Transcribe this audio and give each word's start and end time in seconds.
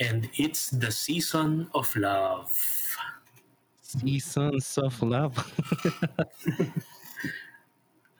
And 0.00 0.28
it's 0.34 0.70
the 0.72 0.90
season 0.90 1.68
of 1.74 1.92
love. 1.96 2.56
Seasons 3.82 4.78
of 4.78 4.94
Love. 5.02 5.34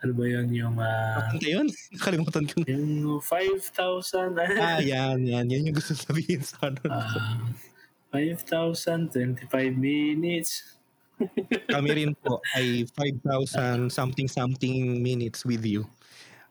Ano 0.01 0.17
ba 0.17 0.25
yun 0.25 0.49
yung... 0.57 0.81
Uh, 0.81 1.29
Ano 1.29 1.45
yun? 1.45 1.69
Nakalimutan 1.93 2.49
ko 2.49 2.65
na. 2.65 2.73
yung 2.73 3.21
5,000... 3.21 4.33
Ah, 4.57 4.81
yan, 4.81 5.21
yan. 5.29 5.45
Yan 5.45 5.69
yung 5.69 5.77
gusto 5.77 5.93
sabihin 5.93 6.41
sa 6.41 6.73
ano. 6.73 6.81
Ah, 6.89 7.45
5,000, 8.09 9.13
25 9.13 9.53
minutes. 9.77 10.81
Kami 11.77 11.89
rin 11.93 12.17
po 12.17 12.41
ay 12.57 12.89
5,000 12.97 13.93
something 13.93 14.25
something 14.25 15.05
minutes 15.05 15.45
with 15.45 15.69
you. 15.69 15.85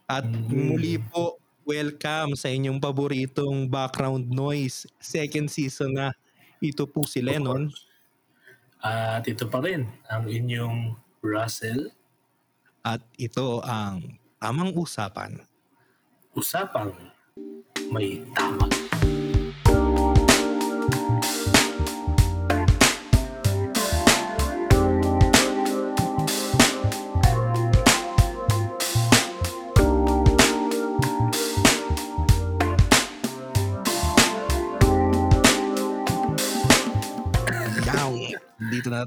At 0.06 0.30
Mm. 0.30 0.78
muli 0.78 1.02
po, 1.02 1.39
welcome 1.70 2.34
sa 2.34 2.50
inyong 2.50 2.82
paboritong 2.82 3.70
background 3.70 4.26
noise. 4.34 4.90
Second 4.98 5.46
season 5.54 5.94
na. 5.94 6.10
Ito 6.58 6.90
po 6.90 7.06
si 7.06 7.22
Lennon. 7.22 7.70
At 8.82 9.30
ito 9.30 9.46
pa 9.46 9.62
rin 9.62 9.86
ang 10.10 10.26
inyong 10.26 10.98
Russell. 11.22 11.94
At 12.82 13.06
ito 13.22 13.62
ang 13.62 14.18
tamang 14.42 14.74
usapan. 14.74 15.46
Usapang 16.34 16.90
may 17.94 18.26
tama. 18.34 18.66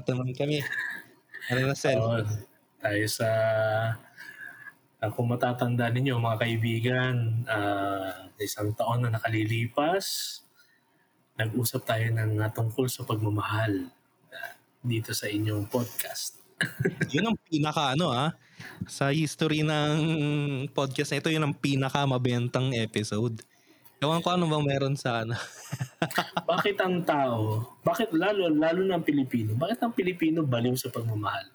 Na 0.03 0.19
naman 0.19 0.35
kami. 0.35 0.59
Ano 1.51 1.59
na, 1.71 1.75
Sel? 1.75 1.99
Oo, 1.99 2.19
tayo 2.83 3.05
sa 3.07 3.29
uh, 4.99 5.11
kung 5.11 5.27
matatanda 5.31 5.91
ninyo 5.91 6.15
mga 6.15 6.39
kaibigan, 6.39 7.43
ah, 7.47 8.27
isang 8.39 8.71
taon 8.75 9.03
na 9.03 9.11
nakalilipas, 9.11 10.39
nag-usap 11.35 11.83
tayo 11.83 12.07
ng 12.15 12.39
uh, 12.39 12.51
tungkol 12.51 12.87
sa 12.87 13.03
pagmamahal 13.03 13.91
ah, 14.31 14.53
dito 14.79 15.11
sa 15.11 15.27
inyong 15.27 15.67
podcast. 15.67 16.39
yun 17.13 17.27
ang 17.27 17.37
pinaka 17.47 17.95
ano 17.95 18.11
ah. 18.11 18.31
Sa 18.87 19.11
history 19.11 19.59
ng 19.63 19.95
podcast 20.71 21.11
na 21.11 21.19
ito, 21.19 21.27
yun 21.27 21.43
ang 21.43 21.55
pinaka 21.55 22.07
mabentang 22.07 22.71
episode. 22.75 23.43
Ewan 24.03 24.19
ko 24.19 24.35
ano 24.35 24.51
bang 24.51 24.67
meron 24.67 24.99
sa 24.99 25.23
ano. 25.23 25.31
bakit 26.51 26.75
ang 26.83 27.07
tao, 27.07 27.63
bakit 27.87 28.11
lalo 28.11 28.51
lalo 28.51 28.83
ng 28.83 28.99
Pilipino, 28.99 29.55
bakit 29.55 29.79
ang 29.79 29.95
Pilipino 29.95 30.43
baliw 30.43 30.75
sa 30.75 30.91
pagmamahal? 30.91 31.47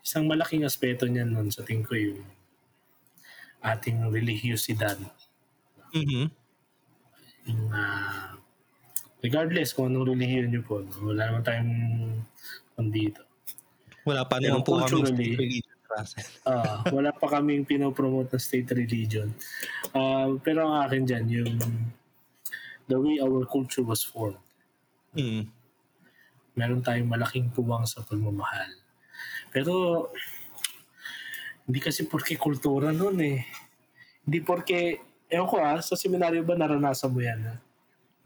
Isang 0.00 0.24
malaking 0.24 0.64
aspeto 0.64 1.04
niyan 1.04 1.36
nun 1.36 1.52
sa 1.52 1.60
tingin 1.60 1.84
ko 1.84 1.92
yung 1.92 2.24
ating 3.60 4.08
religyosidad. 4.08 4.96
Mhm. 5.92 6.32
Yung, 7.52 7.64
ah, 7.68 8.32
regardless 9.20 9.76
kung 9.76 9.92
anong 9.92 10.16
relihiyon 10.16 10.48
nyo 10.48 10.64
po, 10.64 10.80
no? 10.80 11.12
wala 11.12 11.28
naman 11.28 11.44
tayong 11.44 11.72
kung 12.72 12.88
dito. 12.88 13.20
Wala 14.08 14.24
pa 14.24 14.40
naman 14.40 14.64
po 14.64 14.80
kami 14.80 15.12
religion 15.36 15.77
Russell. 15.88 16.28
Ah, 16.48 16.84
wala 16.92 17.10
pa 17.12 17.26
kaming 17.28 17.64
pinopromote 17.64 18.32
na 18.32 18.40
state 18.40 18.68
religion. 18.72 19.32
Ah, 19.92 20.28
pero 20.40 20.68
ang 20.68 20.84
akin 20.84 21.02
dyan, 21.04 21.24
yung 21.28 21.52
the 22.88 22.96
way 22.96 23.20
our 23.20 23.44
culture 23.48 23.84
was 23.84 24.04
formed. 24.04 24.40
Mm. 25.16 25.48
meron 26.58 26.82
tayong 26.82 27.06
malaking 27.06 27.48
puwang 27.54 27.86
sa 27.86 28.02
pagmamahal. 28.02 28.66
Pero, 29.54 29.72
hindi 31.64 31.78
kasi 31.78 32.02
porke 32.02 32.34
kultura 32.34 32.90
nun 32.90 33.14
eh. 33.22 33.46
Hindi 34.26 34.38
porke, 34.42 34.98
ewan 35.30 35.46
ko 35.46 35.56
ah, 35.62 35.78
sa 35.78 35.94
seminaryo 35.94 36.42
ba 36.42 36.58
naranasan 36.58 37.14
mo 37.14 37.22
yan? 37.22 37.62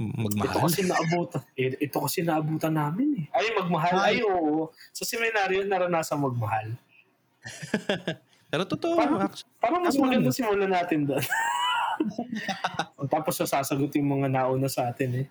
Ito 0.01 0.33
Magmahal. 0.33 0.65
kasi 0.67 0.81
naabutan. 0.89 1.43
Eh, 1.55 1.77
ito 1.79 1.97
kasi 2.01 2.25
naabutan 2.25 2.75
namin 2.75 3.09
eh. 3.21 3.27
Ay, 3.37 3.53
magmahal. 3.55 3.95
Ay, 4.01 4.19
oo. 4.25 4.73
Sa 4.91 5.05
seminaryo, 5.05 5.63
naranasan 5.69 6.19
magmahal. 6.19 6.73
Pero 8.53 8.63
totoo. 8.69 9.01
Parang, 9.01 9.21
actually. 9.25 9.49
parang 9.59 9.81
mas 9.81 9.97
maganda 9.97 10.29
simulan 10.29 10.71
natin 10.71 11.09
doon. 11.09 11.25
Tapos 13.13 13.41
sasagot 13.41 13.89
yung 13.97 14.21
mga 14.21 14.29
nauna 14.29 14.69
sa 14.69 14.93
atin 14.93 15.25
eh. 15.25 15.27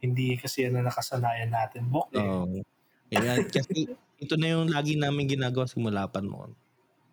Hindi 0.00 0.38
kasi 0.38 0.64
yan 0.64 0.78
na 0.78 0.86
nakasanayan 0.86 1.50
natin. 1.50 1.90
Bok 1.90 2.14
eh. 2.14 2.22
Oo. 2.22 2.62
Yan, 3.10 3.50
kasi 3.50 3.90
ito 4.22 4.34
na 4.38 4.54
yung 4.54 4.70
lagi 4.70 4.94
namin 4.94 5.26
ginagawa 5.26 5.66
simula 5.66 6.06
pa 6.06 6.22
noon. 6.22 6.54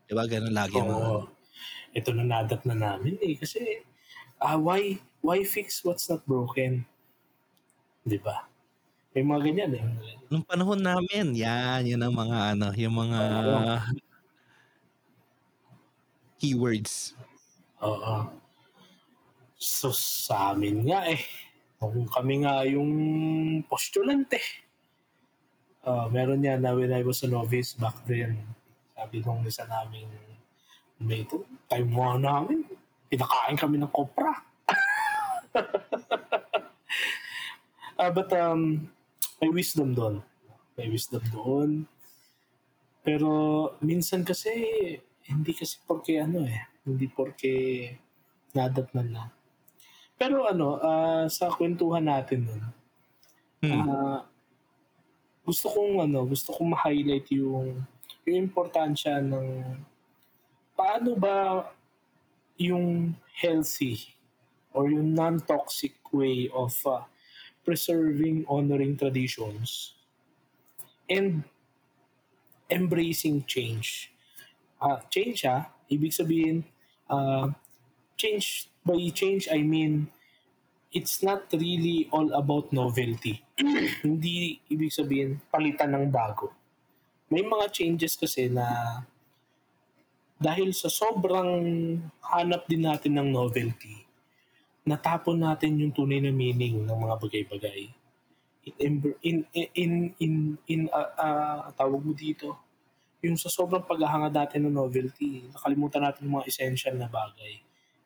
Diba? 0.06 0.24
Ganun 0.30 0.53
lagi 0.53 0.78
Oo. 0.78 0.85
naman. 0.85 1.34
Ito 1.97 2.09
na 2.14 2.24
nadat 2.24 2.62
na 2.69 2.75
namin 2.78 3.18
eh. 3.18 3.34
Kasi, 3.34 3.81
ah 4.38 4.62
why, 4.62 5.02
why 5.25 5.41
fix 5.41 5.81
what's 5.81 6.06
not 6.06 6.22
broken? 6.29 6.85
Di 8.06 8.22
ba? 8.22 8.46
May 9.18 9.25
mga 9.25 9.41
ganyan 9.50 9.72
eh. 9.74 9.84
Nung 10.29 10.46
panahon 10.46 10.78
namin, 10.78 11.34
yan, 11.34 11.81
yun 11.81 12.06
ang 12.06 12.14
mga 12.14 12.38
ano, 12.53 12.68
yung 12.78 12.94
mga 12.94 13.19
Oo. 13.25 14.06
Keywords. 16.38 17.18
Oo. 17.84 18.30
So, 19.58 19.90
sa 19.94 20.53
amin 20.53 20.86
nga 20.90 21.09
eh. 21.09 21.22
Kung 21.78 22.09
kami 22.09 22.46
nga 22.46 22.66
yung 22.66 22.92
postulant 23.66 24.30
eh. 24.34 24.47
Ah, 25.86 26.09
meron 26.09 26.42
yan 26.46 26.62
na 26.62 26.74
when 26.74 26.94
I 26.94 27.02
was 27.06 27.22
a 27.26 27.30
novice 27.30 27.74
back 27.78 28.02
then. 28.06 28.38
Sabi 28.97 29.22
nung 29.22 29.46
isa 29.46 29.66
namin 29.70 30.09
mate, 30.97 31.38
time 31.70 31.90
mo 31.90 32.18
namin. 32.18 32.66
Pinakain 33.08 33.58
kami 33.58 33.78
ng 33.78 33.92
kopra. 33.94 34.34
Ah, 37.97 38.14
but 38.14 38.30
um, 38.38 38.86
may 39.42 39.50
wisdom 39.50 39.97
doon. 39.97 40.22
May 40.78 40.86
wisdom 40.86 41.18
doon. 41.34 41.90
Pero 43.02 43.30
minsan 43.81 44.22
kasi, 44.22 44.53
hindi 45.30 45.52
kasi 45.54 45.78
porke 45.84 46.18
ano 46.20 46.44
eh. 46.48 46.62
Hindi 46.88 47.06
porke 47.12 47.54
nadat 48.56 48.92
na 48.96 49.04
na. 49.04 49.24
Pero 50.18 50.48
ano, 50.50 50.80
ah, 50.82 51.26
sa 51.30 51.52
kwentuhan 51.54 52.08
natin 52.08 52.48
nun, 52.48 52.64
Hmm. 53.58 53.90
ah, 53.90 54.22
gusto 55.46 55.66
kong 55.74 56.06
ano, 56.06 56.26
gusto 56.30 56.54
kong 56.54 56.78
ma-highlight 56.78 57.26
yung 57.34 57.82
yung 58.28 58.38
importansya 58.46 59.18
ng 59.24 59.48
paano 60.78 61.16
ba 61.18 61.66
yung 62.58 63.16
healthy 63.34 64.14
or 64.74 64.90
yung 64.90 65.14
non-toxic 65.14 65.98
way 66.14 66.50
of 66.54 66.74
ah, 66.86 67.06
preserving, 67.66 68.46
honoring 68.48 68.96
traditions 68.96 69.94
and 71.09 71.44
embracing 72.70 73.44
change. 73.46 74.12
Ah, 74.78 75.02
change 75.10 75.46
ah, 75.50 75.66
ibig 75.90 76.14
sabihin, 76.14 76.62
ah, 77.10 77.50
change, 78.18 78.70
by 78.86 78.98
change 79.14 79.50
I 79.50 79.66
mean, 79.66 80.08
it's 80.94 81.22
not 81.22 81.50
really 81.54 82.08
all 82.14 82.30
about 82.34 82.72
novelty. 82.72 83.42
Hindi 84.06 84.62
ibig 84.70 84.94
sabihin, 84.94 85.42
palitan 85.50 85.94
ng 85.98 86.08
bago. 86.14 86.54
May 87.28 87.44
mga 87.44 87.68
changes 87.74 88.16
kasi 88.16 88.48
na 88.48 89.02
dahil 90.38 90.70
sa 90.72 90.88
sobrang 90.88 91.58
hanap 92.22 92.70
din 92.70 92.86
natin 92.86 93.18
ng 93.18 93.30
novelty, 93.34 94.06
natapon 94.86 95.42
natin 95.42 95.82
yung 95.82 95.92
tunay 95.92 96.22
na 96.22 96.30
meaning 96.30 96.85
ng 96.85 96.97
mga 96.97 97.16
bagay-bagay. 97.18 97.82
In, 98.78 99.02
in, 99.26 99.38
in, 99.52 99.94
in, 100.22 100.34
in, 100.70 100.82
uh, 100.94 101.12
uh, 101.18 101.59
tawag 101.73 102.00
mo 102.06 102.14
dito, 102.14 102.66
yung 103.28 103.35
sa 103.35 103.52
sobrang 103.52 103.84
paghahanga 103.84 104.32
natin 104.32 104.66
ng 104.66 104.76
novelty, 104.79 105.46
nakalimutan 105.52 106.08
natin 106.08 106.26
yung 106.26 106.40
mga 106.40 106.47
essential 106.47 106.96
na 106.96 107.12
bagay. 107.12 107.59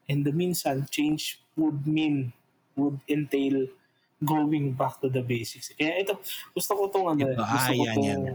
And 0.10 0.26
the 0.26 0.34
minsan, 0.34 0.90
change 0.90 1.40
would 1.54 1.86
mean, 1.86 2.34
would 2.74 2.98
entail 3.06 3.70
going 4.22 4.74
back 4.74 4.98
to 5.02 5.08
the 5.08 5.22
basics. 5.22 5.74
Kaya 5.78 6.02
ito, 6.02 6.18
gusto 6.54 6.72
ko 6.74 6.82
itong 6.90 7.08
ano, 7.16 7.22
gusto 7.38 7.46
ah, 7.46 7.70
ko 7.70 7.74
yan, 7.74 7.94
itong, 7.94 8.06
yan. 8.06 8.26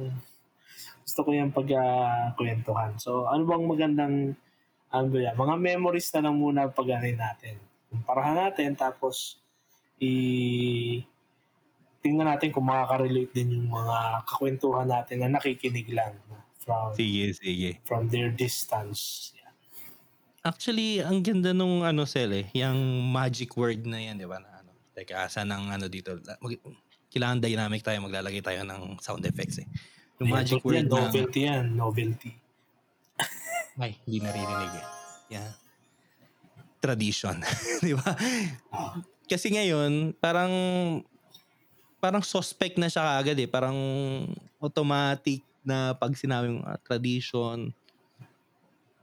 gusto 1.02 1.20
ko 1.22 1.28
yung 1.34 1.52
pagkakwentuhan. 1.54 2.92
so, 2.98 3.26
ano 3.26 3.42
bang 3.46 3.64
magandang, 3.66 4.14
ano 4.90 5.06
ba 5.10 5.18
yan, 5.18 5.34
mga 5.34 5.54
memories 5.58 6.08
na 6.14 6.20
lang 6.26 6.36
muna 6.38 6.70
pag 6.70 6.88
natin. 7.02 7.58
Kumparahan 7.90 8.50
natin, 8.50 8.74
tapos, 8.74 9.38
i 9.98 11.02
tingnan 12.06 12.30
natin 12.30 12.54
kung 12.54 12.70
makaka-relate 12.70 13.34
din 13.34 13.58
yung 13.58 13.74
mga 13.74 14.22
kakwentuhan 14.30 14.86
natin 14.86 15.26
na 15.26 15.38
nakikinig 15.38 15.90
lang 15.90 16.14
from 16.66 16.90
Sige, 16.98 17.30
sige. 17.38 17.70
from 17.86 18.10
their 18.10 18.34
distance. 18.34 19.30
Yeah. 19.38 19.54
Actually, 20.42 20.98
ang 20.98 21.22
ganda 21.22 21.54
nung 21.54 21.86
ano, 21.86 22.02
Sel 22.02 22.34
eh, 22.34 22.46
yung 22.58 23.06
magic 23.14 23.54
word 23.54 23.86
na 23.86 24.02
yan, 24.02 24.18
di 24.18 24.26
ba? 24.26 24.42
Na, 24.42 24.66
ano, 24.66 24.74
Teka, 24.98 25.30
asan 25.30 25.54
ang 25.54 25.70
ano 25.70 25.86
dito? 25.86 26.18
Mag- 26.42 26.58
kailangan 27.06 27.38
dynamic 27.38 27.86
tayo, 27.86 28.02
maglalagay 28.02 28.42
tayo 28.42 28.66
ng 28.66 28.98
sound 28.98 29.22
effects 29.24 29.62
eh. 29.62 29.68
Yung 30.18 30.34
magic 30.34 30.58
Ayan, 30.60 30.66
word 30.66 30.86
na... 30.90 30.94
novelty 31.06 31.40
yan, 31.46 31.64
novelty. 31.72 32.32
Ay, 33.80 33.94
hindi 34.02 34.18
naririnig 34.20 34.72
eh. 34.74 34.86
Yeah. 35.38 35.50
Tradition. 36.82 37.40
Di 37.86 37.94
ba? 37.94 38.10
Kasi 39.26 39.54
ngayon, 39.54 40.14
parang 40.18 40.52
parang 41.98 42.22
suspect 42.22 42.78
na 42.78 42.86
siya 42.86 43.18
agad 43.18 43.34
eh. 43.34 43.48
Parang 43.50 43.74
automatic 44.62 45.42
na 45.66 45.92
pag 45.98 46.14
sinabi 46.14 46.54
mo 46.54 46.62
ah, 46.62 46.78
tradition, 46.78 47.74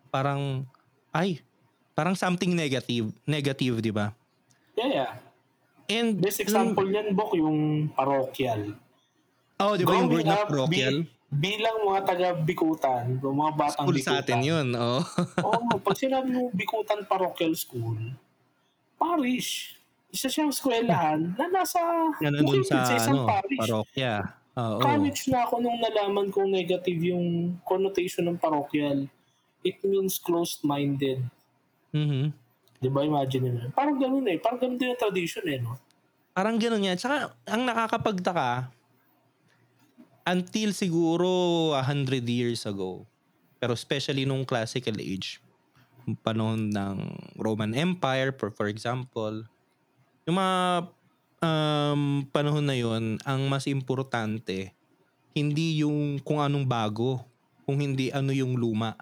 parang, 0.08 0.64
ay, 1.12 1.44
parang 1.92 2.16
something 2.16 2.56
negative. 2.56 3.12
Negative, 3.28 3.84
di 3.84 3.92
ba? 3.92 4.16
Yeah, 4.80 4.90
yeah. 4.90 5.12
And, 5.92 6.18
Best 6.24 6.40
example 6.40 6.88
yan, 6.88 7.12
Bok, 7.14 7.36
yung 7.36 7.92
parochial. 7.92 8.80
oh, 9.60 9.76
di 9.76 9.84
ba 9.84 10.00
yung 10.00 10.10
word 10.10 10.26
na 10.26 10.48
bi- 10.66 11.06
bilang 11.34 11.82
mga 11.84 12.02
taga-bikutan, 12.08 13.20
mga 13.20 13.52
batang 13.58 13.86
School 13.90 13.98
bikutan. 14.00 14.14
sa 14.16 14.22
atin 14.22 14.40
yun, 14.42 14.68
oh. 14.78 15.02
Oo, 15.44 15.76
pag 15.86 15.96
sinabi 15.98 16.30
mo 16.30 16.48
bikutan 16.54 17.04
parochial 17.10 17.54
school, 17.58 17.98
parish. 18.96 19.76
Isa 20.14 20.30
siyang 20.30 20.54
eskwelahan 20.54 21.34
na 21.34 21.50
nasa 21.50 21.82
nandun 22.22 22.46
bukid 22.46 22.70
sa, 22.70 22.94
isang 22.94 23.26
ano, 23.26 23.30
parish. 23.34 23.62
parokya. 23.66 24.14
Oo. 24.54 24.78
College 24.78 25.34
na 25.34 25.50
ako 25.50 25.66
nung 25.66 25.80
nalaman 25.82 26.30
kong 26.30 26.54
negative 26.54 27.00
yung 27.02 27.58
connotation 27.66 28.30
ng 28.30 28.38
parochial. 28.38 29.10
It 29.66 29.82
means 29.82 30.22
closed-minded. 30.22 31.26
Mhm. 31.90 32.30
Di 32.78 32.90
ba? 32.92 33.02
Imagine 33.02 33.48
mo. 33.50 33.60
Parang 33.72 33.98
ganun 33.98 34.28
eh. 34.28 34.38
Parang 34.38 34.60
ganun 34.60 34.78
din 34.78 34.94
yung 34.94 35.02
tradition 35.02 35.46
eh, 35.48 35.58
no? 35.58 35.80
Parang 36.36 36.60
ganun 36.60 36.84
yan. 36.84 37.00
Tsaka, 37.00 37.32
ang 37.48 37.64
nakakapagtaka, 37.64 38.70
until 40.28 40.70
siguro 40.76 41.30
100 41.78 42.24
years 42.28 42.68
ago, 42.68 43.08
pero 43.58 43.74
especially 43.74 44.28
nung 44.28 44.44
classical 44.44 45.00
age, 45.00 45.40
panahon 46.22 46.68
ng 46.68 46.98
Roman 47.40 47.72
Empire, 47.72 48.36
for, 48.36 48.52
for 48.52 48.68
example, 48.68 49.48
yung 50.28 50.36
mga 50.36 50.88
um, 51.44 52.24
panahon 52.32 52.64
na 52.64 52.74
yon 52.74 53.20
ang 53.28 53.42
mas 53.52 53.68
importante, 53.68 54.72
hindi 55.36 55.84
yung 55.84 56.18
kung 56.24 56.40
anong 56.40 56.64
bago, 56.64 57.20
kung 57.68 57.84
hindi 57.84 58.10
ano 58.16 58.32
yung 58.32 58.56
luma. 58.56 58.96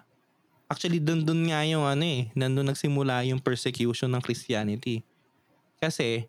Actually, 0.66 0.98
doon 0.98 1.22
doon 1.22 1.52
nga 1.52 1.62
yung 1.68 1.84
ano 1.84 2.02
eh, 2.02 2.32
nandun 2.34 2.72
nagsimula 2.72 3.28
yung 3.28 3.38
persecution 3.38 4.08
ng 4.10 4.22
Christianity. 4.24 5.04
Kasi, 5.76 6.26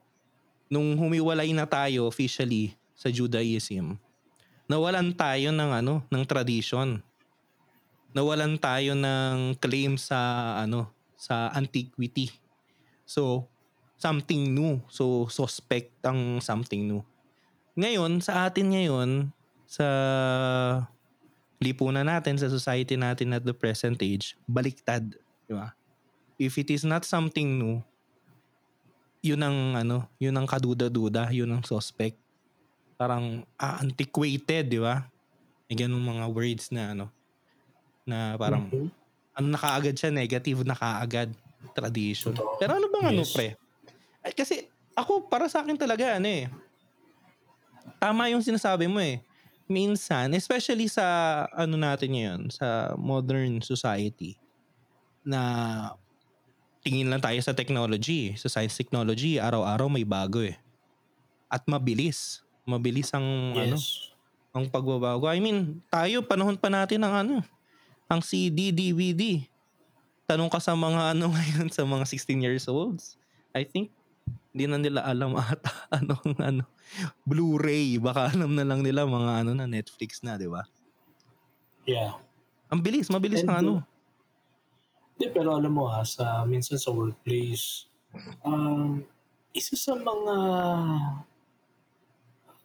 nung 0.67 0.99
humiwalay 0.99 1.49
na 1.55 1.63
tayo 1.63 2.09
officially 2.11 2.75
sa 2.91 3.07
Judaism, 3.07 3.95
nawalan 4.67 5.15
tayo 5.15 5.49
ng 5.55 5.71
ano, 5.71 6.03
ng 6.11 6.23
tradition. 6.27 6.99
Nawalan 8.13 8.59
tayo 8.59 8.93
ng 8.93 9.57
claim 9.57 9.95
sa 9.95 10.19
ano, 10.59 10.91
sa 11.15 11.49
antiquity. 11.55 12.29
So, 13.07 13.47
something 14.03 14.51
new. 14.51 14.83
So, 14.91 15.31
suspect 15.31 15.95
ang 16.03 16.43
something 16.43 16.83
new. 16.83 17.01
Ngayon, 17.79 18.19
sa 18.19 18.51
atin 18.51 18.75
ngayon, 18.75 19.09
sa 19.65 19.87
lipunan 21.63 22.03
natin, 22.05 22.35
sa 22.35 22.51
society 22.51 22.99
natin 22.99 23.31
at 23.31 23.47
the 23.47 23.55
present 23.55 23.95
age, 24.03 24.35
baliktad. 24.45 25.15
Di 25.47 25.53
ba? 25.55 25.71
If 26.35 26.59
it 26.59 26.67
is 26.73 26.83
not 26.83 27.07
something 27.07 27.55
new, 27.57 27.79
yun 29.23 29.39
ang 29.39 29.79
ano, 29.79 30.11
yun 30.19 30.35
ang 30.35 30.43
kaduda-duda, 30.43 31.31
yun 31.31 31.47
ang 31.55 31.63
suspect. 31.63 32.19
Parang 32.99 33.47
ah, 33.55 33.79
antiquated, 33.79 34.67
di 34.67 34.79
ba? 34.83 35.07
May 35.71 35.75
ganung 35.79 36.03
mga 36.03 36.25
words 36.29 36.69
na 36.75 36.91
ano, 36.91 37.05
na 38.03 38.35
parang 38.35 38.67
Mhm. 38.67 38.91
ano 39.33 39.47
na 39.49 39.59
kaagad 39.59 39.95
siya, 39.95 40.11
negative 40.11 40.67
na 40.67 40.75
kaagad, 40.75 41.31
tradition. 41.73 42.35
Pero 42.59 42.75
ano 42.75 42.91
bang 42.91 43.15
ano 43.15 43.23
Yes. 43.23 43.33
pre? 43.33 43.47
Ay, 44.23 44.31
kasi 44.31 44.65
ako, 44.95 45.27
para 45.27 45.51
sa 45.51 45.61
akin 45.61 45.75
talaga 45.75 46.15
ano 46.17 46.29
eh, 46.31 46.47
tama 47.99 48.31
yung 48.31 48.43
sinasabi 48.43 48.87
mo 48.87 48.99
eh. 49.03 49.19
Minsan, 49.63 50.31
especially 50.35 50.91
sa 50.91 51.03
ano 51.55 51.79
natin 51.79 52.09
ngayon, 52.15 52.41
sa 52.51 52.93
modern 52.99 53.63
society, 53.63 54.35
na 55.23 55.39
tingin 56.83 57.07
lang 57.07 57.23
tayo 57.23 57.39
sa 57.39 57.55
technology, 57.55 58.35
sa 58.35 58.51
science 58.51 58.75
technology, 58.75 59.39
araw-araw 59.39 59.87
may 59.87 60.03
bago 60.03 60.43
eh. 60.43 60.59
At 61.47 61.63
mabilis. 61.63 62.43
Mabilis 62.67 63.11
ang 63.15 63.55
ano, 63.55 63.75
Yes. 63.79 64.11
ang 64.51 64.67
pagbabago. 64.67 65.31
I 65.31 65.39
mean, 65.39 65.79
tayo 65.87 66.21
panahon 66.27 66.59
pa 66.59 66.67
natin 66.67 66.99
ng 67.03 67.13
ano, 67.23 67.35
ang 68.11 68.19
CD, 68.19 68.75
DVD. 68.75 69.47
Tanong 70.27 70.51
ka 70.51 70.59
sa 70.59 70.75
mga 70.75 71.15
ano 71.15 71.31
ngayon, 71.35 71.71
sa 71.71 71.87
mga 71.87 72.03
16 72.03 72.43
years 72.43 72.67
olds. 72.67 73.15
I 73.55 73.63
think, 73.63 73.95
hindi 74.53 74.65
na 74.69 74.77
nila 74.77 75.01
alam 75.01 75.33
ata 75.41 75.73
anong 75.89 76.37
ano, 76.37 76.63
Blu-ray. 77.25 77.97
Baka 77.97 78.29
alam 78.37 78.53
na 78.53 78.61
lang 78.61 78.85
nila 78.85 79.09
mga 79.09 79.43
ano 79.43 79.51
na 79.57 79.65
Netflix 79.65 80.21
na, 80.21 80.37
di 80.37 80.45
ba? 80.45 80.61
Yeah. 81.89 82.15
Ang 82.69 82.85
bilis, 82.85 83.09
mabilis 83.09 83.41
And, 83.41 83.49
ng 83.49 83.57
ano. 83.57 83.73
Di, 85.17 85.33
pero 85.33 85.57
alam 85.57 85.73
mo 85.73 85.89
ha, 85.89 86.05
sa, 86.05 86.45
minsan 86.45 86.77
sa 86.77 86.93
workplace, 86.93 87.89
um, 88.45 89.01
isa 89.53 89.77
sa 89.77 89.93
mga 89.93 90.35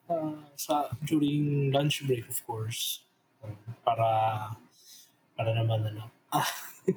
ah, 0.08 0.36
sa 0.56 0.88
during 1.04 1.68
lunch 1.68 2.04
break 2.08 2.24
of 2.28 2.40
course 2.48 3.04
um, 3.44 3.52
para 3.84 4.08
para 5.36 5.50
naman 5.52 5.84
ano 5.84 6.08
ah, 6.32 6.48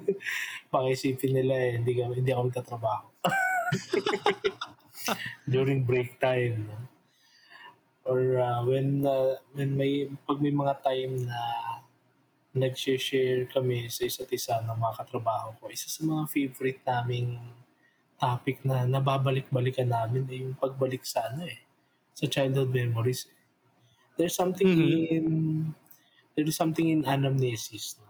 pakisipin 0.72 1.36
nila 1.36 1.54
eh 1.56 1.70
hindi 1.76 1.92
kami 1.92 2.24
hindi 2.24 2.32
ako 2.32 2.42
magtatrabaho 2.48 3.06
during 5.52 5.84
break 5.84 6.20
time 6.20 6.68
no? 6.68 6.78
or 8.04 8.38
ah, 8.42 8.60
when 8.66 8.88
ah, 9.06 9.38
when 9.54 9.70
may 9.78 9.92
pag 10.26 10.38
may 10.42 10.50
mga 10.50 10.74
time 10.82 11.12
na 11.26 11.38
nag-share 12.52 13.48
kami 13.48 13.88
sa 13.88 14.04
isa't 14.04 14.28
isa 14.28 14.60
ng 14.60 14.76
mga 14.76 14.94
katrabaho 15.00 15.56
ko. 15.56 15.72
Isa 15.72 15.88
sa 15.88 16.04
mga 16.04 16.28
favorite 16.28 16.80
naming 16.84 17.40
topic 18.20 18.60
na 18.68 18.84
nababalik-balikan 18.84 19.88
namin 19.88 20.28
ay 20.28 20.38
yung 20.44 20.56
pagbalik 20.60 21.02
sa 21.02 21.32
ano 21.32 21.48
eh, 21.48 21.60
sa 22.12 22.28
childhood 22.28 22.70
memories. 22.70 23.24
eh. 23.32 23.36
There's 24.18 24.36
something 24.36 24.68
Mhm. 24.68 24.92
in 25.12 25.26
there 26.36 26.48
is 26.48 26.56
something 26.56 26.88
in 26.88 27.04
anamnesis. 27.04 27.96
No? 28.00 28.08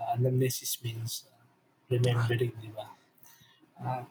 Uh, 0.00 0.16
anamnesis 0.16 0.80
means 0.84 1.28
uh, 1.28 1.44
remembering, 1.92 2.52
di 2.60 2.72
ba? 2.72 2.88
Uh, 3.80 4.04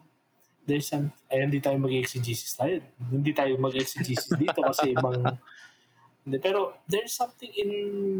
there's 0.65 0.87
some, 0.87 1.09
ay 1.31 1.41
hindi 1.45 1.59
tayo 1.59 1.77
mag-exegesis 1.81 2.57
tayo. 2.57 2.81
Hindi 3.09 3.31
tayo 3.33 3.57
mag-exegesis 3.57 4.29
dito 4.37 4.61
kasi 4.61 4.93
ibang 4.93 5.25
hindi, 6.21 6.37
pero 6.37 6.77
there's 6.85 7.17
something 7.17 7.49
in 7.57 7.71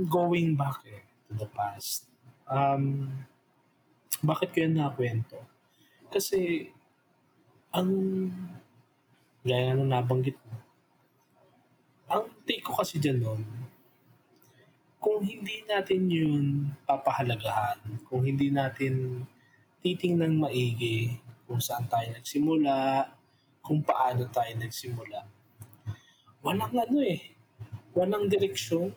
going 0.09 0.57
back 0.57 0.81
eh, 0.89 1.05
to 1.29 1.37
the 1.37 1.45
past. 1.53 2.09
Um, 2.49 3.13
bakit 4.25 4.53
ko 4.53 4.65
yan 4.65 4.81
nakwento? 4.81 5.37
Kasi, 6.09 6.69
ang, 7.69 7.89
gaya 9.45 9.77
na 9.77 10.01
nabanggit 10.01 10.35
mo, 10.49 10.57
ang 12.11 12.27
take 12.43 12.65
ko 12.65 12.75
kasi 12.81 12.97
dyan 12.97 13.21
nun, 13.21 13.41
kung 15.01 15.21
hindi 15.25 15.65
natin 15.65 16.01
yun 16.09 16.45
papahalagahan, 16.85 17.81
kung 18.05 18.21
hindi 18.21 18.53
natin 18.53 19.25
titingnan 19.81 20.37
maigi 20.37 21.17
kung 21.51 21.59
saan 21.59 21.83
tayo 21.91 22.07
nagsimula, 22.15 23.11
kung 23.59 23.83
paano 23.83 24.23
tayo 24.31 24.55
nagsimula, 24.55 25.27
walang 26.39 26.71
ano 26.71 27.03
eh, 27.03 27.35
walang 27.91 28.31
direksyon. 28.31 28.95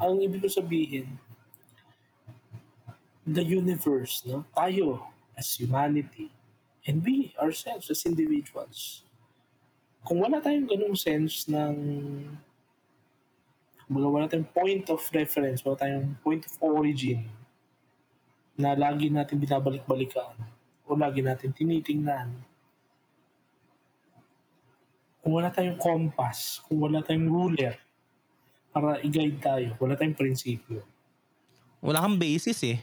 Ang 0.00 0.24
ibig 0.24 0.40
ko 0.40 0.48
sabihin, 0.48 1.20
the 3.28 3.44
universe, 3.44 4.24
no? 4.24 4.48
tayo 4.56 5.04
as 5.36 5.52
humanity, 5.60 6.32
and 6.88 7.04
we 7.04 7.36
ourselves 7.36 7.92
as 7.92 8.08
individuals, 8.08 9.04
kung 10.00 10.24
wala 10.24 10.40
tayong 10.40 10.64
ganung 10.64 10.96
sense 10.96 11.44
ng 11.44 11.76
kumbaga 13.84 14.08
wala 14.08 14.24
tayong 14.32 14.48
point 14.48 14.88
of 14.88 15.04
reference, 15.12 15.60
wala 15.60 15.76
tayong 15.76 16.16
point 16.24 16.40
of 16.48 16.56
origin 16.64 17.28
na 18.56 18.72
lagi 18.72 19.12
natin 19.12 19.36
binabalik-balikan 19.36 20.32
o 20.90 20.98
lagi 20.98 21.22
natin 21.22 21.54
tinitingnan. 21.54 22.34
Kung 25.22 25.32
wala 25.38 25.54
tayong 25.54 25.78
compass, 25.78 26.58
kung 26.66 26.82
wala 26.82 27.04
tayong 27.06 27.30
ruler 27.30 27.78
para 28.74 28.98
i-guide 29.04 29.38
tayo, 29.38 29.68
wala 29.78 29.94
tayong 29.94 30.18
prinsipyo. 30.18 30.82
Wala 31.78 32.02
kang 32.02 32.18
basis 32.18 32.58
eh. 32.66 32.78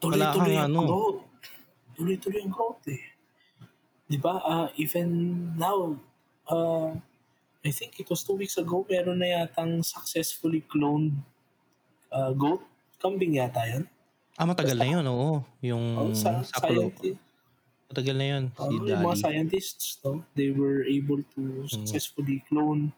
Tuloy-tuloy 0.00 0.56
ang 0.56 0.72
ano. 0.72 0.80
growth. 0.88 1.22
Tuloy-tuloy 1.94 2.40
ang 2.42 2.52
growth 2.54 2.84
eh. 2.90 3.02
Di 4.08 4.18
ba? 4.18 4.40
Ah, 4.42 4.68
even 4.80 5.08
now, 5.54 5.94
uh, 6.50 6.90
I 7.62 7.70
think 7.70 8.02
it 8.02 8.10
was 8.10 8.26
two 8.26 8.34
weeks 8.34 8.58
ago, 8.58 8.82
meron 8.90 9.22
na 9.22 9.42
yatang 9.42 9.86
successfully 9.86 10.66
cloned 10.66 11.22
uh, 12.10 12.34
goat. 12.34 12.62
Kambing 12.98 13.38
yata 13.38 13.62
yun. 13.66 13.84
Ah, 14.34 14.46
matagal 14.46 14.74
na 14.78 14.86
yun, 14.86 15.04
oo. 15.06 15.42
Yung 15.62 15.84
Oh, 15.98 16.14
sa, 16.14 16.42
scientist, 16.42 17.18
Matagal 17.92 18.16
na 18.16 18.26
yun, 18.26 18.44
si 18.48 18.64
oh, 18.64 18.88
yung 18.88 19.04
mga 19.04 19.18
scientists, 19.20 20.00
no, 20.00 20.24
they 20.32 20.48
were 20.48 20.80
able 20.88 21.20
to 21.36 21.68
successfully 21.68 22.40
clone 22.48 22.88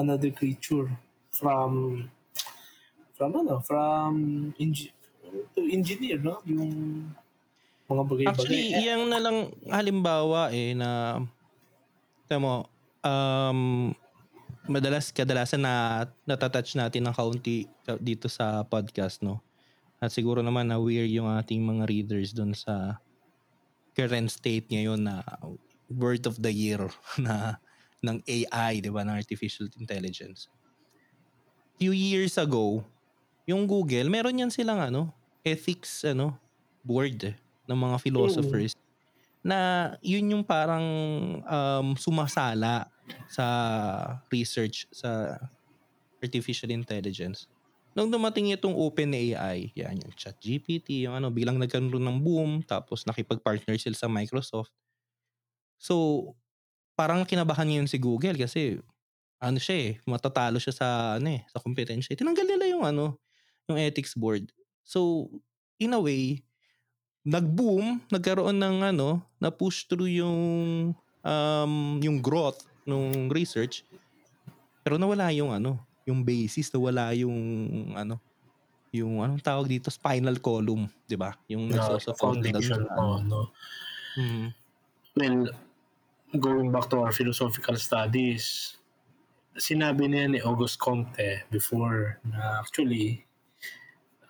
another 0.00 0.32
creature 0.32 0.88
from 1.36 2.08
from 3.12 3.36
ano, 3.36 3.60
from 3.60 4.12
engi- 4.56 4.96
to 5.52 5.60
engineer, 5.68 6.16
no? 6.16 6.40
Yung 6.48 6.72
mga 7.92 8.02
bagay-bagay. 8.08 8.32
Actually, 8.32 8.72
Eh, 8.72 8.88
yan 8.88 9.04
na 9.12 9.20
lang 9.20 9.52
halimbawa 9.68 10.48
eh 10.48 10.72
na 10.72 11.20
mo, 12.36 12.68
um, 13.04 13.92
madalas 14.68 15.08
kadalasan 15.08 15.64
na 15.64 16.04
natatouch 16.28 16.76
natin 16.76 17.08
ng 17.08 17.14
kaunti 17.16 17.64
dito 18.00 18.28
sa 18.28 18.64
podcast 18.68 19.24
no. 19.24 19.40
At 19.98 20.12
siguro 20.12 20.44
naman 20.44 20.68
aware 20.70 21.08
yung 21.08 21.26
ating 21.26 21.64
mga 21.64 21.84
readers 21.88 22.30
doon 22.36 22.52
sa 22.52 23.00
current 23.98 24.30
state 24.30 24.70
ngayon 24.70 25.10
na 25.10 25.26
word 25.90 26.22
of 26.30 26.38
the 26.38 26.54
year 26.54 26.78
na 27.18 27.58
ng 27.98 28.22
AI, 28.22 28.78
'di 28.78 28.94
ba, 28.94 29.02
ng 29.02 29.18
artificial 29.18 29.66
intelligence. 29.82 30.46
Few 31.82 31.90
years 31.90 32.38
ago, 32.38 32.86
yung 33.42 33.66
Google, 33.66 34.06
meron 34.06 34.38
yan 34.38 34.54
silang 34.54 34.78
ano, 34.78 35.10
ethics 35.42 36.06
ano, 36.06 36.38
board 36.86 37.34
ng 37.66 37.78
mga 37.78 37.96
philosophers 37.98 38.78
na 39.42 39.90
yun 40.02 40.38
yung 40.38 40.44
parang 40.46 40.86
um, 41.42 41.88
sumasala 41.98 42.90
sa 43.30 43.46
research 44.30 44.86
sa 44.94 45.38
artificial 46.22 46.70
intelligence. 46.70 47.46
Nung 47.98 48.14
dumating 48.14 48.54
itong 48.54 48.78
OpenAI, 48.78 49.74
yan 49.74 49.98
yung 49.98 50.14
ChatGPT, 50.14 51.02
yung 51.02 51.18
ano, 51.18 51.34
bilang 51.34 51.58
nagkaroon 51.58 51.98
ng 51.98 52.18
boom, 52.22 52.62
tapos 52.62 53.02
nakipag-partner 53.02 53.74
sila 53.74 53.98
sa 53.98 54.06
Microsoft. 54.06 54.70
So, 55.82 56.30
parang 56.94 57.26
kinabahan 57.26 57.66
yun 57.66 57.90
si 57.90 57.98
Google 57.98 58.38
kasi 58.38 58.78
ano 59.42 59.58
siya 59.58 59.76
eh, 59.82 59.90
matatalo 60.06 60.62
siya 60.62 60.74
sa 60.78 60.88
ano 61.18 61.42
eh, 61.42 61.42
sa 61.50 61.58
kompetensya. 61.58 62.14
Tinanggal 62.14 62.46
nila 62.46 62.70
yung 62.70 62.86
ano, 62.86 63.18
yung 63.66 63.82
ethics 63.82 64.14
board. 64.14 64.46
So, 64.86 65.26
in 65.82 65.90
a 65.90 65.98
way, 65.98 66.46
nag-boom, 67.26 67.98
nagkaroon 68.14 68.62
ng 68.62 68.94
ano, 68.94 69.26
na 69.42 69.50
push 69.50 69.90
through 69.90 70.06
yung 70.06 70.38
um, 71.26 71.74
yung 71.98 72.22
growth 72.22 72.62
ng 72.86 73.26
research. 73.34 73.82
Pero 74.86 75.02
nawala 75.02 75.34
yung 75.34 75.50
ano, 75.50 75.82
yung 76.08 76.24
basis, 76.24 76.72
nawala 76.72 77.12
yung 77.14 77.38
ano, 77.94 78.18
yung 78.92 79.20
anong 79.20 79.44
tawag 79.44 79.68
dito, 79.68 79.92
spinal 79.92 80.38
column, 80.40 80.88
'di 81.08 81.16
ba? 81.20 81.36
Yung 81.52 81.68
no, 81.68 81.76
nagsosupport 81.76 82.40
na 82.40 82.60
foundation, 82.60 82.80
sa- 82.88 82.88
oh, 82.96 83.18
no. 83.20 83.52
Mhm. 84.16 84.54
Well, 85.16 85.50
going 86.40 86.72
back 86.72 86.90
to 86.90 87.00
our 87.00 87.12
philosophical 87.12 87.76
studies, 87.76 88.76
sinabi 89.56 90.08
niya 90.08 90.24
ni 90.30 90.40
Auguste 90.42 90.78
Comte 90.80 91.44
before 91.50 92.20
na 92.24 92.60
actually 92.62 93.26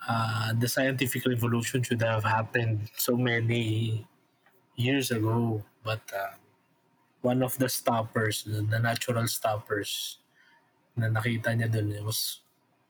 uh, 0.09 0.53
the 0.55 0.69
scientific 0.69 1.25
revolution 1.27 1.83
should 1.83 2.03
have 2.03 2.25
happened 2.25 2.91
so 2.97 3.17
many 3.17 4.07
years 4.77 5.11
ago. 5.11 5.65
But 5.85 6.03
uh, 6.15 6.37
one 7.23 7.43
of 7.43 7.59
the 7.59 7.69
stoppers, 7.69 8.45
the 8.45 8.79
natural 8.81 9.27
stoppers 9.29 10.19
na 10.99 11.09
nakita 11.09 11.55
niya 11.55 11.71
eh, 11.71 12.03
was 12.03 12.43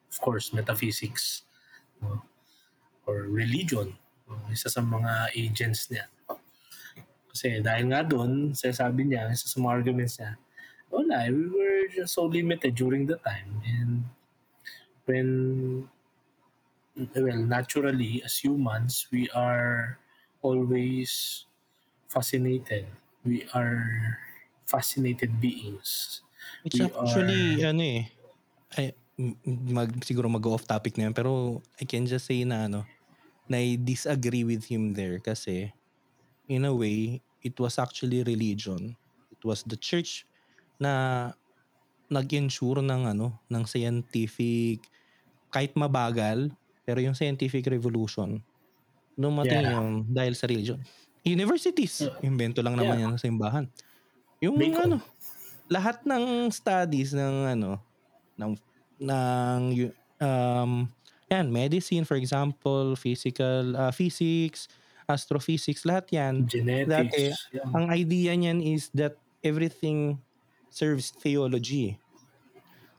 of 0.09 0.17
course 0.25 0.57
metaphysics 0.57 1.45
no? 2.01 2.25
or 3.05 3.29
religion. 3.29 3.93
No? 4.25 4.41
Isa 4.49 4.73
sa 4.73 4.81
mga 4.81 5.37
agents 5.37 5.93
niya. 5.93 6.09
Kasi 7.29 7.61
dahil 7.61 7.93
nga 7.93 8.03
doon, 8.03 8.57
sabi 8.57 9.07
niya, 9.07 9.29
isa 9.31 9.47
sa 9.47 9.61
mga 9.61 9.85
arguments 9.85 10.17
niya, 10.19 10.35
wala, 10.89 11.29
we 11.29 11.47
were 11.53 11.85
just 11.93 12.17
so 12.17 12.25
limited 12.25 12.75
during 12.75 13.05
the 13.05 13.21
time. 13.21 13.61
And 13.69 14.09
when, 15.05 15.29
well, 17.15 17.43
naturally, 17.45 18.25
as 18.25 18.41
humans, 18.41 19.07
we 19.13 19.29
are 19.37 20.01
always 20.41 21.45
fascinated. 22.09 22.89
We 23.25 23.45
are 23.53 24.19
fascinated 24.65 25.41
beings. 25.41 26.21
It's 26.65 26.79
We 26.79 26.85
actually, 26.85 27.63
ano 27.65 27.83
eh, 27.83 28.03
ay, 28.77 28.87
mag, 29.47 29.91
siguro 30.05 30.29
mag-off 30.31 30.67
topic 30.69 30.99
na 30.99 31.09
yun, 31.11 31.15
pero 31.17 31.63
I 31.81 31.85
can 31.87 32.07
just 32.07 32.27
say 32.29 32.45
na 32.45 32.67
ano, 32.71 32.85
na 33.49 33.59
I 33.59 33.77
disagree 33.81 34.45
with 34.45 34.67
him 34.69 34.95
there 34.95 35.19
kasi 35.23 35.73
in 36.49 36.65
a 36.69 36.75
way, 36.75 37.23
it 37.43 37.57
was 37.61 37.79
actually 37.79 38.23
religion. 38.25 38.97
It 39.33 39.43
was 39.45 39.63
the 39.65 39.77
church 39.79 40.27
na 40.81 41.33
nag-ensure 42.11 42.81
ng 42.85 43.11
ano, 43.13 43.41
ng 43.53 43.65
scientific, 43.69 44.89
kahit 45.53 45.77
mabagal, 45.77 46.53
pero 46.85 46.99
yung 47.05 47.17
scientific 47.17 47.67
revolution, 47.69 48.41
dumating 49.19 49.65
Yeah. 49.65 49.75
yun 49.77 50.09
dahil 50.09 50.35
sa 50.37 50.47
religion. 50.49 50.81
Universities, 51.27 52.01
invento 52.25 52.63
lang 52.65 52.79
naman 52.79 52.97
Yeah. 52.97 53.05
yan 53.09 53.13
sa 53.19 53.23
simbahan. 53.29 53.67
Yung 54.41 54.57
Bacon. 54.59 54.97
ano, 54.97 54.99
lahat 55.69 56.01
ng 56.09 56.49
studies 56.49 57.13
ng 57.13 57.57
ano 57.57 57.81
ng 58.41 58.53
ng 58.99 59.63
um 60.19 60.89
yan 61.29 61.47
medicine 61.53 62.09
for 62.09 62.17
example 62.17 62.97
physical 62.97 63.77
uh, 63.77 63.93
physics 63.93 64.67
astrophysics 65.09 65.85
lahat 65.85 66.09
yan 66.13 66.35
Genetics. 66.49 66.89
Dati, 66.89 67.25
yeah. 67.53 67.69
ang 67.77 67.93
idea 67.93 68.33
niyan 68.33 68.65
is 68.65 68.89
that 68.97 69.17
everything 69.45 70.17
serves 70.73 71.13
theology 71.13 72.01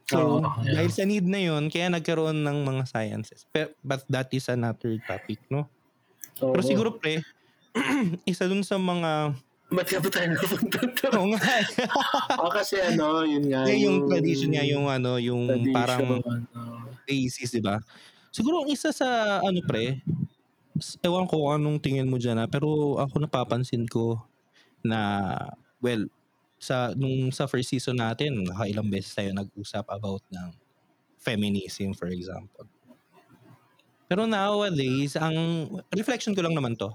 so 0.10 0.42
Oo, 0.42 0.62
yeah. 0.66 0.82
dahil 0.82 0.92
sa 0.94 1.04
need 1.06 1.26
na 1.26 1.42
yon 1.42 1.70
kaya 1.70 1.90
nagkaroon 1.90 2.42
ng 2.42 2.58
mga 2.66 2.84
sciences 2.86 3.46
Pe- 3.50 3.74
but 3.82 4.06
that 4.10 4.30
is 4.34 4.46
another 4.50 4.98
topic 5.06 5.42
no 5.50 5.66
Oo. 6.42 6.54
pero 6.54 6.62
siguro 6.62 6.90
pre 6.98 7.22
isa 8.30 8.46
dun 8.50 8.66
sa 8.66 8.78
mga 8.78 9.34
Ba't 9.70 9.86
ka 9.86 10.02
ba 10.02 10.10
tayo 10.10 10.34
napunta 10.34 10.82
doon? 10.82 11.14
oo 11.14 11.28
nga 11.38 11.42
Ah, 12.42 12.50
kasi 12.50 12.82
ano, 12.82 13.22
yun 13.22 13.46
nga. 13.54 13.70
Yeah, 13.70 13.86
yung 13.86 14.10
tradition 14.10 14.50
niya, 14.50 14.66
yung 14.66 14.90
ano, 14.90 15.22
yung 15.22 15.46
tradition, 15.46 15.74
parang 15.78 16.02
ano, 16.26 16.90
basis, 17.06 17.54
di 17.54 17.62
ba? 17.62 17.78
Siguro 18.34 18.66
ang 18.66 18.70
isa 18.74 18.90
sa 18.90 19.38
ano 19.46 19.62
pre, 19.62 20.02
ewan 21.06 21.30
ko 21.30 21.54
anong 21.54 21.78
tingin 21.78 22.10
mo 22.10 22.18
dyan 22.18 22.42
ha, 22.42 22.50
pero 22.50 22.98
ako 22.98 23.22
napapansin 23.22 23.86
ko 23.86 24.18
na, 24.82 25.34
well, 25.82 26.10
sa 26.58 26.92
nung 26.98 27.30
sa 27.30 27.46
first 27.46 27.70
season 27.70 28.02
natin, 28.02 28.42
nakailang 28.50 28.90
beses 28.90 29.14
tayo 29.14 29.30
nag-usap 29.38 29.86
about 29.86 30.26
ng 30.34 30.50
feminism, 31.22 31.94
for 31.94 32.10
example. 32.10 32.66
Pero 34.10 34.26
nowadays, 34.26 35.14
ang 35.14 35.70
reflection 35.94 36.34
ko 36.34 36.42
lang 36.42 36.58
naman 36.58 36.74
to, 36.74 36.90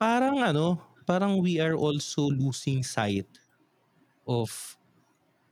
parang 0.00 0.40
ano, 0.40 0.80
parang 1.04 1.38
we 1.42 1.58
are 1.58 1.74
also 1.74 2.30
losing 2.30 2.82
sight 2.86 3.28
of 4.26 4.50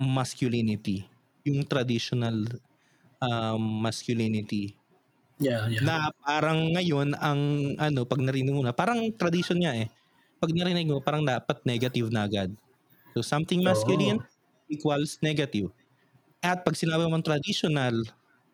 masculinity. 0.00 1.04
Yung 1.44 1.64
traditional 1.66 2.48
um, 3.20 3.84
masculinity. 3.84 4.76
yeah, 5.40 5.64
yeah. 5.68 5.80
Na 5.80 6.12
parang 6.20 6.72
ngayon, 6.76 7.16
ang 7.16 7.40
ano, 7.80 8.04
pag 8.04 8.20
narinig 8.20 8.52
mo 8.52 8.64
na, 8.64 8.76
parang 8.76 9.00
tradition 9.16 9.56
niya 9.56 9.86
eh. 9.86 9.88
Pag 10.40 10.52
narinig 10.52 10.88
mo, 10.88 11.00
parang 11.00 11.24
dapat 11.24 11.60
negative 11.64 12.08
na 12.12 12.24
agad. 12.24 12.52
So 13.12 13.20
something 13.20 13.60
masculine 13.60 14.20
equals 14.70 15.20
negative. 15.20 15.72
At 16.40 16.64
pag 16.64 16.76
sinabi 16.76 17.04
mong 17.08 17.24
traditional 17.24 18.04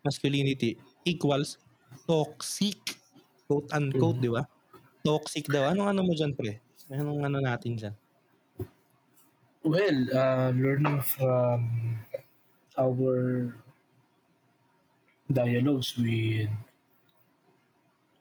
masculinity 0.03 0.79
equals 1.07 1.59
toxic. 2.07 2.79
Quote 3.47 3.71
unquote, 3.71 4.19
di 4.19 4.31
ba? 4.31 4.43
Toxic 5.07 5.47
daw. 5.47 5.71
Anong 5.71 5.95
ano 5.95 6.01
mo 6.03 6.15
dyan, 6.15 6.35
pre? 6.35 6.66
Anong 6.87 7.27
ano 7.27 7.43
natin 7.43 7.75
dyan? 7.75 7.95
Well, 9.67 9.99
uh, 10.15 10.55
learning 10.55 11.03
from 11.03 11.59
our 12.79 13.51
dialogues 15.27 15.99
with 15.99 16.47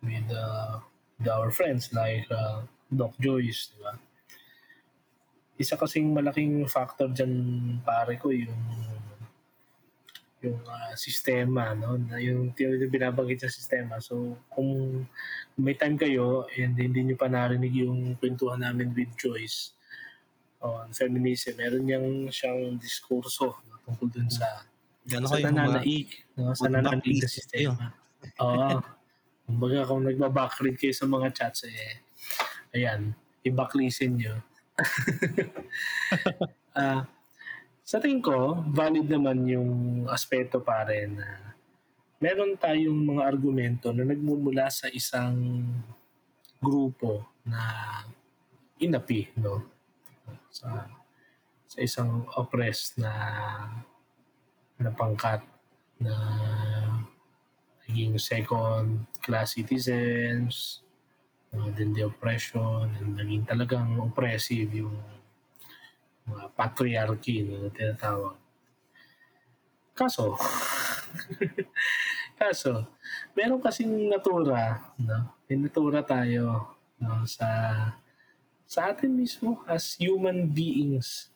with, 0.01 0.29
uh, 0.33 0.81
with 1.21 1.29
our 1.29 1.53
friends 1.53 1.93
like 1.93 2.25
uh, 2.33 2.65
Doc 2.89 3.13
Joyce, 3.21 3.69
di 3.69 3.77
ba? 3.85 3.93
Isa 5.61 5.77
kasing 5.77 6.09
malaking 6.09 6.65
factor 6.65 7.05
dyan, 7.05 7.77
pare 7.85 8.17
ko, 8.17 8.33
yung 8.33 8.57
yung 10.45 10.61
ah, 10.69 10.93
sistema, 10.93 11.73
no? 11.73 11.97
Na 11.97 12.21
yung, 12.21 12.53
yung 12.53 12.91
binabanggit 12.91 13.45
sa 13.45 13.51
sistema. 13.51 13.97
So, 13.97 14.37
kung 14.53 15.03
may 15.57 15.73
time 15.73 15.97
kayo 15.97 16.45
and 16.53 16.77
hindi 16.77 17.01
nyo 17.01 17.15
pa 17.17 17.27
narinig 17.27 17.73
yung 17.73 18.15
kwentuhan 18.21 18.61
namin 18.61 18.93
with 18.93 19.11
Joyce, 19.17 19.73
oh, 20.61 20.85
feminism, 20.93 21.57
meron 21.57 21.83
niyang 21.83 22.09
siyang 22.29 22.77
diskurso 22.77 23.57
no, 23.65 23.81
tungkol 23.85 24.09
dun 24.13 24.29
sa 24.29 24.65
Gano'n 25.05 25.29
sa 25.29 25.37
nananaig, 25.37 26.09
no? 26.33 26.57
sa 26.57 26.65
nananaig 26.65 26.97
na 26.97 27.05
please, 27.05 27.29
sistema. 27.29 27.93
Oo. 28.41 28.81
Kumbaga 29.45 29.85
kung 29.85 30.01
nagbabackread 30.01 30.81
kayo 30.81 30.93
sa 30.97 31.05
mga 31.05 31.29
chats, 31.29 31.69
eh, 31.69 32.01
ayan, 32.73 33.13
i-backlisin 33.45 34.17
nyo. 34.17 34.35
Ah, 36.75 37.07
sa 37.85 38.01
tingin 38.01 38.17
ko, 38.17 38.65
valid 38.73 39.05
naman 39.05 39.45
yung 39.45 39.71
aspeto 40.09 40.57
pare 40.57 41.05
na 41.05 41.53
meron 42.17 42.57
tayong 42.57 42.97
mga 42.97 43.21
argumento 43.21 43.93
na 43.93 44.01
nagmumula 44.01 44.73
sa 44.73 44.89
isang 44.89 45.61
grupo 46.57 47.29
na 47.45 47.61
inapi, 48.81 49.29
no? 49.37 49.61
Sa, 50.49 50.89
sa 51.69 51.77
isang 51.77 52.25
oppressed 52.33 52.97
na 52.97 53.13
na 54.81 54.89
pangkat 54.89 55.45
na 56.01 56.15
naging 57.85 58.17
second 58.17 59.05
class 59.21 59.53
citizens, 59.55 60.81
uh, 61.53 61.69
then 61.77 61.93
the 61.93 62.03
oppression, 62.03 62.89
and 62.97 63.13
naging 63.13 63.45
talagang 63.45 64.01
oppressive 64.01 64.73
yung 64.73 64.97
mga 66.25 66.45
patriarchy 66.57 67.45
na 67.45 67.69
tinatawag. 67.69 68.35
Kaso, 69.95 70.35
kaso, 72.41 72.89
meron 73.37 73.61
kasing 73.61 74.09
natura, 74.11 74.81
no? 74.99 75.31
May 75.45 75.61
natura 75.61 76.01
tayo 76.03 76.75
no, 76.99 77.23
sa 77.23 77.47
sa 78.65 78.91
atin 78.91 79.13
mismo 79.13 79.61
as 79.69 79.95
human 79.95 80.49
beings. 80.49 81.29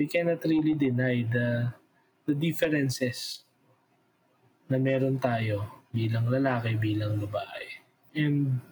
We 0.00 0.08
cannot 0.08 0.40
really 0.48 0.74
deny 0.74 1.22
the 1.28 1.70
the 2.24 2.32
differences 2.32 3.44
na 4.66 4.80
meron 4.80 5.20
tayo 5.20 5.84
bilang 5.92 6.32
lalaki, 6.32 6.74
bilang 6.80 7.20
babae. 7.20 7.66
And 8.16 8.64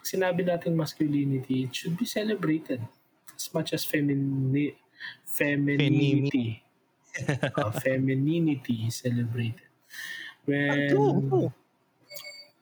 sinabi 0.00 0.48
natin 0.48 0.74
masculinity, 0.74 1.68
it 1.68 1.76
should 1.76 1.94
be 1.94 2.08
celebrated 2.08 2.82
as 3.40 3.48
much 3.56 3.72
as 3.72 3.88
femini- 3.88 4.76
femininity. 5.24 6.60
uh, 7.56 7.70
femininity 7.84 8.84
is 8.92 8.96
celebrated. 9.00 9.64
When, 10.44 10.90
True, 10.92 11.24
true. 11.28 11.52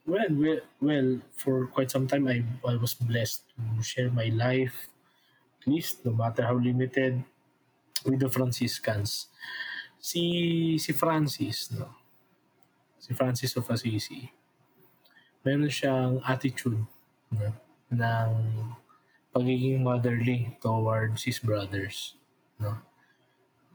well, 0.06 0.30
well, 0.30 0.61
well, 0.80 1.08
for 1.35 1.66
quite 1.66 1.90
some 1.90 2.06
time, 2.06 2.28
I, 2.28 2.44
I 2.66 2.76
was 2.76 2.94
blessed 2.94 3.42
to 3.58 3.82
share 3.82 4.11
my 4.11 4.30
life, 4.30 4.88
at 5.61 5.66
least, 5.66 6.04
no 6.06 6.12
matter 6.12 6.42
how 6.47 6.54
limited, 6.54 7.25
with 8.06 8.20
the 8.20 8.30
Franciscans. 8.30 9.26
Si, 9.99 10.78
si 10.78 10.92
Francis, 10.92 11.73
no? 11.73 11.90
Si 12.99 13.14
Francis 13.14 13.56
of 13.56 13.66
Assisi, 13.70 14.30
meron 15.42 15.66
siyang 15.70 16.23
attitude 16.23 16.87
no? 17.35 17.50
ng 17.90 18.30
pagiging 19.38 19.87
motherly 19.87 20.59
towards 20.61 21.23
his 21.25 21.38
brothers. 21.38 22.16
No? 22.59 22.83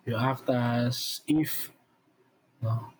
You 0.05 0.15
act 0.17 0.49
as 0.49 1.21
if 1.27 1.71
no, 2.61 2.93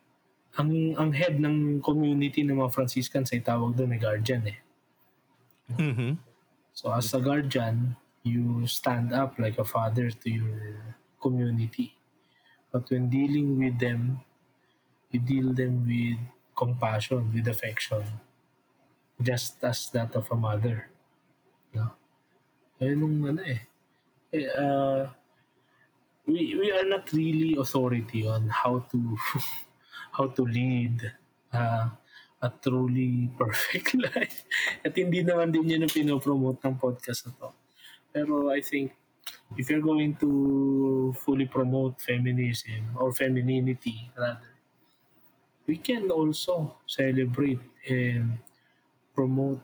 ang 0.58 0.72
ang 0.98 1.12
head 1.14 1.40
ng 1.40 1.82
community 1.84 2.44
ng 2.44 2.60
mga 2.62 2.74
Franciscans 2.74 3.34
ay 3.34 3.42
tawag 3.44 3.76
doon 3.76 3.94
ay 3.96 4.02
guardian 4.02 4.46
eh. 4.48 4.60
Mhm. 5.78 6.18
So 6.74 6.92
as 6.94 7.14
a 7.14 7.20
guardian, 7.22 7.98
you 8.24 8.68
stand 8.68 9.14
up 9.14 9.40
like 9.40 9.58
a 9.58 9.66
father 9.66 10.12
to 10.12 10.30
your 10.30 10.96
community. 11.22 11.96
But 12.72 12.90
when 12.92 13.10
dealing 13.10 13.60
with 13.60 13.80
them, 13.80 14.22
you 15.12 15.20
deal 15.22 15.54
them 15.54 15.88
with 15.88 16.20
compassion, 16.56 17.34
with 17.34 17.48
affection. 17.48 18.04
Just 19.20 19.64
as 19.64 19.90
that 19.90 20.14
of 20.16 20.30
a 20.32 20.36
mother. 20.36 20.93
Ayun 22.84 23.00
nung 23.00 23.18
ano 23.32 23.42
eh. 23.48 23.64
eh 24.36 24.48
uh, 24.60 25.08
we, 26.28 26.60
we 26.60 26.68
are 26.76 26.84
not 26.84 27.08
really 27.16 27.56
authority 27.56 28.28
on 28.28 28.52
how 28.52 28.84
to 28.92 29.00
how 30.16 30.28
to 30.28 30.44
lead 30.44 31.00
uh, 31.56 31.88
a 32.44 32.50
truly 32.60 33.32
perfect 33.40 33.96
life. 33.96 34.44
At 34.84 35.00
hindi 35.00 35.24
naman 35.24 35.56
din 35.56 35.72
yun 35.72 35.88
ang 35.88 35.96
pinopromote 35.96 36.60
ng 36.68 36.76
podcast 36.76 37.32
na 37.32 37.32
to. 37.40 37.50
Pero 38.12 38.52
I 38.52 38.60
think 38.60 38.92
if 39.56 39.72
you're 39.72 39.84
going 39.84 40.20
to 40.20 41.16
fully 41.24 41.48
promote 41.48 42.04
feminism 42.04 43.00
or 43.00 43.16
femininity 43.16 44.12
rather, 44.20 44.52
we 45.64 45.80
can 45.80 46.12
also 46.12 46.76
celebrate 46.84 47.64
and 47.88 48.44
promote 49.16 49.64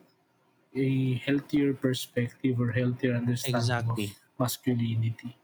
a 0.75 1.15
healthier 1.25 1.73
perspective 1.73 2.60
or 2.62 2.71
healthier 2.71 3.15
understanding 3.17 3.58
Exactly. 3.60 4.08
of 4.10 4.39
masculinity. 4.39 5.36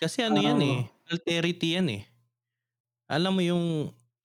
Kasi 0.00 0.24
ano 0.24 0.40
yan 0.40 0.56
Ah. 0.56 0.64
eh, 0.64 0.80
alterity 1.12 1.76
yan 1.76 1.88
eh. 1.92 2.02
Alam 3.10 3.32
mo 3.36 3.42
yung 3.44 3.66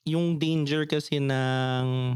yung 0.06 0.38
danger 0.40 0.86
kasi 0.86 1.18
ng 1.20 2.16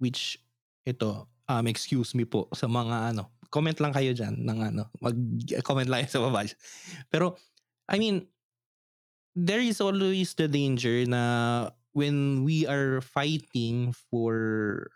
which 0.00 0.40
ito, 0.88 1.28
um 1.46 1.64
excuse 1.68 2.16
me 2.16 2.24
po 2.24 2.48
sa 2.56 2.66
mga 2.66 3.14
ano, 3.14 3.30
comment 3.52 3.76
lang 3.78 3.92
kayo 3.94 4.10
diyan 4.16 4.34
ng 4.42 4.58
ano, 4.74 4.82
mag-comment 4.98 5.86
lang 5.88 6.02
kayo 6.04 6.10
sa 6.10 6.22
baba. 6.24 6.48
Pero 7.12 7.36
I 7.88 8.00
mean 8.00 8.28
there 9.36 9.60
is 9.60 9.80
always 9.80 10.34
the 10.34 10.48
danger 10.48 11.04
na 11.04 11.22
when 11.92 12.44
we 12.44 12.64
are 12.66 13.00
fighting 13.04 13.92
for 13.92 14.88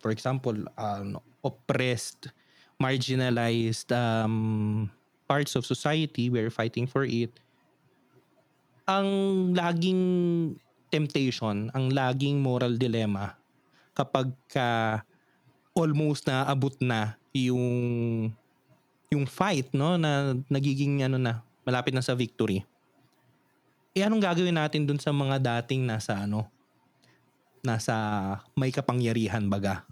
for 0.00 0.10
example, 0.12 0.56
ano, 0.76 1.20
oppressed, 1.44 2.32
marginalized 2.80 3.92
um 3.92 4.88
parts 5.30 5.54
of 5.54 5.62
society, 5.62 6.26
we're 6.26 6.50
fighting 6.50 6.90
for 6.90 7.06
it. 7.06 7.30
Ang 8.90 9.08
laging 9.54 10.02
temptation, 10.90 11.70
ang 11.70 11.86
laging 11.94 12.42
moral 12.42 12.74
dilemma 12.74 13.38
kapag 13.94 14.34
ka 14.50 15.00
almost 15.70 16.26
na 16.26 16.42
abot 16.50 16.74
na 16.82 17.14
yung 17.30 17.70
yung 19.10 19.26
fight 19.26 19.70
no 19.70 19.94
na 19.94 20.34
nagiging 20.50 21.06
ano 21.06 21.18
na 21.18 21.46
malapit 21.62 21.94
na 21.94 22.02
sa 22.02 22.18
victory. 22.18 22.66
Eh 23.94 24.02
anong 24.02 24.22
gagawin 24.22 24.54
natin 24.54 24.86
dun 24.86 24.98
sa 24.98 25.14
mga 25.14 25.38
dating 25.38 25.86
nasa 25.86 26.26
ano 26.26 26.46
nasa 27.62 27.94
may 28.56 28.72
kapangyarihan 28.74 29.46
baga? 29.46 29.86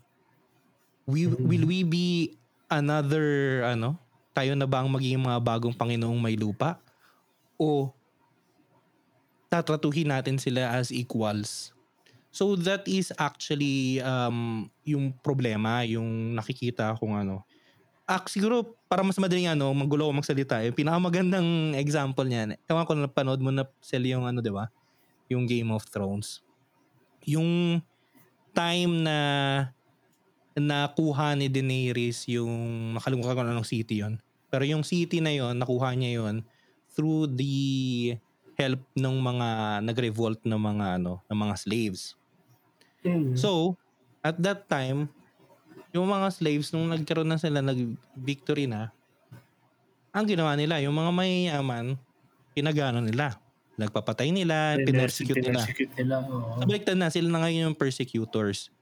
We, 1.09 1.25
Mhm. 1.25 1.41
Will 1.49 1.65
we 1.65 1.81
be 1.89 2.37
another 2.69 3.65
ano 3.65 3.97
tayo 4.37 4.53
na 4.53 4.69
ba 4.69 4.85
ang 4.85 4.93
magiging 4.93 5.25
mga 5.25 5.41
bagong 5.41 5.73
Panginoong 5.73 6.21
may 6.21 6.37
lupa? 6.37 6.77
O 7.57 7.91
tatratuhin 9.49 10.13
natin 10.13 10.37
sila 10.37 10.77
as 10.77 10.93
equals? 10.93 11.73
So 12.29 12.55
that 12.61 12.85
is 12.85 13.09
actually 13.17 14.05
um, 14.05 14.69
yung 14.85 15.17
problema, 15.25 15.81
yung 15.89 16.37
nakikita 16.37 16.93
kung 17.01 17.17
ano. 17.17 17.43
Ah, 18.05 18.21
siguro 18.29 18.77
para 18.89 19.01
mas 19.01 19.17
madaling 19.17 19.49
ano, 19.49 19.73
magulo 19.73 20.09
ako 20.09 20.21
magsalita. 20.21 20.61
Yung 20.65 20.77
pinakamagandang 20.77 21.73
example 21.81 22.29
niyan, 22.29 22.61
ewan 22.69 22.85
ko 22.85 22.93
na 22.93 23.09
napanood 23.09 23.41
mo 23.41 23.49
na 23.49 23.65
sila 23.81 24.05
yung 24.13 24.29
ano, 24.29 24.45
di 24.45 24.53
ba? 24.53 24.69
Yung 25.33 25.49
Game 25.49 25.73
of 25.73 25.89
Thrones. 25.89 26.45
Yung 27.25 27.81
time 28.53 28.93
na 29.05 29.17
nakuha 30.59 31.35
ni 31.39 31.47
Daenerys 31.51 32.27
yung 32.31 32.51
nakalimutan 32.95 33.35
ko 33.35 33.43
na 33.43 33.53
anong 33.55 33.69
city 33.69 34.03
yon 34.03 34.19
pero 34.49 34.65
yung 34.65 34.83
city 34.83 35.23
na 35.23 35.33
yon 35.33 35.59
nakuha 35.59 35.95
niya 35.95 36.23
yon 36.23 36.43
through 36.93 37.31
the 37.31 38.17
help 38.59 38.83
ng 38.99 39.17
mga 39.23 39.49
nag-revolt 39.87 40.41
ng 40.43 40.59
mga 40.59 41.03
ano 41.03 41.23
ng 41.31 41.39
mga 41.39 41.55
slaves 41.59 42.03
Mm. 42.99 43.39
so 43.39 43.79
at 44.27 44.35
that 44.43 44.67
time 44.67 45.07
yung 45.95 46.11
mga 46.11 46.35
slaves 46.35 46.75
nung 46.75 46.91
nagkaroon 46.91 47.31
na 47.31 47.39
sila 47.39 47.63
nag-victory 47.63 48.67
na 48.67 48.91
ang 50.11 50.27
ginawa 50.27 50.59
nila 50.59 50.83
yung 50.83 50.99
mga 50.99 51.15
mayayaman 51.15 51.95
pinagano 52.59 52.99
nila 52.99 53.39
nagpapatay 53.79 54.35
nila 54.35 54.75
pinersecute 54.83 55.39
nila 55.39 55.63
nila. 55.95 56.17
oo. 56.27 56.59
Nabaliktad 56.59 56.99
na 56.99 57.07
sila 57.09 57.31
na 57.31 57.47
ngayon 57.47 57.71
yung 57.71 57.79
persecutors. 57.79 58.75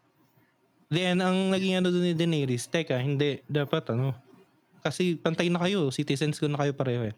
Then, 0.86 1.18
ang 1.18 1.50
naging 1.50 1.82
ano 1.82 1.90
doon 1.90 2.10
ni 2.10 2.14
Daenerys, 2.14 2.70
teka, 2.70 2.98
hindi, 2.98 3.42
dapat 3.50 3.90
ano, 3.90 4.14
kasi 4.86 5.18
pantay 5.18 5.50
na 5.50 5.58
kayo, 5.58 5.90
citizens 5.90 6.38
ko 6.38 6.46
na 6.46 6.62
kayo 6.62 6.72
pareho 6.78 7.10
eh. 7.10 7.14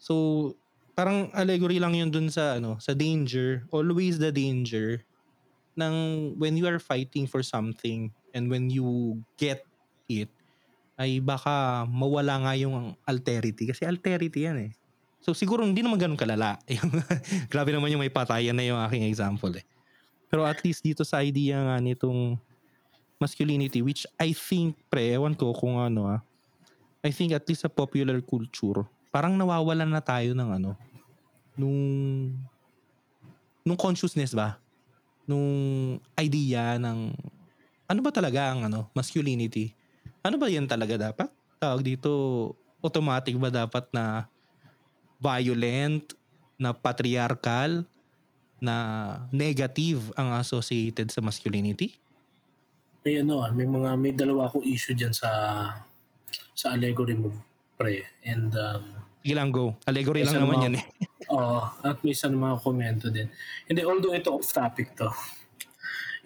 So, 0.00 0.56
parang 0.96 1.28
allegory 1.36 1.76
lang 1.76 1.92
yun 1.92 2.08
dun 2.08 2.32
sa 2.32 2.56
ano, 2.56 2.80
sa 2.80 2.96
danger, 2.96 3.68
always 3.68 4.16
the 4.16 4.32
danger 4.32 5.04
ng 5.76 5.94
when 6.40 6.56
you 6.56 6.64
are 6.64 6.80
fighting 6.80 7.28
for 7.28 7.44
something 7.44 8.08
and 8.32 8.48
when 8.48 8.72
you 8.72 9.20
get 9.36 9.60
it, 10.08 10.32
ay 10.96 11.20
baka 11.20 11.84
mawala 11.84 12.48
nga 12.48 12.52
yung 12.56 12.96
alterity. 13.04 13.68
Kasi 13.68 13.84
alterity 13.84 14.48
yan 14.48 14.72
eh. 14.72 14.72
So 15.20 15.36
siguro 15.36 15.68
hindi 15.68 15.84
naman 15.84 16.00
ganun 16.00 16.16
kalala. 16.16 16.56
Grabe 17.52 17.76
naman 17.76 17.92
yung 17.92 18.00
may 18.00 18.08
patayan 18.08 18.56
na 18.56 18.64
yung 18.64 18.80
aking 18.80 19.04
example 19.04 19.52
eh. 19.52 19.64
Pero 20.32 20.48
at 20.48 20.56
least 20.64 20.80
dito 20.80 21.04
sa 21.04 21.20
idea 21.20 21.60
nga 21.60 21.76
nitong 21.76 22.40
masculinity 23.16 23.80
which 23.80 24.04
I 24.20 24.36
think 24.36 24.76
pre, 24.92 25.16
ewan 25.16 25.36
ko 25.36 25.56
kung 25.56 25.80
ano 25.80 26.18
ah. 26.18 26.20
I 27.04 27.14
think 27.14 27.32
at 27.32 27.46
least 27.46 27.62
sa 27.62 27.70
popular 27.70 28.18
culture, 28.20 28.82
parang 29.14 29.38
nawawalan 29.38 29.88
na 29.88 30.02
tayo 30.02 30.34
ng 30.34 30.50
ano, 30.58 30.74
nung 31.54 31.80
nung 33.62 33.78
consciousness 33.78 34.34
ba? 34.36 34.58
Nung 35.26 35.46
idea 36.14 36.78
ng 36.78 37.14
ano 37.86 38.00
ba 38.02 38.10
talaga 38.10 38.50
ang 38.50 38.66
ano, 38.66 38.90
masculinity? 38.92 39.74
Ano 40.26 40.38
ba 40.38 40.50
yan 40.50 40.66
talaga 40.66 40.98
dapat? 40.98 41.30
Tawag 41.62 41.82
dito, 41.86 42.10
automatic 42.82 43.38
ba 43.38 43.50
dapat 43.50 43.86
na 43.94 44.26
violent, 45.22 46.14
na 46.58 46.74
patriarchal, 46.74 47.86
na 48.58 48.76
negative 49.30 50.10
ang 50.16 50.34
associated 50.36 51.12
sa 51.12 51.22
masculinity? 51.22 51.94
May 53.06 53.22
ano 53.22 53.38
ah, 53.38 53.54
may 53.54 53.70
mga, 53.70 53.90
may 53.94 54.10
dalawa 54.10 54.50
akong 54.50 54.66
issue 54.66 54.90
dyan 54.90 55.14
sa 55.14 55.30
sa 56.58 56.74
allegory 56.74 57.14
mo, 57.14 57.30
pre. 57.78 58.02
And 58.26 58.50
um, 58.50 58.82
Sige 59.22 59.38
lang, 59.38 59.54
go. 59.54 59.78
Allegory 59.86 60.26
lang 60.26 60.42
naman 60.42 60.58
mga- 60.58 60.64
yan 60.66 60.74
eh. 60.82 60.84
Oo, 61.38 61.62
at 61.86 62.02
may 62.02 62.10
isang 62.10 62.34
mga 62.34 62.58
komento 62.58 63.06
din. 63.06 63.30
Hindi, 63.70 63.86
although 63.86 64.10
ito 64.10 64.34
off 64.34 64.50
topic 64.50 64.98
to. 64.98 65.06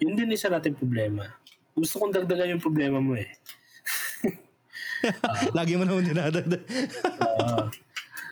Yun 0.00 0.16
din 0.16 0.32
isa 0.32 0.48
natin 0.48 0.72
problema. 0.72 1.28
Gusto 1.76 2.00
kong 2.00 2.16
dagdagan 2.16 2.56
yung 2.56 2.64
problema 2.64 2.96
mo 2.96 3.12
eh. 3.12 3.28
Lagi 5.56 5.76
mo 5.76 5.84
naman 5.84 6.08
dinadagdag. 6.08 6.64
Oo. 7.20 7.68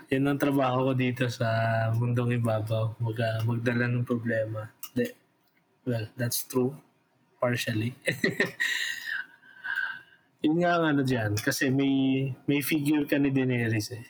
yun 0.08 0.24
ang 0.24 0.40
trabaho 0.40 0.88
ko 0.88 0.92
dito 0.96 1.28
sa 1.28 1.48
mundong 1.92 2.40
ibabaw. 2.40 2.96
Mag, 2.96 3.16
ah, 3.20 3.44
magdala 3.44 3.92
ng 3.92 4.08
problema. 4.08 4.72
Hindi. 4.96 5.12
Well, 5.84 6.08
that's 6.16 6.48
true. 6.48 6.72
Partially. 7.38 7.94
yun 10.42 10.62
nga 10.62 10.78
ang 10.78 10.84
ano 10.94 11.02
dyan. 11.02 11.34
Kasi 11.38 11.70
may, 11.70 12.26
may 12.46 12.60
figure 12.62 13.02
ka 13.06 13.18
ni 13.18 13.30
Daenerys 13.34 13.90
eh. 13.94 14.06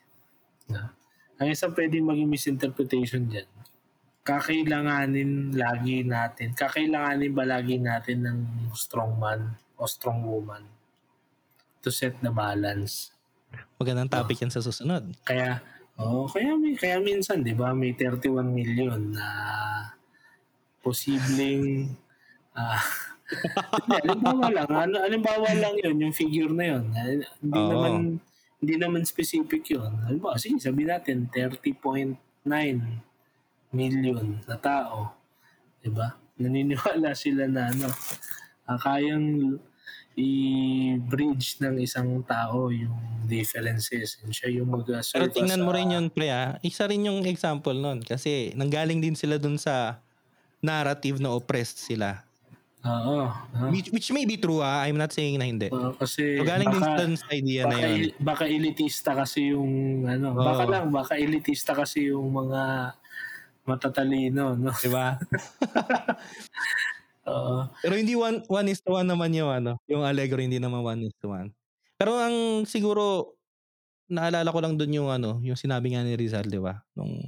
Na, 0.69 0.93
ang 1.41 1.49
isang 1.49 1.73
pwedeng 1.73 2.05
maging 2.05 2.29
misinterpretation 2.29 3.29
dyan. 3.29 3.49
Kakailanganin 4.25 5.57
lagi 5.57 6.05
natin, 6.05 6.53
kakailanganin 6.53 7.33
ba 7.33 7.49
lagi 7.49 7.81
natin 7.81 8.29
ng 8.29 8.39
strong 8.77 9.17
man 9.17 9.57
o 9.81 9.89
strong 9.89 10.21
woman 10.21 10.61
to 11.81 11.89
set 11.89 12.13
the 12.21 12.29
balance. 12.29 13.17
Magandang 13.81 14.13
topic 14.13 14.37
yan 14.45 14.53
sa 14.53 14.61
susunod. 14.61 15.09
Kaya, 15.25 15.65
oh, 15.97 16.29
kaya, 16.29 16.53
may, 16.61 16.77
kaya 16.77 17.01
minsan, 17.01 17.41
di 17.41 17.57
ba, 17.57 17.73
may 17.73 17.97
31 17.97 18.45
million 18.53 19.01
na 19.17 19.27
posibleng 20.85 21.89
ah 22.53 22.83
hindi, 23.29 23.97
alimbawa 24.09 24.47
lang. 24.51 24.69
Ano, 24.73 24.97
alimbawa 25.05 25.49
lang 25.53 25.75
yun, 25.81 25.97
yung 26.09 26.15
figure 26.17 26.53
na 26.53 26.65
yun. 26.77 26.85
Eh, 26.97 27.25
Hindi 27.45 27.61
Oo. 27.61 27.71
naman 27.73 27.95
hindi 28.59 28.75
naman 28.75 29.07
specific 29.07 29.71
yun. 29.71 30.03
Halimbawa, 30.03 30.35
sige, 30.35 30.59
sabihin 30.59 30.91
natin 30.91 31.31
30.9 31.31 32.19
million 33.71 34.27
na 34.51 34.57
tao. 34.59 35.15
Di 35.79 35.91
ba? 35.91 36.19
Naniniwala 36.39 37.15
sila 37.15 37.47
na 37.47 37.71
ano, 37.71 37.87
ah, 38.67 38.79
kayang 38.79 39.59
i-bridge 40.19 41.63
ng 41.63 41.79
isang 41.79 42.11
tao 42.27 42.75
yung 42.75 43.23
differences 43.31 44.19
and 44.27 44.35
siya 44.35 44.51
yung 44.51 44.67
mag-serve 44.75 45.31
Pero 45.31 45.31
tingnan 45.31 45.63
mo 45.63 45.71
rin 45.71 45.95
yun, 45.95 46.11
pre 46.11 46.27
ah. 46.35 46.59
Isa 46.67 46.91
rin 46.91 47.07
yung 47.07 47.23
example 47.23 47.79
nun. 47.79 48.03
Kasi 48.03 48.51
nanggaling 48.59 48.99
din 48.99 49.15
sila 49.15 49.39
dun 49.39 49.55
sa 49.55 50.03
narrative 50.59 51.23
na 51.23 51.31
oppressed 51.31 51.79
sila. 51.79 52.27
Oo. 52.81 53.29
Which, 53.69 53.91
which 53.91 54.09
may 54.11 54.23
be 54.23 54.37
true 54.37 54.61
ah. 54.61 54.83
I'm 54.83 54.95
not 54.95 55.11
saying 55.11 55.35
na 55.35 55.45
hindi. 55.45 55.67
Ah, 55.69 55.93
kasi 55.93 56.39
So 56.39 56.45
galing 56.45 56.69
din 56.69 56.79
baka- 56.79 56.97
dun 56.97 57.13
sa 57.15 57.27
idea 57.33 57.61
na 57.65 57.73
baka, 57.73 57.85
yun. 57.85 57.97
il- 57.99 58.15
baka 58.17 58.43
elitista 58.47 59.11
kasi 59.13 59.39
yung 59.51 59.71
ano, 60.05 60.27
Oo. 60.33 60.41
baka 60.41 60.63
lang 60.65 60.85
baka 60.89 61.13
elitista 61.15 61.75
kasi 61.75 62.09
yung 62.09 62.29
mga 62.29 62.93
matatalino, 63.65 64.55
no? 64.55 64.71
Diba? 64.75 65.17
Oo. 67.29 67.69
Pero 67.79 67.93
hindi 67.95 68.15
one, 68.15 68.41
one 68.47 68.67
is 68.69 68.81
to 68.81 68.93
one 68.93 69.05
naman 69.05 69.33
yung 69.33 69.51
ano. 69.51 69.77
Yung 69.85 70.01
allegory 70.01 70.45
hindi 70.45 70.57
naman 70.57 70.81
one 70.81 71.05
is 71.05 71.15
to 71.19 71.29
one. 71.29 71.53
Pero 71.99 72.15
ang 72.15 72.63
siguro, 72.65 73.35
naalala 74.09 74.49
ko 74.49 74.59
lang 74.63 74.79
dun 74.79 74.95
yung 74.95 75.11
ano, 75.11 75.37
yung 75.43 75.59
sinabi 75.59 75.93
nga 75.93 76.01
ni 76.01 76.15
Rizal, 76.15 76.47
di 76.47 76.57
ba? 76.57 76.79
Nung 76.95 77.19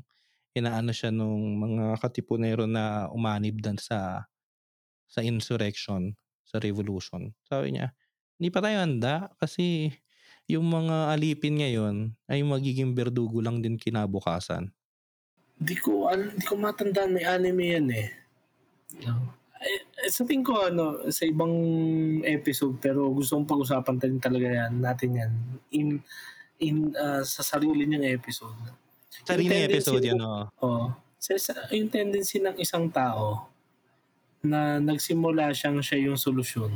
inaano 0.51 0.91
siya 0.91 1.11
nung 1.11 1.59
mga 1.59 1.99
katipunero 1.99 2.65
na 2.65 3.07
umanib 3.11 3.59
dan 3.61 3.77
sa 3.77 4.25
sa 5.11 5.27
insurrection, 5.27 6.15
sa 6.47 6.63
revolution. 6.63 7.35
Sabi 7.43 7.75
niya, 7.75 7.91
hindi 8.39 8.49
pa 8.55 8.63
tayo 8.63 8.79
handa 8.79 9.35
kasi 9.43 9.91
yung 10.47 10.71
mga 10.71 11.15
alipin 11.15 11.59
ngayon 11.59 11.97
ay 12.31 12.47
magiging 12.47 12.95
berdugo 12.95 13.43
lang 13.43 13.59
din 13.59 13.75
kinabukasan. 13.75 14.71
Hindi 15.61 15.77
ko 15.77 16.09
al- 16.09 16.33
hindi 16.33 16.47
ko 16.47 16.55
matandaan 16.57 17.13
may 17.13 17.27
anime 17.27 17.65
yan 17.77 17.89
eh. 17.93 18.09
No. 19.05 19.37
Eh, 19.61 20.09
eh, 20.09 20.09
sa 20.09 20.25
tingin 20.25 20.41
ko 20.41 20.57
ano, 20.57 21.05
sa 21.13 21.29
ibang 21.29 21.53
episode 22.25 22.81
pero 22.81 23.13
gusto 23.13 23.37
kong 23.37 23.51
pag-usapan 23.51 23.97
din 24.01 24.17
talaga 24.17 24.49
yan, 24.49 24.73
natin 24.81 25.11
yan 25.21 25.33
in 25.69 25.89
in 26.65 26.97
ah, 26.97 27.21
sa 27.21 27.45
sarili 27.45 27.85
niyang 27.85 28.09
episode. 28.09 28.57
Sarili 29.21 29.69
episode 29.69 30.07
mo- 30.17 30.49
oo. 30.65 30.87
Sa, 31.21 31.37
sa, 31.37 31.53
yung 31.77 31.93
tendency 31.93 32.41
ng 32.41 32.57
isang 32.57 32.89
tao 32.89 33.50
na 34.41 34.81
nagsimula 34.81 35.53
siyang 35.53 35.85
siya 35.85 35.99
yung 36.11 36.17
solusyon 36.17 36.73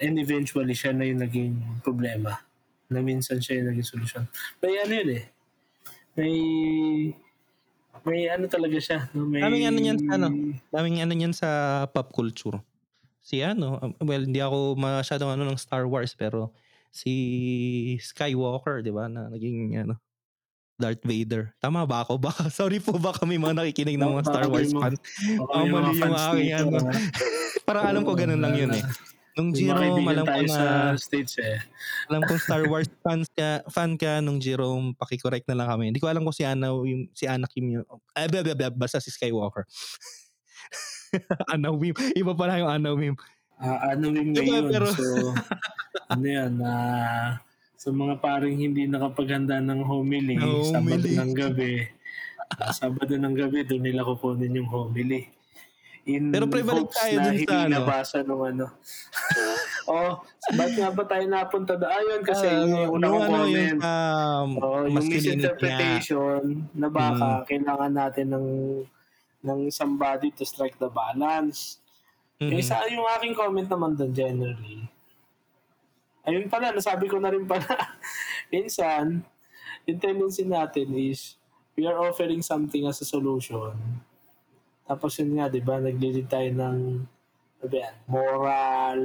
and 0.00 0.16
eventually 0.20 0.76
siya 0.76 0.92
na 0.92 1.04
yung 1.08 1.20
naging 1.20 1.54
problema 1.80 2.40
na 2.88 3.00
minsan 3.00 3.40
siya 3.40 3.60
yung 3.60 3.68
naging 3.72 3.88
solusyon. 3.88 4.24
May 4.62 4.74
ano 4.80 4.92
yun 4.92 5.10
eh. 5.16 5.24
May 6.16 6.34
may 8.06 8.20
ano 8.30 8.46
talaga 8.46 8.78
siya. 8.78 8.98
No? 9.12 9.26
May, 9.26 9.42
Daming 9.42 9.66
ano 9.66 9.78
yan 9.82 9.98
sa 9.98 10.10
ano? 10.14 10.28
Daming 10.70 10.98
ano 11.02 11.12
yan 11.12 11.34
sa 11.34 11.48
pop 11.90 12.14
culture. 12.14 12.62
Si 13.26 13.42
ano, 13.42 13.82
um, 13.82 13.90
well, 14.06 14.22
hindi 14.22 14.38
ako 14.38 14.78
masyadong 14.78 15.34
ano 15.34 15.42
ng 15.50 15.58
Star 15.58 15.90
Wars 15.90 16.14
pero 16.14 16.54
si 16.94 17.12
Skywalker, 17.98 18.86
di 18.86 18.94
ba, 18.94 19.10
na 19.10 19.26
naging 19.28 19.74
ano, 19.82 19.98
Darth 20.76 21.00
Vader. 21.02 21.56
Tama 21.56 21.88
ba 21.88 22.04
ako? 22.04 22.20
Baka, 22.20 22.48
sorry 22.52 22.78
po, 22.78 22.96
baka 23.00 23.24
may 23.24 23.40
mga 23.40 23.56
nakikinig 23.56 23.96
ng 23.96 24.12
mga 24.12 24.24
Star 24.28 24.46
Wars 24.46 24.70
fans. 24.70 25.00
Oh, 25.40 25.64
mali 25.64 25.96
yung 25.96 26.12
aking 26.12 26.52
ano. 26.52 26.76
ah. 26.84 26.92
Parang 27.66 27.84
alam 27.88 28.02
ko 28.04 28.12
ganun 28.12 28.38
lang 28.38 28.54
yun 28.54 28.70
eh. 28.70 28.84
Nung 29.36 29.52
Jerome, 29.52 30.00
alam 30.08 30.24
ko 30.24 30.40
na, 30.44 30.48
sa 30.48 30.64
States 30.96 31.36
eh. 31.36 31.60
alam 32.08 32.24
kong 32.24 32.40
Star 32.40 32.64
Wars 32.68 32.88
fans 33.04 33.28
ka, 33.28 33.60
fan 33.68 33.96
ka 33.96 34.20
nung 34.20 34.40
Jerome, 34.40 34.96
pakicorrect 34.96 35.44
na 35.48 35.60
lang 35.60 35.68
kami. 35.68 35.92
Hindi 35.92 36.00
ko 36.00 36.08
alam 36.08 36.24
kung 36.24 36.32
si 36.32 36.44
Ana, 36.44 36.72
yung, 36.72 37.08
si 37.12 37.28
Anakin 37.28 37.80
yung, 37.80 37.84
eh, 38.16 38.28
blah, 38.28 38.40
blah, 38.40 38.56
blah, 38.56 38.72
basta 38.72 38.96
si 38.96 39.12
Skywalker. 39.12 39.68
Anawim. 41.48 41.92
Iba 42.12 42.32
pala 42.32 42.56
yung 42.56 42.68
Anawim. 42.70 43.14
Ah, 43.56 43.96
ano 43.96 44.12
yung 44.12 44.36
Diba, 44.36 44.60
ngayon? 44.60 44.68
pero- 44.68 44.92
So, 44.92 45.32
ano 46.12 46.24
yan, 46.24 46.52
ah, 46.60 47.40
sa 47.86 47.94
mga 47.94 48.18
paring 48.18 48.58
hindi 48.58 48.82
nakapaghanda 48.84 49.62
ng 49.62 49.78
homily, 49.80 50.34
Ng 50.34 50.66
Sabado 50.66 51.06
homily. 51.06 51.14
ng 51.14 51.30
gabi, 51.32 51.72
Sabado 52.72 53.14
ng 53.14 53.30
gabi, 53.32 53.62
doon 53.62 53.82
nila 53.84 54.02
kukunin 54.02 54.58
yung 54.58 54.66
homily. 54.66 55.30
In 56.04 56.30
Pero 56.30 56.46
pre, 56.46 56.62
balik 56.62 56.86
hopes 56.86 56.98
tayo 57.00 57.14
na 57.14 57.22
dun 57.24 57.38
sa 57.40 57.54
ano. 57.60 57.70
nabasa 57.72 58.16
nung 58.22 58.42
ano. 58.44 58.66
oh, 59.90 60.18
ba't 60.52 60.70
nga 60.72 60.90
ba 60.90 61.02
tayo 61.04 61.24
napunta 61.26 61.74
doon? 61.74 61.90
Ayun, 61.92 62.20
kasi 62.22 62.44
Ah, 62.44 62.54
yun 62.56 62.70
yung 62.72 62.90
una 62.92 63.04
yung 63.04 63.10
kong 63.12 63.22
ano, 63.22 63.34
yung 63.36 63.46
comment. 63.46 63.78
um, 63.80 64.48
Oh, 64.56 64.82
yung 64.84 64.94
misinterpretation 65.04 66.42
na 66.72 66.86
baka 66.88 67.26
Mm. 67.36 67.44
kailangan 67.44 67.92
natin 67.92 68.26
ng 68.28 68.46
ng 69.42 69.60
somebody 69.70 70.30
to 70.32 70.42
strike 70.42 70.74
the 70.76 70.86
balance. 70.86 71.78
Yung 72.40 72.50
Mhm. 72.52 72.58
isa, 72.60 72.82
yung 72.86 73.06
aking 73.12 73.34
comment 73.34 73.66
naman 73.68 73.94
doon 73.94 74.10
generally, 74.10 74.86
ayun 76.26 76.50
pala, 76.50 76.74
nasabi 76.74 77.06
ko 77.06 77.22
na 77.22 77.30
rin 77.30 77.46
pala, 77.46 77.64
minsan, 78.52 79.22
yung 79.86 80.00
tendency 80.02 80.42
natin 80.42 80.90
is, 80.98 81.38
we 81.78 81.86
are 81.86 81.96
offering 82.02 82.42
something 82.42 82.84
as 82.90 82.98
a 83.00 83.06
solution. 83.06 83.72
Tapos 84.86 85.14
yun 85.22 85.38
nga, 85.38 85.46
di 85.46 85.62
ba, 85.62 85.78
naglilid 85.78 86.26
tayo 86.26 86.50
ng, 86.50 86.78
ano 87.62 87.72
yan, 87.72 87.94
moral, 88.10 89.00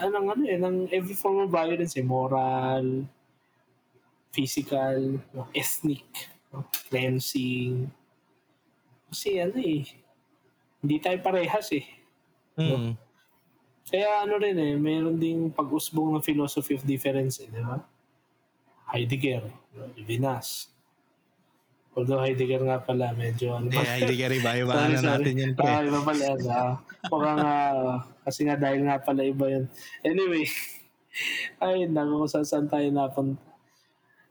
anong 0.00 0.28
ano 0.36 0.42
eh, 0.48 0.56
ng 0.60 0.76
every 0.88 1.16
form 1.16 1.44
of 1.44 1.52
violence 1.52 1.96
eh, 1.96 2.04
moral, 2.04 3.04
physical, 4.32 5.20
no, 5.36 5.48
ethnic, 5.52 6.32
no, 6.52 6.64
cleansing. 6.88 7.92
Kasi 9.12 9.40
ano 9.40 9.60
eh, 9.60 9.84
hindi 10.80 10.96
tayo 11.00 11.20
parehas 11.20 11.68
eh. 11.76 11.84
Mm. 12.56 12.96
Kaya 13.88 14.22
ano 14.22 14.38
rin 14.38 14.56
eh, 14.56 14.74
mayroon 14.78 15.18
ding 15.18 15.50
pag-usbong 15.50 16.16
ng 16.16 16.24
philosophy 16.24 16.78
of 16.78 16.86
difference 16.86 17.42
eh, 17.42 17.48
di 17.50 17.60
ba? 17.60 17.82
Heidegger, 18.92 19.48
Levinas. 19.96 20.68
Although 21.92 22.24
Heidegger 22.24 22.64
nga 22.64 22.80
pala, 22.80 23.12
medyo 23.12 23.52
ano 23.52 23.68
Hindi, 23.68 23.84
Heidegger 23.84 24.32
iba. 24.32 24.50
Iba 24.56 24.72
Sorry, 24.72 24.84
ano 24.84 24.96
sorry. 24.96 25.12
natin 25.12 25.34
yun. 25.36 25.52
pre. 25.52 25.68
Ah, 25.68 25.82
iba 25.84 26.00
pala. 26.00 26.24
Ah, 26.48 26.74
mukhang 27.12 27.38
nga, 27.40 27.56
kasi 28.24 28.40
nga 28.48 28.56
dahil 28.56 28.80
nga 28.88 28.96
pala 29.00 29.22
iba 29.28 29.46
yun. 29.48 29.64
Anyway, 30.00 30.44
ay, 31.64 31.84
naku, 31.88 32.24
kung 32.24 32.32
saan 32.32 32.68
tayo 32.68 32.88
napunta. 32.88 33.44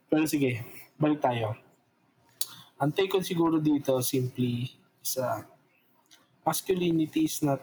Pero 0.09 0.25
sige, 0.25 0.65
balik 0.97 1.21
tayo. 1.21 1.53
Ang 2.81 2.91
take 2.97 3.13
ko 3.13 3.21
siguro 3.21 3.61
dito, 3.61 3.93
simply, 4.01 4.73
sa 5.05 5.45
masculinity 6.41 7.29
is 7.29 7.45
not 7.45 7.61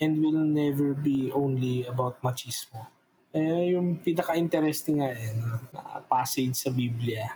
and 0.00 0.18
will 0.18 0.42
never 0.42 0.94
be 0.94 1.30
only 1.30 1.86
about 1.86 2.18
machismo. 2.22 2.86
Eh, 3.34 3.74
yung 3.74 3.98
pinaka-interesting 3.98 5.02
nga 5.02 5.10
eh, 5.10 5.34
na 5.74 6.02
passage 6.06 6.54
sa 6.54 6.70
Biblia, 6.70 7.34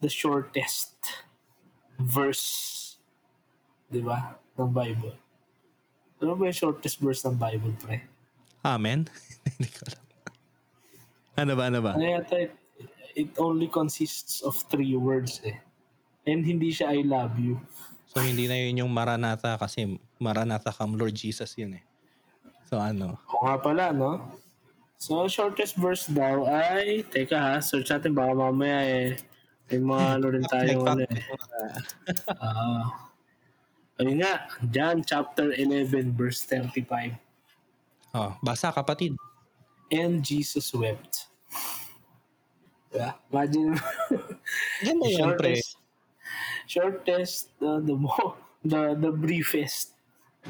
the 0.00 0.08
shortest 0.08 0.96
verse, 2.00 2.96
di 3.88 4.00
ba, 4.00 4.40
ng 4.56 4.72
Bible. 4.72 5.16
Ano 6.24 6.32
ba 6.36 6.48
yung 6.48 6.56
shortest 6.56 7.00
verse 7.00 7.20
ng 7.28 7.36
Bible, 7.36 7.76
pre? 7.76 8.00
Amen? 8.64 9.04
Hindi 9.56 9.68
ko 9.68 9.80
alam. 9.92 10.04
Ano 11.36 11.52
ba, 11.52 11.62
ano 11.68 11.78
ba? 11.84 11.92
Ano 11.92 12.06
yata, 12.08 12.40
it, 12.40 12.56
it 13.12 13.30
only 13.36 13.68
consists 13.68 14.40
of 14.40 14.56
three 14.72 14.96
words 14.96 15.44
eh. 15.44 15.60
And 16.24 16.42
hindi 16.42 16.72
siya 16.72 16.96
I 16.96 17.04
love 17.04 17.36
you. 17.36 17.60
So, 18.08 18.24
hindi 18.24 18.48
na 18.48 18.56
yun 18.56 18.82
yung 18.82 18.90
Maranatha 18.90 19.60
kasi 19.60 20.00
Maranatha 20.18 20.72
come 20.72 20.96
Lord 20.96 21.14
Jesus 21.14 21.52
yun 21.56 21.76
eh. 21.76 21.84
So, 22.66 22.80
ano? 22.80 23.20
O 23.30 23.46
nga 23.46 23.56
pala, 23.60 23.94
no? 23.94 24.18
So, 24.96 25.28
shortest 25.28 25.76
verse 25.76 26.08
daw 26.08 26.48
ay, 26.48 27.04
teka 27.04 27.36
ha, 27.36 27.54
search 27.60 27.92
natin 27.92 28.16
baka 28.16 28.32
mamaya 28.32 28.80
eh. 28.82 29.10
May 29.68 29.80
mga 29.82 30.06
ano 30.18 30.26
rin 30.32 30.46
tayo 30.48 30.82
ano 30.88 31.04
eh. 31.04 31.22
Ah. 32.40 32.84
ayun 34.00 34.20
nga, 34.24 34.48
John 34.68 35.04
chapter 35.04 35.52
11 35.52 36.16
verse 36.16 36.44
35. 36.48 37.16
Oh, 38.16 38.32
basa 38.40 38.72
kapatid. 38.72 39.12
And 39.92 40.24
Jesus 40.24 40.72
wept. 40.72 41.28
Diba? 42.88 43.12
Imagine 43.28 43.76
Ganda 44.84 45.06
yun, 45.06 45.36
pre. 45.36 45.60
shortest, 46.66 47.52
uh, 47.60 47.78
the 47.78 47.94
the 48.64 48.82
the 48.96 49.12
briefest, 49.12 49.95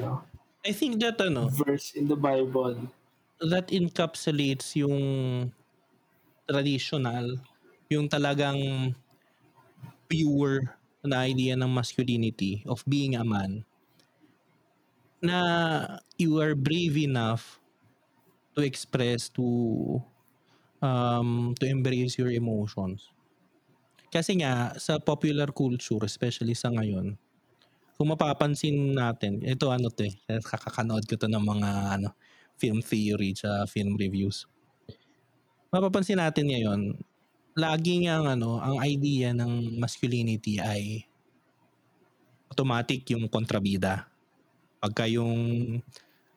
no, 0.01 0.23
I 0.65 0.73
think 0.73 1.01
that 1.01 1.21
ano, 1.21 1.49
verse 1.49 1.95
in 1.95 2.09
the 2.09 2.17
Bible. 2.17 2.91
that 3.41 3.69
encapsulates 3.69 4.73
yung 4.81 4.97
traditional, 6.49 7.37
yung 7.93 8.09
talagang 8.09 8.93
pure 10.09 10.73
na 11.05 11.27
idea 11.27 11.55
ng 11.55 11.71
masculinity 11.71 12.63
of 12.67 12.83
being 12.87 13.15
a 13.15 13.23
man 13.23 13.63
na 15.23 15.99
you 16.19 16.39
are 16.43 16.55
brave 16.55 16.99
enough 16.99 17.59
to 18.55 18.63
express 18.63 19.31
to 19.31 19.99
um 20.83 21.55
to 21.59 21.65
embrace 21.67 22.19
your 22.19 22.31
emotions 22.31 23.11
kasi 24.13 24.39
nga 24.43 24.75
sa 24.77 24.99
popular 24.99 25.51
culture 25.51 26.03
especially 26.05 26.55
sa 26.55 26.71
ngayon 26.71 27.19
kung 27.97 28.13
mapapansin 28.13 28.93
natin 28.93 29.41
ito 29.41 29.73
ano 29.73 29.89
to 29.89 30.05
eh 30.05 30.15
kakakanood 30.29 31.09
ko 31.09 31.17
to 31.17 31.27
ng 31.27 31.41
mga 31.41 31.71
ano 31.97 32.13
film 32.57 32.81
theory 32.81 33.37
sa 33.37 33.69
film 33.69 33.97
reviews. 33.97 34.49
Mapapansin 35.73 36.21
natin 36.21 36.49
ngayon 36.49 36.81
laging 37.57 38.13
ang 38.13 38.29
ano 38.29 38.61
ang 38.61 38.81
idea 38.85 39.33
ng 39.33 39.81
masculinity 39.81 40.61
ay 40.61 41.09
automatic 42.53 43.09
yung 43.13 43.29
kontrabida. 43.33 44.09
Pagka 44.77 45.09
yung 45.09 45.33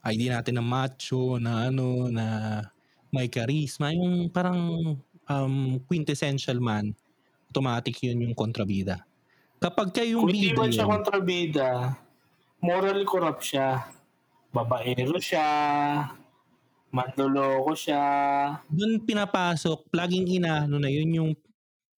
idea 0.03 0.39
natin 0.39 0.59
ng 0.59 0.67
macho 0.67 1.35
na 1.39 1.67
ano 1.67 2.07
na 2.07 2.59
may 3.11 3.27
charisma 3.27 3.91
yung 3.91 4.31
parang 4.31 4.95
um, 5.27 5.77
quintessential 5.85 6.61
man 6.63 6.95
automatic 7.49 7.97
yun 8.05 8.29
yung 8.29 8.35
kontrabida 8.37 9.08
kapag 9.59 9.91
ka 9.91 10.03
yung 10.07 10.23
Kung 10.25 10.33
hindi 10.33 10.55
man 10.55 10.71
siya 10.71 10.87
yun, 10.87 10.91
kontrabida, 10.95 11.67
morally 12.63 13.05
corrupt 13.05 13.43
siya. 13.43 13.85
Babaero 14.49 15.21
siya, 15.21 15.45
manloloko 16.89 17.77
siya. 17.77 18.03
doon 18.65 19.05
pinapasok 19.05 19.93
laging 19.93 20.41
ina 20.41 20.65
ano 20.65 20.81
na 20.81 20.89
yun 20.89 21.09
yung 21.13 21.31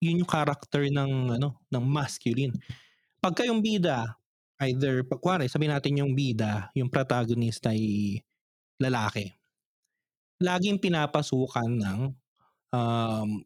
yun 0.02 0.20
yung 0.20 0.28
character 0.28 0.84
ng 0.84 1.40
ano 1.40 1.64
ng 1.72 1.84
masculine 1.84 2.52
pagka 3.16 3.48
yung 3.48 3.64
bida 3.64 4.20
either 4.68 5.00
pag 5.08 5.20
kuwari 5.22 5.46
sabihin 5.48 5.72
natin 5.72 6.00
yung 6.04 6.12
bida 6.12 6.68
yung 6.76 6.92
protagonist 6.92 7.64
ay 7.64 8.20
lalaki 8.76 9.32
laging 10.44 10.76
pinapasukan 10.76 11.70
ng 11.72 12.00
um 12.74 13.40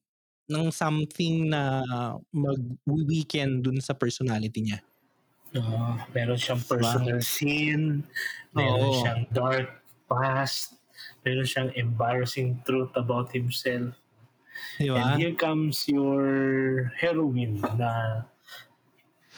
ng 0.46 0.70
something 0.70 1.50
na 1.50 1.82
mag-weekend 2.30 3.66
dun 3.66 3.78
sa 3.82 3.94
personality 3.94 4.62
niya. 4.62 4.80
Uh, 5.56 5.96
meron 6.12 6.36
siyang 6.36 6.62
personal 6.62 7.18
sin, 7.22 8.04
meron 8.52 8.90
Oo. 8.92 9.00
siyang 9.00 9.22
dark 9.32 9.68
past, 10.06 10.76
meron 11.24 11.46
siyang 11.48 11.70
embarrassing 11.74 12.60
truth 12.62 12.92
about 12.94 13.32
himself. 13.32 13.94
Di 14.76 14.88
ba? 14.92 15.16
And 15.16 15.20
here 15.20 15.34
comes 15.36 15.84
your 15.88 16.24
heroine 16.96 17.60
na 17.76 18.22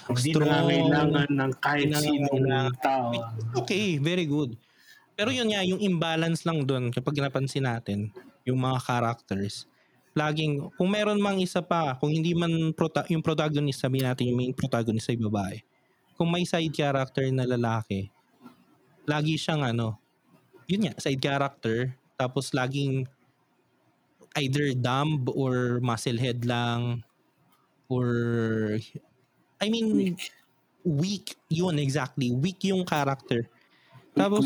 hindi 0.08 0.32
Strong. 0.32 0.48
nangangailangan 0.48 1.30
ng 1.34 1.52
kahit 1.60 1.88
sinong 1.92 2.46
Nangangailangan. 2.46 2.74
tao. 2.80 3.08
Okay, 3.64 4.00
very 4.00 4.24
good. 4.24 4.56
Pero 5.18 5.34
yun 5.34 5.50
nga, 5.50 5.66
yung 5.66 5.82
imbalance 5.82 6.46
lang 6.46 6.62
doon 6.62 6.94
kapag 6.94 7.18
napansin 7.18 7.66
natin, 7.66 8.14
yung 8.46 8.62
mga 8.62 8.78
characters, 8.80 9.66
laging, 10.18 10.74
kung 10.74 10.90
meron 10.90 11.22
mang 11.22 11.38
isa 11.38 11.62
pa, 11.62 11.94
kung 12.02 12.10
hindi 12.10 12.34
man 12.34 12.74
prota- 12.74 13.06
yung 13.06 13.22
protagonist, 13.22 13.78
sabihin 13.78 14.10
natin 14.10 14.34
yung 14.34 14.38
main 14.42 14.54
protagonist 14.54 15.06
ay 15.06 15.18
babae, 15.22 15.56
kung 16.18 16.26
may 16.26 16.42
side 16.42 16.74
character 16.74 17.22
na 17.30 17.46
lalaki, 17.46 18.10
lagi 19.06 19.38
siyang 19.38 19.62
ano, 19.62 19.94
yun 20.66 20.90
nga, 20.90 20.94
side 20.98 21.22
character, 21.22 21.94
tapos 22.18 22.50
laging 22.50 23.06
either 24.34 24.74
dumb 24.74 25.22
or 25.38 25.78
musclehead 25.78 26.42
lang, 26.42 27.06
or, 27.88 28.10
I 29.62 29.70
mean, 29.70 30.18
weak. 30.84 31.36
Yun, 31.48 31.78
exactly. 31.78 32.32
Weak 32.32 32.60
yung 32.68 32.84
character. 32.84 33.48
Tapos, 34.12 34.44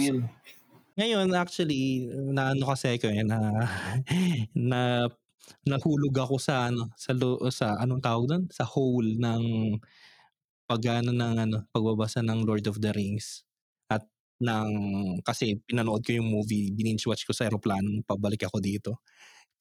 ngayon, 0.94 1.32
actually, 1.34 2.06
na 2.30 2.52
ano 2.52 2.68
kasi 2.68 3.00
ko 3.00 3.08
eh, 3.08 3.24
na, 3.24 3.38
na, 4.54 4.80
nahulog 5.66 6.14
ako 6.18 6.36
sa, 6.42 6.68
ano, 6.70 6.90
sa, 6.98 7.12
lo, 7.16 7.38
sa, 7.52 7.78
anong 7.82 8.02
tawag 8.02 8.24
doon? 8.30 8.44
Sa 8.52 8.64
hole 8.66 9.16
ng, 9.18 9.44
pag, 10.68 10.82
ano, 11.02 11.10
ng, 11.14 11.34
ano, 11.48 11.58
pagbabasa 11.74 12.20
ng 12.24 12.44
Lord 12.46 12.66
of 12.70 12.78
the 12.82 12.90
Rings. 12.94 13.44
At, 13.90 14.06
ng, 14.42 14.70
kasi, 15.26 15.58
pinanood 15.66 16.02
ko 16.06 16.18
yung 16.18 16.30
movie, 16.30 16.72
binge 16.74 17.06
watch 17.06 17.26
ko 17.26 17.32
sa 17.36 17.46
aeroplano, 17.48 17.86
nung 17.90 18.06
pabalik 18.06 18.46
ako 18.48 18.58
dito. 18.62 19.02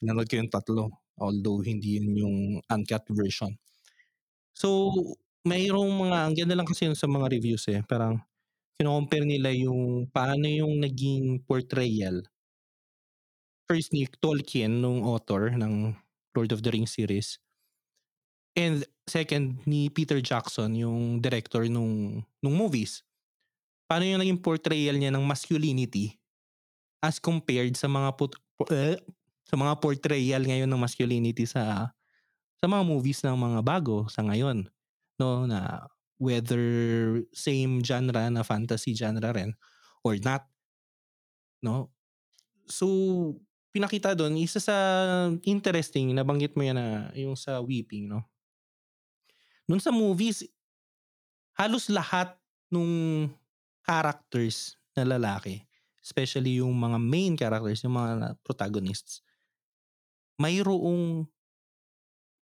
Pinanood 0.02 0.28
ko 0.30 0.40
yung 0.42 0.52
tatlo, 0.52 0.86
although 1.22 1.62
hindi 1.64 2.00
yun 2.02 2.10
yung 2.18 2.38
uncut 2.70 3.06
version. 3.12 3.54
So, 4.56 4.92
mayroong 5.48 5.94
mga, 5.96 6.18
ang 6.28 6.36
ganda 6.38 6.56
lang 6.58 6.68
kasi 6.70 6.90
yun 6.90 6.98
sa 7.00 7.08
mga 7.10 7.28
reviews 7.32 7.66
eh, 7.72 7.82
parang, 7.88 8.20
kino-compare 8.82 9.30
nila 9.30 9.54
yung 9.54 10.10
paano 10.10 10.50
yung 10.50 10.82
naging 10.82 11.46
portrayal 11.46 12.26
first 13.72 13.96
ni 13.96 14.04
Tolkien 14.20 14.84
nung 14.84 15.00
author 15.08 15.48
ng 15.56 15.96
Lord 16.36 16.52
of 16.52 16.60
the 16.60 16.76
Rings 16.76 16.92
series. 16.92 17.40
And 18.60 18.84
second 19.08 19.64
ni 19.64 19.88
Peter 19.88 20.20
Jackson 20.20 20.76
yung 20.76 21.24
director 21.24 21.64
nung 21.72 22.20
nung 22.44 22.56
movies. 22.60 23.08
Paano 23.88 24.04
yung 24.04 24.20
naging 24.20 24.44
portrayal 24.44 25.00
niya 25.00 25.16
ng 25.16 25.24
masculinity 25.24 26.20
as 27.00 27.16
compared 27.16 27.80
sa 27.80 27.88
mga 27.88 28.12
put, 28.20 28.36
eh, 28.76 29.00
sa 29.48 29.56
mga 29.56 29.80
portrayal 29.80 30.44
ngayon 30.44 30.68
ng 30.68 30.84
masculinity 30.84 31.48
sa 31.48 31.96
sa 32.60 32.66
mga 32.68 32.84
movies 32.84 33.24
ng 33.24 33.40
mga 33.40 33.64
bago 33.64 34.12
sa 34.12 34.20
ngayon 34.28 34.68
no? 35.16 35.48
Na 35.48 35.88
whether 36.20 36.60
same 37.32 37.80
genre 37.88 38.28
na 38.28 38.44
fantasy 38.44 38.92
genre 39.00 39.32
rin 39.32 39.56
or 40.04 40.20
not 40.20 40.44
no? 41.64 41.88
So 42.68 43.40
pinakita 43.72 44.12
doon 44.14 44.36
isa 44.40 44.60
sa 44.60 44.76
interesting 45.48 46.12
nabanggit 46.12 46.54
mo 46.56 46.64
yan 46.68 46.78
na 46.78 46.88
yung 47.16 47.40
sa 47.40 47.64
weeping 47.64 48.12
no? 48.12 48.24
Noon 49.66 49.80
sa 49.80 49.96
movies 49.96 50.44
halos 51.56 51.88
lahat 51.88 52.36
nung 52.68 53.28
characters 53.84 54.76
na 54.96 55.08
lalaki 55.08 55.64
especially 56.04 56.60
yung 56.60 56.76
mga 56.76 56.98
main 57.00 57.34
characters 57.40 57.84
yung 57.88 57.96
mga 57.96 58.36
protagonists 58.44 59.24
mayroong 60.42 61.24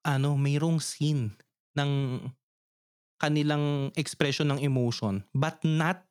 ano, 0.07 0.39
mayroong 0.39 0.79
scene 0.79 1.35
ng 1.75 2.23
kanilang 3.19 3.91
expression 3.97 4.47
ng 4.53 4.63
emotion 4.63 5.25
but 5.35 5.59
not 5.65 6.05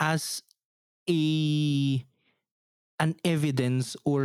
as 0.00 0.42
a 1.06 1.20
an 3.00 3.16
evidence 3.24 3.96
or 4.04 4.22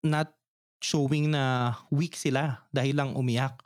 not 0.00 0.32
showing 0.80 1.30
na 1.30 1.76
weak 1.92 2.16
sila 2.16 2.64
dahil 2.72 2.96
lang 2.96 3.12
umiyak. 3.12 3.60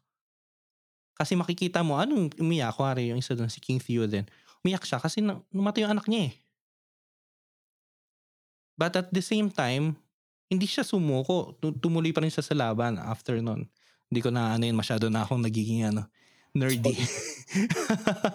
Kasi 1.14 1.38
makikita 1.38 1.86
mo, 1.86 1.94
anong 2.02 2.34
umiyak? 2.42 2.74
Kuwari 2.74 3.14
yung 3.14 3.22
isa 3.22 3.38
doon, 3.38 3.46
si 3.52 3.62
King 3.62 3.78
Theoden. 3.78 4.26
Umiyak 4.66 4.82
siya 4.82 4.98
kasi 4.98 5.22
na, 5.22 5.38
namatay 5.54 5.86
yung 5.86 5.94
anak 5.94 6.10
niya 6.10 6.32
eh. 6.32 6.34
But 8.74 8.98
at 8.98 9.08
the 9.14 9.22
same 9.22 9.52
time, 9.52 9.94
hindi 10.50 10.66
siya 10.66 10.82
sumuko. 10.82 11.54
Tu- 11.62 11.76
Tumuloy 11.78 12.10
pa 12.10 12.24
rin 12.24 12.32
siya 12.32 12.42
sa 12.42 12.58
laban 12.58 12.98
after 12.98 13.38
nun. 13.38 13.70
Hindi 14.10 14.20
ko 14.20 14.34
na 14.34 14.56
ano 14.58 14.66
yun, 14.66 14.74
masyado 14.74 15.06
na 15.06 15.22
akong 15.22 15.44
nagiging 15.44 15.86
ano, 15.88 16.08
nerdy. 16.52 16.92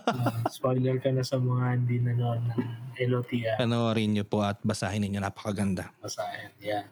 Ah, 0.10 0.50
spoiler 0.58 0.98
ka 0.98 1.14
na 1.14 1.22
sa 1.22 1.38
mga 1.38 1.66
hindi 1.78 2.02
nanonood 2.02 2.42
ng 2.50 2.62
LOTR. 2.98 3.62
Panoorin 3.62 4.18
niyo 4.18 4.26
po 4.26 4.42
at 4.42 4.58
basahin 4.66 5.06
niyo 5.06 5.22
napakaganda. 5.22 5.94
Basahin. 6.02 6.50
Yeah. 6.58 6.90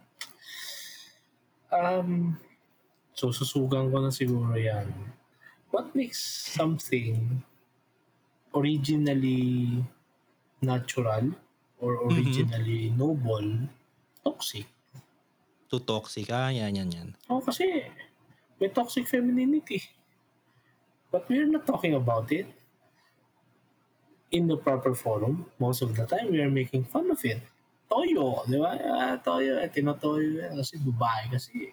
Um, 1.74 2.38
so, 3.18 3.34
susugan 3.34 3.90
ko 3.90 3.98
na 4.06 4.14
siguro 4.14 4.54
yan. 4.54 4.86
What 5.74 5.98
makes 5.98 6.22
something 6.54 7.42
originally 8.54 9.82
natural 10.62 11.36
or 11.82 12.06
originally 12.08 12.94
noble 12.94 13.68
toxic? 14.22 14.70
Too 15.68 15.82
toxic. 15.82 16.30
Ah, 16.30 16.54
yan, 16.54 16.78
yan, 16.78 16.90
yan. 16.94 17.10
Oh, 17.28 17.42
kasi 17.42 17.90
may 18.62 18.70
toxic 18.70 19.10
femininity. 19.10 19.82
But 21.16 21.32
we're 21.32 21.48
not 21.48 21.64
talking 21.64 21.96
about 21.96 22.28
it 22.36 22.44
in 24.36 24.52
the 24.52 24.60
proper 24.60 24.92
forum. 24.92 25.48
Most 25.64 25.80
of 25.80 25.96
the 25.96 26.04
time, 26.04 26.28
we 26.28 26.44
are 26.44 26.52
making 26.52 26.84
fun 26.92 27.08
of 27.08 27.24
it. 27.24 27.40
Toyo, 27.88 28.44
di 28.52 28.60
ba? 28.60 28.76
Ah, 28.84 29.16
toyo, 29.16 29.64
eh, 29.64 29.72
tinotoyo 29.72 30.44
yan. 30.44 30.60
Kasi 30.60 30.76
babae 30.84 31.32
kasi. 31.32 31.72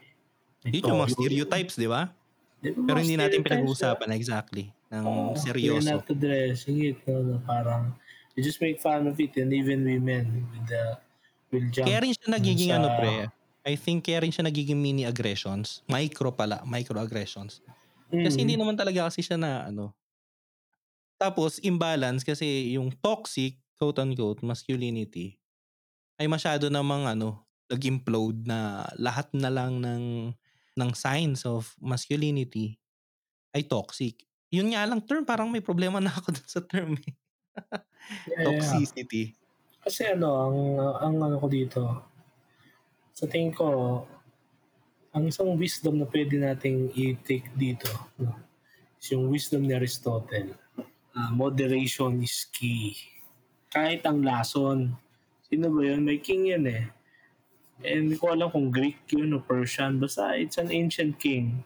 Yun 0.62 0.86
yung 0.86 1.02
mga 1.02 1.10
stereotypes, 1.18 1.74
di 1.74 1.90
ba? 1.90 2.14
Di 2.62 2.70
ba, 2.70 2.86
Pero 2.86 3.02
hindi 3.02 3.18
natin 3.18 3.42
stereotypes, 3.42 3.66
pinag-uusapan 3.66 4.10
exactly 4.14 4.70
ng 4.94 5.02
We're 5.02 5.42
seryoso. 5.42 5.90
not 5.90 6.06
addressing 6.06 6.78
it. 6.86 7.02
No, 7.02 7.18
no, 7.26 7.42
parang, 7.42 7.98
you 8.38 8.46
just 8.46 8.62
make 8.62 8.78
fun 8.78 9.10
of 9.10 9.18
it 9.18 9.34
and 9.42 9.50
even 9.50 9.82
women 9.82 10.46
with 10.54 10.70
the, 10.70 11.02
will 11.50 11.66
jump. 11.74 11.90
Kaya 11.90 11.98
rin 12.06 12.14
siya 12.14 12.30
nagiging 12.30 12.70
sa- 12.70 12.78
ano 12.78 12.88
pre, 12.94 13.26
I 13.66 13.74
think 13.74 14.06
kaya 14.06 14.22
rin 14.22 14.30
siya 14.30 14.46
nagiging 14.46 14.78
mini 14.78 15.02
aggressions. 15.02 15.82
Micro 15.90 16.30
pala, 16.30 16.62
micro 16.62 16.94
aggressions. 18.12 18.36
Kasi 18.36 18.36
Mm. 18.36 18.42
hindi 18.44 18.56
naman 18.60 18.76
talaga 18.78 19.08
kasi 19.10 19.20
siya 19.24 19.38
na 19.40 19.66
ano. 19.68 19.94
Tapos 21.20 21.62
imbalance 21.62 22.26
kasi 22.26 22.74
yung 22.74 22.90
toxic, 22.98 23.58
quote 23.78 24.02
unquote, 24.02 24.42
masculinity 24.42 25.38
ay 26.20 26.26
masyado 26.30 26.68
namang 26.70 27.06
ano, 27.08 27.46
nag-implode 27.72 28.46
na 28.46 28.86
lahat 29.00 29.30
na 29.34 29.50
lang 29.52 29.80
ng 29.82 30.04
ng 30.78 30.90
signs 30.96 31.44
of 31.48 31.74
masculinity 31.80 32.78
ay 33.56 33.64
toxic. 33.66 34.24
Yun 34.52 34.72
nga 34.74 34.84
lang 34.88 35.02
term, 35.04 35.24
parang 35.26 35.48
may 35.52 35.60
problema 35.64 36.00
na 36.00 36.12
ako 36.12 36.32
dun 36.36 36.48
sa 36.48 36.62
term 36.64 36.96
eh. 36.98 37.14
Yeah, 38.26 38.42
yeah. 38.44 38.80
Toxicity. 38.90 39.34
Kasi 39.84 40.02
ano, 40.14 40.28
ang, 40.46 40.58
ang 41.04 41.16
ano 41.26 41.36
ko 41.42 41.46
dito, 41.50 41.80
sa 43.12 43.24
tingin 43.28 43.52
ko, 43.54 43.66
ang 45.12 45.28
isang 45.28 45.52
wisdom 45.60 46.00
na 46.00 46.08
pwede 46.08 46.40
nating 46.40 46.88
i-take 46.96 47.52
dito, 47.52 47.88
no, 48.16 48.32
is 48.96 49.12
yung 49.12 49.28
wisdom 49.28 49.62
ni 49.68 49.76
Aristotle. 49.76 50.56
Ah, 51.12 51.28
moderation 51.28 52.16
is 52.24 52.48
key. 52.48 52.96
Kahit 53.68 54.08
ang 54.08 54.24
lason, 54.24 54.96
sino 55.44 55.68
ba 55.68 55.80
yun? 55.84 56.00
May 56.08 56.16
king 56.16 56.48
yan 56.48 56.64
eh. 56.64 56.88
And 57.84 58.08
hindi 58.08 58.16
ko 58.16 58.32
alam 58.32 58.48
kung 58.48 58.72
Greek 58.72 59.04
yun 59.12 59.36
o 59.36 59.44
Persian. 59.44 60.00
Basta 60.00 60.32
it's 60.40 60.56
an 60.56 60.72
ancient 60.72 61.20
king 61.20 61.60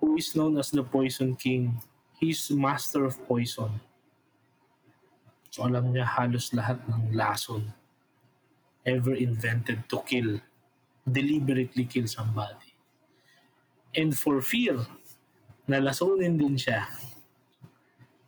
who 0.00 0.16
is 0.16 0.32
known 0.32 0.56
as 0.56 0.72
the 0.72 0.80
Poison 0.80 1.36
King. 1.36 1.76
He's 2.16 2.48
master 2.48 3.04
of 3.04 3.20
poison. 3.28 3.76
So 5.52 5.68
alam 5.68 5.92
niya 5.92 6.08
halos 6.08 6.52
lahat 6.56 6.80
ng 6.88 7.12
lason 7.12 7.68
ever 8.86 9.12
invented 9.18 9.84
to 9.90 10.00
kill, 10.06 10.40
deliberately 11.06 11.86
kill 11.86 12.06
somebody. 12.06 12.74
And 13.94 14.12
for 14.12 14.42
fear 14.42 14.82
na 15.70 15.78
lasunin 15.78 16.36
din 16.36 16.58
siya, 16.58 16.84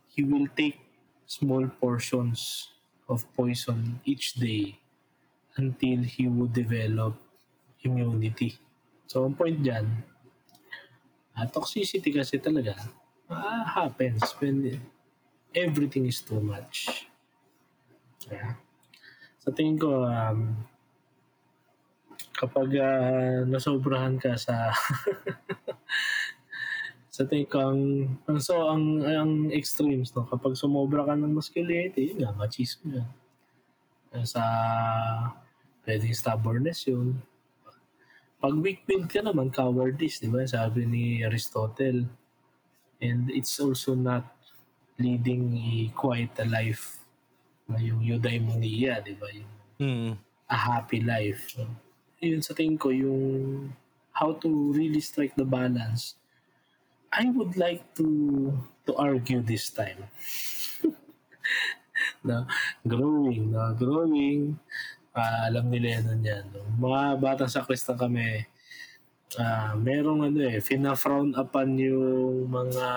he 0.09 0.23
will 0.23 0.47
take 0.55 0.79
small 1.27 1.67
portions 1.79 2.71
of 3.05 3.27
poison 3.35 3.99
each 4.03 4.33
day 4.39 4.79
until 5.59 6.01
he 6.01 6.25
would 6.25 6.55
develop 6.55 7.13
immunity. 7.83 8.57
So, 9.05 9.27
ang 9.27 9.35
point 9.35 9.61
dyan, 9.61 9.85
ah, 11.35 11.45
toxicity 11.45 12.09
kasi 12.15 12.41
talaga 12.41 12.75
ah, 13.29 13.63
happens 13.65 14.23
when 14.41 14.81
everything 15.53 16.09
is 16.09 16.21
too 16.21 16.41
much. 16.41 17.05
Yeah. 18.29 18.57
Sa 19.41 19.49
tingin 19.49 19.79
ko, 19.79 20.05
um, 20.05 20.53
kapag 22.35 22.69
ah, 22.79 23.43
nasobrahan 23.43 24.15
ka 24.19 24.35
sa 24.39 24.71
sa 27.19 27.27
tingin 27.27 27.51
ko, 27.51 27.59
ang, 27.59 27.81
ang, 28.31 28.39
so, 28.39 28.55
ang, 28.71 29.03
ang 29.03 29.51
extremes, 29.51 30.15
no? 30.15 30.23
kapag 30.23 30.55
sumobra 30.55 31.03
ka 31.03 31.19
ng 31.19 31.35
masculinity, 31.35 32.15
yun 32.15 32.23
nga, 32.23 32.31
machismo 32.31 32.95
yan. 32.95 33.09
Eh, 34.15 34.23
Sa, 34.23 34.39
pwedeng 35.83 36.15
stubbornness 36.15 36.87
yun. 36.87 37.19
Pag 38.39 38.55
weak-willed 38.55 39.11
ka 39.11 39.19
naman, 39.19 39.51
cowardice, 39.51 40.23
di 40.23 40.31
ba? 40.31 40.47
Sabi 40.47 40.87
ni 40.87 41.03
Aristotle. 41.19 42.07
And 43.03 43.27
it's 43.35 43.59
also 43.59 43.99
not 43.99 44.23
leading 44.95 45.51
a 45.59 45.91
quite 45.91 46.31
a 46.39 46.47
life 46.47 47.03
na 47.67 47.83
yung 47.83 47.99
eudaimonia, 47.99 49.03
di 49.03 49.15
ba? 49.19 49.27
Yung 49.27 49.51
Hmm. 49.79 50.11
a 50.47 50.55
happy 50.55 51.03
life. 51.03 51.51
So, 51.51 51.67
yun 52.19 52.43
sa 52.43 52.55
tingin 52.55 52.75
ko, 52.75 52.91
yung 52.91 53.71
how 54.11 54.35
to 54.35 54.75
really 54.75 54.99
strike 54.99 55.35
the 55.39 55.47
balance. 55.47 56.19
I 57.09 57.25
would 57.31 57.57
like 57.57 57.81
to 57.97 58.07
to 58.85 58.91
argue 58.99 59.41
this 59.41 59.71
time. 59.71 60.05
na 62.27 62.45
growing, 62.85 63.49
na 63.49 63.73
growing, 63.73 64.59
ah, 65.15 65.49
alam 65.49 65.71
nila 65.71 65.99
yan 65.99 66.21
yan. 66.21 66.45
No? 66.53 66.61
Mga 66.89 67.01
batang 67.17 67.51
sakristan 67.51 67.97
kami, 67.97 68.45
ah 69.37 69.77
merong 69.77 70.25
ano 70.25 70.41
eh, 70.41 70.57
fina-frown 70.57 71.37
upon 71.37 71.77
yung 71.77 72.49
mga 72.49 72.87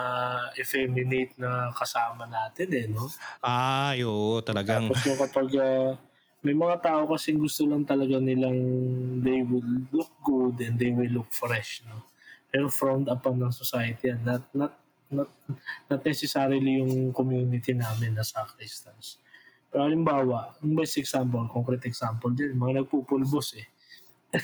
effeminate 0.57 1.37
na 1.37 1.69
kasama 1.77 2.25
natin 2.25 2.69
eh, 2.73 2.87
no? 2.89 3.05
Ay, 3.45 4.05
oo, 4.05 4.41
talagang. 4.41 4.89
Tapos 4.89 5.05
yung 5.09 5.21
kapag 5.21 5.49
ah, 5.61 5.97
may 6.43 6.55
mga 6.59 6.83
tao 6.83 7.07
kasing 7.07 7.39
gusto 7.39 7.63
lang 7.71 7.87
talaga 7.87 8.19
nilang 8.19 8.59
they 9.23 9.47
will 9.47 9.87
look 9.95 10.11
good 10.27 10.59
and 10.59 10.75
they 10.75 10.91
will 10.91 11.23
look 11.23 11.31
fresh, 11.31 11.87
no? 11.87 12.03
Pero 12.51 12.67
frowned 12.69 13.07
upon 13.09 13.39
ng 13.39 13.55
society 13.55 14.11
yan. 14.11 14.21
Not, 14.27 14.43
not, 14.53 14.75
not, 15.09 15.31
not 15.89 16.03
necessarily 16.03 16.83
yung 16.83 17.15
community 17.15 17.73
namin 17.73 18.19
na 18.19 18.27
sacristans. 18.27 19.23
Pero 19.73 19.89
halimbawa, 19.89 20.59
yung 20.61 20.77
best 20.77 21.01
example, 21.01 21.49
concrete 21.49 21.89
example 21.89 22.35
din, 22.35 22.53
mga 22.59 22.85
nagpupulbos 22.85 23.57
eh. 23.57 23.67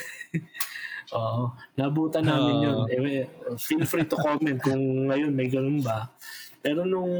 Oo. 1.18 1.52
Nabutan 1.76 2.24
namin 2.24 2.54
Oo. 2.62 2.64
yun. 2.64 2.78
Eh, 2.88 3.26
feel 3.60 3.84
free 3.84 4.08
to 4.08 4.16
comment 4.16 4.56
kung 4.62 5.10
ngayon 5.10 5.34
may 5.34 5.50
ganun 5.52 5.82
ba. 5.84 6.08
Pero 6.62 6.86
nung 6.86 7.12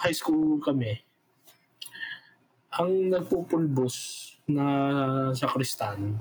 high 0.00 0.16
school 0.16 0.58
kami, 0.58 0.98
ang 2.72 3.12
nagpupulbos 3.12 3.94
na 4.48 4.64
sa 5.36 5.46
kristan, 5.52 6.16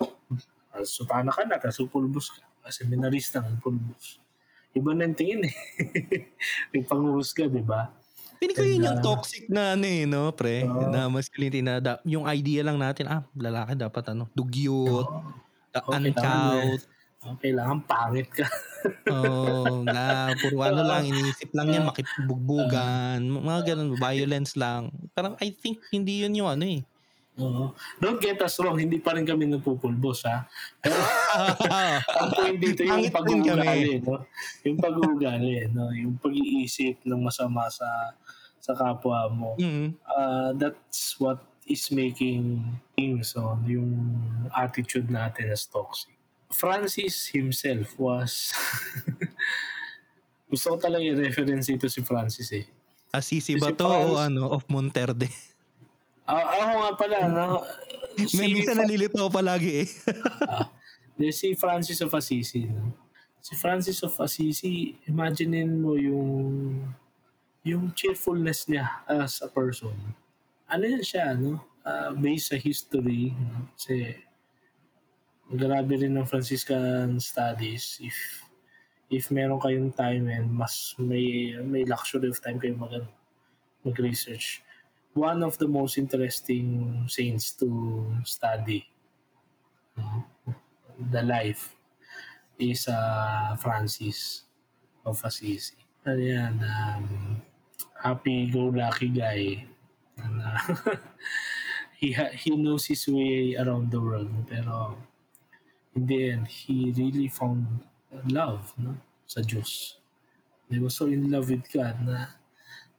sutana 0.83 1.31
ka 1.31 1.47
na, 1.47 1.59
tapos 1.59 1.83
pupulbos 1.87 2.31
ka. 2.35 2.43
Seminarista 2.71 3.41
ng 3.41 3.59
pulbos. 3.59 4.21
Iba 4.71 4.95
na 4.95 5.03
yung 5.09 5.17
tingin 5.17 5.41
eh. 5.43 5.55
may 6.71 6.83
panguhusga, 6.87 7.51
di 7.51 7.59
ba? 7.59 7.91
Piling 8.39 8.55
ko 8.55 8.63
yun 8.63 8.87
yung 8.87 8.97
ah, 8.97 9.03
toxic 9.03 9.45
na 9.51 9.75
ano 9.75 9.85
eh, 9.85 10.07
no, 10.07 10.31
pre? 10.31 10.63
Oo. 10.65 10.89
na 10.89 11.11
masculinity 11.11 11.61
na 11.61 11.77
da- 11.77 12.01
yung 12.07 12.25
idea 12.25 12.63
lang 12.63 12.79
natin, 12.79 13.05
ah, 13.11 13.21
lalaki 13.35 13.75
dapat 13.75 14.03
ano, 14.15 14.31
dugyot, 14.33 15.05
da- 15.69 15.83
Okay, 15.85 16.09
uncout, 16.09 16.81
Oh, 17.21 17.37
kailangan 17.37 17.85
pangit 17.85 18.33
ka. 18.33 18.49
oh, 19.13 19.85
na 19.85 20.33
puro 20.41 20.65
ano 20.65 20.81
lang, 20.81 21.05
iniisip 21.05 21.53
lang 21.53 21.69
yan, 21.69 21.85
Oo. 21.85 21.89
makipagbugan, 21.93 23.19
mga 23.21 23.61
ganun, 23.73 23.93
violence 23.93 24.57
lang. 24.57 24.89
Parang 25.13 25.37
I 25.37 25.53
think 25.53 25.77
hindi 25.93 26.25
yun 26.25 26.33
yung 26.33 26.49
ano 26.49 26.65
eh. 26.65 26.81
Oo. 27.39 27.77
Don't 28.01 28.17
get 28.17 28.41
us 28.41 28.57
wrong, 28.57 28.81
hindi 28.81 28.97
pa 28.97 29.13
rin 29.13 29.23
kami 29.23 29.47
nagpupulbos 29.47 30.25
ha. 30.25 30.49
Pero 30.81 30.97
ang 32.21 32.29
point 32.33 32.57
dito 32.57 32.81
yung 32.83 33.07
pag-uugali, 33.13 34.01
no? 34.01 34.25
Yung 34.65 34.77
pag-uugali, 34.81 35.69
no? 35.69 35.93
Yung 35.93 36.17
pag-iisip 36.17 37.05
ng 37.05 37.21
masama 37.21 37.69
sa 37.69 38.17
sa 38.61 38.77
kapwa 38.77 39.25
mo. 39.29 39.57
Mm. 39.57 39.97
Uh, 40.05 40.53
that's 40.57 41.17
what 41.17 41.41
is 41.65 41.89
making 41.89 42.61
things 42.93 43.33
on 43.33 43.65
yung 43.65 43.93
attitude 44.53 45.09
natin 45.09 45.49
as 45.49 45.65
toxic. 45.65 46.20
Francis 46.51 47.31
himself 47.31 47.95
was 47.97 48.51
gusto 50.51 50.75
ko 50.75 50.77
talaga 50.77 51.03
i-reference 51.03 51.71
ito 51.71 51.87
si 51.87 52.03
Francis 52.03 52.51
eh. 52.51 52.67
Assisi 53.11 53.55
ba 53.59 53.71
Si 53.71 53.75
to 53.79 53.87
o 53.87 54.15
Franz- 54.15 54.23
ano, 54.31 54.43
of 54.51 54.63
Monterde? 54.71 55.27
Ah, 56.27 56.43
ako 56.63 56.75
nga 56.79 56.91
pala, 56.95 57.17
no? 57.27 57.45
May 58.39 58.51
minsan 58.55 58.79
nalilito 58.79 59.19
ako 59.19 59.31
palagi 59.31 59.83
eh. 59.83 59.87
There's 61.19 61.39
si 61.39 61.55
Francis 61.59 61.99
of 61.99 62.11
Assisi. 62.15 62.67
No? 62.71 62.95
Si 63.43 63.55
Francis 63.59 63.99
of 64.03 64.15
Assisi, 64.19 64.95
imaginein 65.07 65.81
mo 65.81 65.99
yung 65.99 66.79
yung 67.61 67.93
cheerfulness 67.93 68.65
niya 68.65 69.05
as 69.05 69.43
a 69.43 69.49
person. 69.51 69.93
Ano 70.71 70.83
yan 70.87 71.03
siya, 71.03 71.35
no? 71.35 71.61
Ah, 71.83 72.15
based 72.15 72.51
sa 72.53 72.57
history. 72.57 73.35
No? 73.35 73.67
Kasi 73.75 74.15
grabe 75.51 75.99
rin 75.99 76.15
ng 76.15 76.27
Franciscan 76.27 77.19
studies. 77.19 77.99
If 77.99 78.15
if 79.11 79.27
meron 79.27 79.59
kayong 79.59 79.91
time 79.91 80.31
and 80.31 80.47
mas 80.47 80.95
may 80.95 81.59
may 81.59 81.83
luxury 81.83 82.31
of 82.31 82.39
time 82.39 82.57
kayo 82.57 82.79
mag 82.79 83.03
mag-research. 83.83 84.63
One 85.11 85.43
of 85.43 85.59
the 85.59 85.67
most 85.67 85.99
interesting 85.99 87.03
saints 87.11 87.51
to 87.59 87.67
study 88.23 88.87
no? 89.99 90.23
the 91.11 91.23
life 91.23 91.75
is 92.55 92.87
uh, 92.87 93.57
Francis 93.59 94.47
of 95.03 95.19
Assisi. 95.25 95.75
Ano 96.05 96.21
yan, 96.21 96.55
um, 96.61 97.05
happy-go-lucky 97.99 99.09
guy. 99.09 99.65
And, 100.17 100.41
uh, 100.41 100.95
he, 101.99 102.13
he 102.13 102.55
knows 102.55 102.85
his 102.85 103.03
way 103.07 103.57
around 103.57 103.91
the 103.91 103.99
world. 103.99 104.31
Pero 104.47 104.97
in 105.95 106.05
the 106.07 106.31
end, 106.31 106.47
he 106.47 106.93
really 106.95 107.27
found 107.27 107.67
love 108.27 108.73
no? 108.77 108.95
sa 109.27 109.41
Diyos. 109.41 109.95
He 110.71 110.79
was 110.79 110.95
so 110.95 111.07
in 111.07 111.27
love 111.27 111.51
with 111.51 111.67
God 111.67 111.99
na 112.03 112.31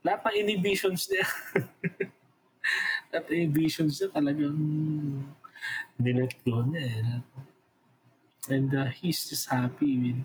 lahat 0.05 0.29
ng 0.29 0.37
inhibitions 0.45 1.09
niya 1.09 1.25
lahat 3.15 3.25
ng 3.31 3.39
inhibitions 3.49 3.97
niya 3.97 4.09
talagang 4.13 4.59
nilet 5.97 6.35
go 6.45 6.61
niya 6.67 6.85
eh. 6.85 7.23
And 8.51 8.75
uh, 8.75 8.91
he's 8.91 9.31
just 9.31 9.47
happy 9.47 9.95
with 9.97 10.21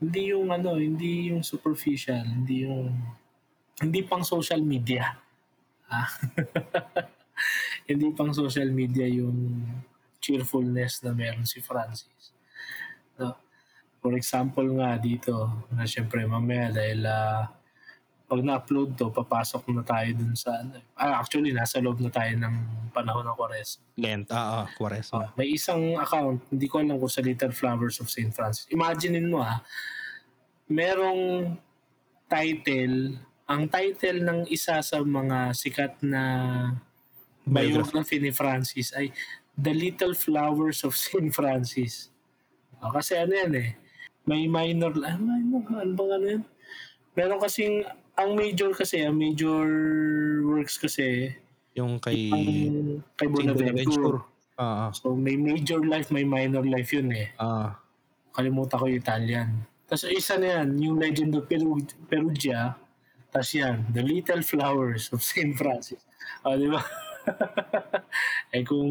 hindi 0.00 0.32
yung 0.32 0.52
ano, 0.52 0.76
hindi 0.76 1.32
yung 1.32 1.40
superficial, 1.40 2.24
hindi 2.24 2.68
yung 2.68 2.92
hindi 3.80 4.00
pang 4.04 4.20
social 4.20 4.60
media. 4.60 5.16
Ah. 5.88 6.08
hindi 7.90 8.12
pang 8.12 8.30
social 8.36 8.68
media 8.68 9.08
yung 9.08 9.64
cheerfulness 10.20 11.02
na 11.02 11.16
meron 11.16 11.48
si 11.48 11.64
Francis. 11.64 12.36
No? 13.16 13.34
For 14.00 14.12
example 14.16 14.68
nga 14.80 15.00
dito, 15.00 15.66
na 15.72 15.84
syempre 15.88 16.24
mamaya 16.28 16.72
dahil 16.72 17.00
ah, 17.08 17.48
pag 18.30 18.46
na-upload 18.46 18.94
to, 18.94 19.10
papasok 19.10 19.74
na 19.74 19.82
tayo 19.82 20.14
dun 20.14 20.38
sa. 20.38 20.62
Ah, 20.94 21.18
actually, 21.18 21.50
nasa 21.50 21.82
loob 21.82 21.98
na 21.98 22.14
tayo 22.14 22.30
ng 22.38 22.54
panahon 22.94 23.26
ng 23.26 23.34
Kores. 23.34 23.82
Lent, 23.98 24.30
ah, 24.30 24.62
ah, 24.62 24.66
Quaresma. 24.70 25.26
Ah, 25.26 25.28
may 25.34 25.50
isang 25.50 25.98
account, 25.98 26.38
hindi 26.46 26.70
ko 26.70 26.78
alam 26.78 26.94
kung 27.02 27.10
sa 27.10 27.26
Little 27.26 27.50
Flowers 27.50 27.98
of 27.98 28.06
St. 28.06 28.30
Francis. 28.30 28.70
Imaginein 28.70 29.26
mo 29.26 29.42
ah, 29.42 29.58
merong 30.70 31.58
title, 32.30 33.18
ang 33.50 33.66
title 33.66 34.22
ng 34.22 34.40
isa 34.46 34.78
sa 34.78 35.02
mga 35.02 35.50
sikat 35.50 35.98
na 36.06 36.22
biography 37.42 38.22
ni 38.22 38.30
Francis 38.30 38.94
ay 38.94 39.10
The 39.60 39.74
Little 39.76 40.16
Flowers 40.16 40.80
of 40.88 40.96
St. 40.96 41.28
Francis. 41.28 42.08
Ah, 42.80 42.88
kasi 42.88 43.12
ano 43.20 43.36
yan 43.36 43.52
eh, 43.60 43.76
may 44.24 44.48
minor, 44.48 44.96
ah, 45.04 45.20
minor, 45.20 45.60
ano 45.76 45.92
bang 45.92 46.10
ano 46.16 46.26
yan? 46.32 46.42
Meron 47.12 47.40
kasing, 47.44 47.84
ang 48.16 48.32
major 48.32 48.72
kasi, 48.72 49.04
ang 49.04 49.20
major 49.20 49.68
works 50.48 50.80
kasi, 50.80 51.36
Yung 51.76 52.00
kay 52.02 52.32
ang 52.32 53.04
kay 53.14 53.28
Bonaventure. 53.28 54.24
Ah, 54.56 54.88
ah, 54.88 54.90
So 54.90 55.12
may 55.12 55.36
major 55.36 55.84
life, 55.84 56.08
may 56.10 56.24
minor 56.24 56.64
life 56.64 56.90
yun 56.96 57.12
eh. 57.12 57.28
ah. 57.36 57.76
Kalimutan 58.32 58.78
ko 58.80 58.84
yung 58.88 59.00
Italian. 59.02 59.48
Tapos 59.90 60.06
isa 60.06 60.38
na 60.38 60.62
yan, 60.62 60.68
yung 60.78 60.96
Legend 61.02 61.34
of 61.34 61.50
Peru, 61.50 61.82
Perugia. 62.06 62.78
Tapos 63.30 63.50
yan, 63.54 63.90
The 63.90 64.02
Little 64.06 64.42
Flowers 64.42 65.10
of 65.10 65.20
St. 65.22 65.54
Francis. 65.58 65.98
O, 66.46 66.54
di 66.54 66.70
ba? 66.70 66.78
eh 68.54 68.62
kung 68.64 68.90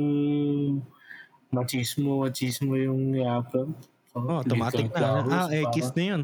machismo, 1.50 2.26
machismo 2.26 2.78
yung 2.78 3.14
yapon. 3.18 3.74
So, 4.10 4.26
Oh, 4.26 4.42
automatic 4.42 4.90
Little 4.90 5.02
na. 5.02 5.22
Flowers, 5.22 5.34
Ah, 5.34 5.48
eh, 5.54 5.66
kiss 5.70 5.90
na 5.94 6.04
yun. 6.04 6.22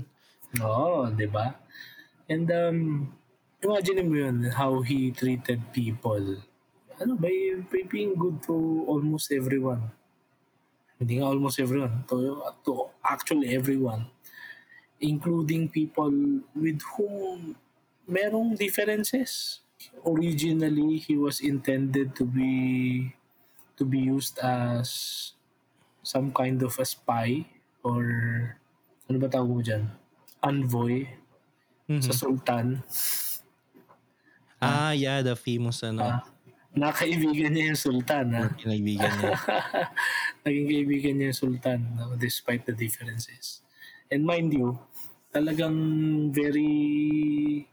Oo, 0.62 1.10
di 1.14 1.28
ba? 1.30 1.54
And 2.26 2.50
um, 2.50 2.80
imagine 3.62 4.10
mo 4.10 4.16
yun, 4.18 4.38
how 4.50 4.82
he 4.82 5.14
treated 5.14 5.62
people. 5.70 6.42
Ano, 6.98 7.14
by, 7.20 7.62
by 7.70 7.84
being 7.86 8.16
good 8.16 8.42
to 8.50 8.86
almost 8.88 9.30
everyone. 9.32 9.92
Hindi 10.98 11.20
nga 11.20 11.28
almost 11.28 11.60
everyone, 11.60 12.08
to, 12.08 12.40
to 12.64 12.90
actually 13.04 13.54
everyone. 13.54 14.08
Including 15.04 15.68
people 15.70 16.42
with 16.56 16.80
whom 16.96 17.54
merong 18.08 18.56
differences. 18.58 19.60
Originally, 20.06 20.98
he 20.98 21.18
was 21.18 21.42
intended 21.42 22.14
to 22.16 22.24
be 22.24 23.12
to 23.76 23.84
be 23.84 24.00
used 24.00 24.40
as 24.40 25.34
some 26.02 26.32
kind 26.32 26.62
of 26.62 26.78
a 26.80 26.86
spy 26.86 27.44
or 27.84 28.04
ano 29.06 29.18
ba 29.18 29.28
tawag 29.28 29.50
mo 29.50 29.62
dyan? 29.62 29.90
Envoy 30.42 31.10
Mhm. 31.86 32.02
sa 32.02 32.14
Sultan. 32.14 32.82
Ah, 34.58 34.96
yeah, 34.96 35.22
the 35.22 35.36
famous 35.38 35.84
ano, 35.84 36.02
Ah, 36.02 36.22
nakaibigan 36.74 37.54
niya 37.54 37.76
yung 37.76 37.82
Sultan. 37.82 38.26
Ha? 38.34 38.50
kinaibigan 38.58 39.12
niya. 39.20 39.36
Naging 40.48 40.66
kaibigan 40.66 41.14
niya 41.20 41.26
yung 41.30 41.42
Sultan 41.46 41.80
no? 41.94 42.16
despite 42.18 42.66
the 42.66 42.74
differences. 42.74 43.62
And 44.10 44.26
mind 44.26 44.54
you, 44.54 44.80
talagang 45.30 45.76
very 46.32 47.68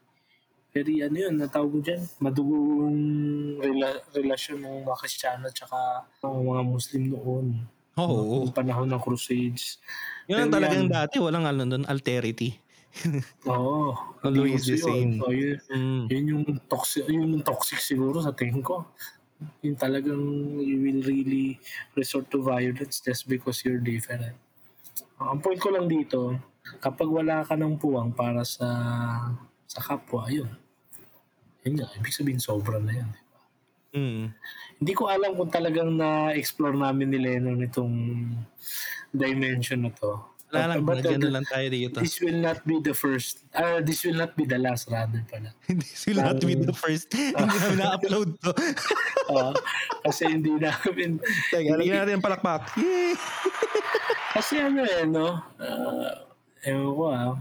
very 0.72 1.04
ano 1.04 1.16
yun, 1.18 1.34
natawag 1.36 1.68
ko 1.70 1.78
dyan, 1.80 2.00
madugong 2.18 2.98
rela- 3.60 4.00
relasyon 4.10 4.58
ng 4.58 4.76
mga 4.82 4.96
Kristiyano 4.98 5.44
at 5.46 5.60
ng 6.24 6.44
mga 6.48 6.62
Muslim 6.64 7.02
noon. 7.12 7.46
Oo. 7.92 8.40
Noong 8.40 8.56
panahon 8.56 8.88
ng 8.88 8.96
Crusades. 8.98 9.76
Yun 10.24 10.38
ang 10.38 10.48
Pero 10.48 10.56
talagang 10.58 10.84
yan- 10.88 10.96
dati, 10.96 11.16
walang 11.20 11.44
ano 11.44 11.68
doon, 11.68 11.84
alterity. 11.84 12.56
Oo. 13.48 13.92
Always 14.20 14.64
Hindi 14.64 14.72
the 14.72 14.78
same. 14.80 15.10
So, 15.20 15.28
yun, 15.28 15.56
Mm. 15.68 16.02
yun 16.08 16.24
yung 16.26 16.44
toxic, 16.66 17.04
yun 17.04 17.36
yung 17.36 17.44
toxic 17.44 17.76
siguro 17.78 18.20
sa 18.20 18.32
tingin 18.32 18.64
ko. 18.64 18.88
Yung 19.60 19.76
talagang 19.76 20.22
you 20.56 20.80
will 20.80 21.02
really 21.02 21.60
resort 21.92 22.30
to 22.30 22.40
violence 22.40 23.02
just 23.02 23.26
because 23.26 23.60
you're 23.60 23.82
different. 23.82 24.36
Ang 25.18 25.40
point 25.40 25.58
ko 25.58 25.68
lang 25.68 25.84
dito, 25.84 26.38
kapag 26.78 27.10
wala 27.10 27.42
ka 27.42 27.52
ng 27.54 27.76
puwang 27.76 28.08
para 28.08 28.40
sa 28.42 28.68
sa 29.66 29.80
kapwa, 29.80 30.28
yun. 30.28 30.48
Yun 31.62 31.74
nga, 31.78 31.88
ibig 31.98 32.14
sabihin 32.14 32.42
sobra 32.42 32.82
na 32.82 32.92
yan. 32.92 33.10
Mm. 33.92 34.24
Hindi 34.82 34.92
ko 34.96 35.06
alam 35.06 35.36
kung 35.38 35.52
talagang 35.52 35.94
na-explore 35.94 36.74
namin 36.74 37.12
ni 37.12 37.18
Lennon 37.22 37.60
itong 37.62 37.94
dimension 39.12 39.86
na 39.86 39.92
to. 39.94 40.18
Wala 40.52 40.76
lang, 40.76 40.84
But- 40.84 41.00
but, 41.00 41.16
uh, 41.16 41.16
na 41.16 41.32
lang 41.40 41.46
tayo 41.48 41.66
dito. 41.72 41.96
This 41.96 42.20
will 42.20 42.36
not 42.36 42.60
be 42.68 42.76
the 42.82 42.92
first, 42.92 43.40
uh, 43.56 43.80
this 43.80 44.04
will 44.04 44.18
not 44.18 44.36
be 44.36 44.44
the 44.44 44.60
last 44.60 44.84
rather 44.92 45.24
pala. 45.24 45.56
Hindi 45.70 45.88
sila 45.88 46.28
Ang- 46.28 46.44
with 46.44 46.68
the 46.68 46.76
first. 46.76 47.08
Hindi 47.16 47.56
namin 47.56 47.78
na-upload 47.80 48.28
to. 48.42 48.52
Oo. 49.32 49.52
kasi 50.04 50.28
hindi 50.28 50.52
namin, 50.58 51.22
Teka, 51.48 51.78
lagyan 51.78 52.04
natin 52.04 52.14
ang 52.20 52.26
palakpak. 52.26 52.68
Yay! 52.76 53.16
kasi 54.36 54.60
ano 54.60 54.82
eh, 54.84 55.04
no? 55.08 55.40
Uh, 55.56 56.10
ewan 56.68 56.90
ko 56.92 57.04
ah. 57.08 57.32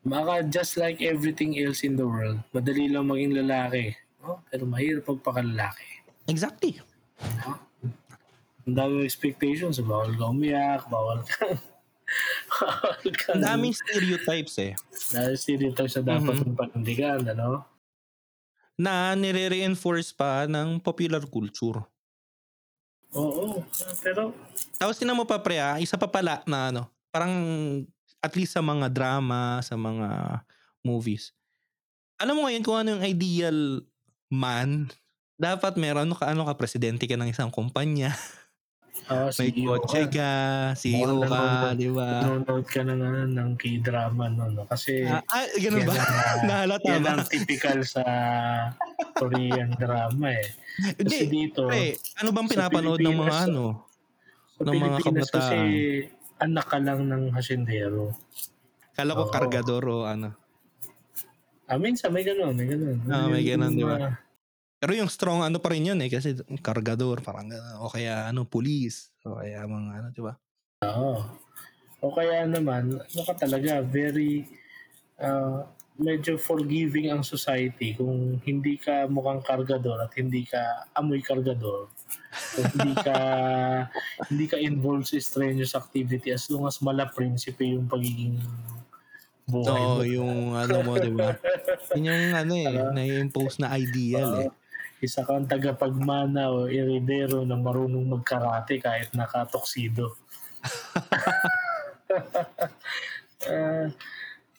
Baka 0.00 0.48
just 0.48 0.80
like 0.80 1.04
everything 1.04 1.56
else 1.60 1.84
in 1.84 1.96
the 1.96 2.08
world, 2.08 2.40
madali 2.56 2.88
lang 2.88 3.08
maging 3.08 3.36
lalaki. 3.36 3.92
No? 4.24 4.40
Pero 4.48 4.64
mahirap 4.64 5.04
pagpakalalaki. 5.04 5.88
Exactly. 6.24 6.80
Ang 8.64 8.76
dami 8.76 9.04
expectations. 9.04 9.80
Bawal 9.80 10.16
ka 10.16 10.24
umiyak, 10.32 10.88
bawal 10.88 11.20
ka... 11.24 11.52
bawal 12.56 13.04
ka... 13.12 13.36
Ang 13.36 13.44
daming 13.44 13.76
stereotypes 13.76 14.54
eh. 14.60 14.72
Dahil 15.12 15.34
stereotypes 15.36 16.00
na 16.00 16.16
dapat 16.16 16.34
Mhm. 16.40 16.48
mm 16.48 16.56
panindigan, 16.56 17.20
ano? 17.36 17.64
na 18.80 19.12
nire-reinforce 19.12 20.16
pa 20.16 20.48
ng 20.48 20.80
popular 20.80 21.20
culture. 21.28 21.84
Oo, 23.12 23.60
pero 24.00 24.32
Tapos 24.80 24.96
tinan 24.96 25.20
mo 25.20 25.28
pa 25.28 25.36
pre 25.36 25.60
ah, 25.60 25.76
isa 25.76 26.00
pa 26.00 26.08
pala 26.08 26.40
na 26.48 26.72
ano, 26.72 26.82
parang 27.12 27.28
at 28.20 28.32
least 28.36 28.52
sa 28.52 28.62
mga 28.64 28.92
drama, 28.92 29.60
sa 29.64 29.74
mga 29.76 30.40
movies. 30.84 31.32
Alam 32.20 32.36
mo 32.36 32.40
ngayon 32.46 32.64
kung 32.64 32.76
ano 32.76 32.88
yung 32.96 33.04
ideal 33.04 33.80
man, 34.28 34.92
dapat 35.40 35.80
meron 35.80 36.12
ka 36.12 36.28
ano 36.28 36.44
ka 36.44 36.52
presidente 36.56 37.08
ka 37.08 37.16
ng 37.16 37.32
isang 37.32 37.48
kumpanya, 37.48 38.12
ah, 39.08 39.32
may 39.40 39.48
CEO 39.56 39.80
kotse 39.80 40.04
ka. 40.12 40.32
CEO 40.76 41.24
ka, 41.24 41.72
di 41.72 41.88
ba? 41.88 42.28
Nanonood 42.28 42.66
ka 42.68 42.84
na 42.84 42.92
nga 42.92 43.24
ng 43.24 43.50
K-drama 43.56 44.28
no, 44.28 44.52
no? 44.52 44.68
Kasi 44.68 45.00
Ah, 45.08 45.24
ah, 45.32 45.48
ganun 45.56 45.80
yan 45.80 45.88
ba? 45.88 45.94
ang, 45.96 46.44
Nahalata 46.48 46.86
yan 46.92 47.02
ba? 47.02 47.10
ang 47.16 47.24
typical 47.24 47.78
sa 47.88 48.04
Korean 49.16 49.72
drama 49.80 50.28
eh. 50.28 50.48
Kasi 51.00 51.24
Hindi, 51.24 51.48
dito, 51.48 51.64
pre, 51.68 51.96
ano 52.20 52.28
bang 52.36 52.48
pinapanood 52.52 53.00
ng 53.00 53.16
mga 53.16 53.36
ano? 53.48 53.64
sa 54.60 54.62
ng 54.68 54.76
mga 54.76 54.96
Pilipinas 55.00 55.28
kasi 55.32 55.56
kabataan. 55.56 56.19
Anak 56.40 56.66
ka 56.66 56.78
lang 56.80 57.04
ng 57.06 57.30
hasyendero. 57.36 58.16
Kala 58.96 59.14
ko 59.14 59.28
Oo. 59.28 59.32
kargador 59.32 59.84
o 59.86 59.96
ano. 60.08 60.34
Ah, 61.70 61.78
minsan 61.78 62.10
may 62.10 62.26
ganun, 62.26 62.56
may 62.56 62.66
ganun. 62.66 62.98
Ah, 63.06 63.30
may 63.30 63.46
ganun, 63.46 63.76
di 63.76 63.86
ba? 63.86 63.94
mga- 63.96 64.18
Pero 64.80 64.92
yung 64.96 65.12
strong 65.12 65.44
ano 65.44 65.60
pa 65.60 65.76
rin 65.76 65.92
yun 65.92 66.00
eh 66.00 66.08
kasi 66.08 66.32
kargador 66.64 67.20
parang 67.20 67.52
gano'n. 67.52 67.84
o 67.84 67.92
kaya 67.92 68.32
ano 68.32 68.48
police 68.48 69.12
o 69.28 69.36
kaya 69.36 69.68
mga 69.68 69.90
ano 70.00 70.08
'di 70.08 70.22
ba? 70.24 70.32
Oo. 70.88 71.20
O 72.00 72.16
kaya 72.16 72.48
naman, 72.48 72.96
ano 72.96 73.20
ka 73.28 73.36
talaga, 73.36 73.84
very 73.84 74.48
ah, 75.20 75.68
medyo 76.00 76.40
forgiving 76.40 77.12
ang 77.12 77.20
society 77.20 77.92
kung 77.92 78.40
hindi 78.40 78.80
ka 78.80 79.04
mukhang 79.04 79.44
kargador 79.44 80.00
at 80.00 80.16
hindi 80.16 80.48
ka 80.48 80.88
amoy 80.96 81.20
kargador. 81.20 81.92
Hindi 82.56 82.92
ka 82.94 83.16
hindi 84.30 84.44
ka 84.46 84.56
involved 84.56 85.10
sa 85.10 85.18
strenuous 85.18 85.74
activity 85.74 86.30
as 86.30 86.46
long 86.48 86.66
as 86.66 86.78
mala 86.78 87.10
prinsipe 87.10 87.62
yung 87.62 87.90
pagiging 87.90 88.38
buhay 89.50 89.82
mo. 89.82 89.98
So 89.98 90.06
yung 90.06 90.54
ano 90.54 90.76
mo 90.86 90.94
'di 90.94 91.12
ba? 91.12 91.34
Yun 91.98 92.06
yung 92.06 92.34
ano 92.34 92.52
eh 92.54 92.70
na-impose 92.94 93.58
na 93.58 93.74
ideal 93.74 94.46
eh. 94.46 94.48
Oo. 94.48 94.54
isa 95.00 95.24
kang 95.24 95.48
tagapagmana 95.48 96.52
o 96.52 96.68
iridero 96.68 97.40
na 97.48 97.56
marunong 97.56 98.04
magkarate 98.04 98.76
kahit 98.78 99.08
nakatoksido. 99.16 100.12
Ah, 103.40 103.88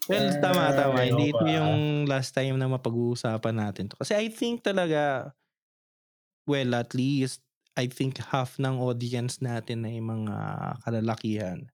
Well, 0.10 0.34
tama 0.41 0.74
tama. 0.74 0.97
Ay, 1.06 1.14
Hindi 1.14 1.30
ito 1.30 1.45
ah. 1.45 1.54
yung 1.62 2.04
last 2.10 2.34
time 2.34 2.58
na 2.58 2.66
mapag-uusapan 2.66 3.54
natin 3.54 3.86
to. 3.88 3.95
Kasi 3.95 4.18
I 4.18 4.34
think 4.34 4.66
talaga 4.66 5.30
well 6.52 6.76
at 6.76 6.91
least 6.91 7.39
I 7.80 7.88
think 7.88 8.20
half 8.20 8.60
ng 8.60 8.76
audience 8.84 9.39
natin 9.39 9.88
ay 9.88 10.04
mga 10.04 10.36
kalalakihan. 10.84 11.72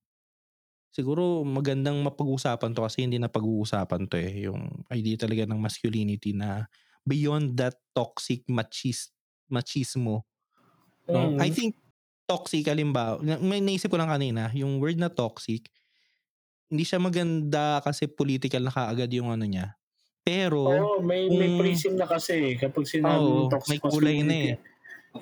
Siguro 0.93 1.41
magandang 1.41 2.01
mapag-uusapan 2.05 2.73
to 2.77 2.85
kasi 2.85 3.05
hindi 3.05 3.17
na 3.17 3.29
pag-uusapan 3.29 4.05
to 4.05 4.15
eh. 4.17 4.45
Yung 4.45 4.85
idea 4.93 5.17
talaga 5.17 5.49
ng 5.49 5.57
masculinity 5.57 6.37
na 6.37 6.69
beyond 7.01 7.57
that 7.57 7.77
toxic 7.97 8.45
machis 8.45 9.09
machismo. 9.49 10.27
No? 11.07 11.33
mm, 11.33 11.41
I 11.41 11.49
think 11.49 11.79
toxic, 12.27 12.67
halimbawa, 12.67 13.23
may 13.39 13.63
naisip 13.63 13.87
ko 13.87 13.95
lang 13.95 14.11
kanina, 14.11 14.51
yung 14.51 14.83
word 14.83 14.99
na 14.99 15.07
toxic, 15.07 15.71
hindi 16.67 16.83
siya 16.83 16.99
maganda 16.99 17.79
kasi 17.79 18.11
political 18.11 18.67
na 18.67 18.73
kaagad 18.75 19.07
yung 19.15 19.31
ano 19.31 19.47
niya. 19.47 19.76
Pero, 20.27 20.59
Oo, 20.67 20.99
may, 20.99 21.31
may 21.31 21.47
kung- 21.47 21.59
prism 21.63 21.95
na 21.95 22.03
kasi 22.03 22.59
kapag 22.59 22.83
sinabi 22.83 23.15
Oo, 23.15 23.47
yung 23.47 23.47
toxic 23.47 23.71
may 23.71 23.79
kulay 23.79 24.19
na 24.19 24.27
masculinity. 24.27 24.51
eh. 24.51 24.57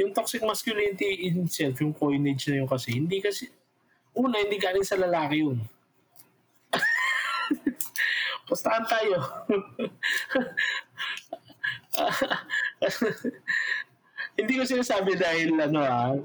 Yung 0.02 0.12
toxic 0.12 0.42
masculinity 0.42 1.30
in 1.30 1.46
itself, 1.46 1.78
yung 1.78 1.94
coinage 1.94 2.50
na 2.50 2.56
yun 2.58 2.66
kasi, 2.66 2.98
hindi 2.98 3.22
kasi, 3.22 3.46
una, 4.18 4.42
hindi 4.42 4.58
galing 4.58 4.82
sa 4.82 4.98
lalaki 4.98 5.46
yun. 5.46 5.62
Pustahan 8.50 8.82
tayo. 8.90 9.22
hindi 14.36 14.54
ko 14.58 14.64
sinasabi 14.66 15.16
dahil 15.16 15.54
ano 15.56 15.80
ah, 15.80 16.18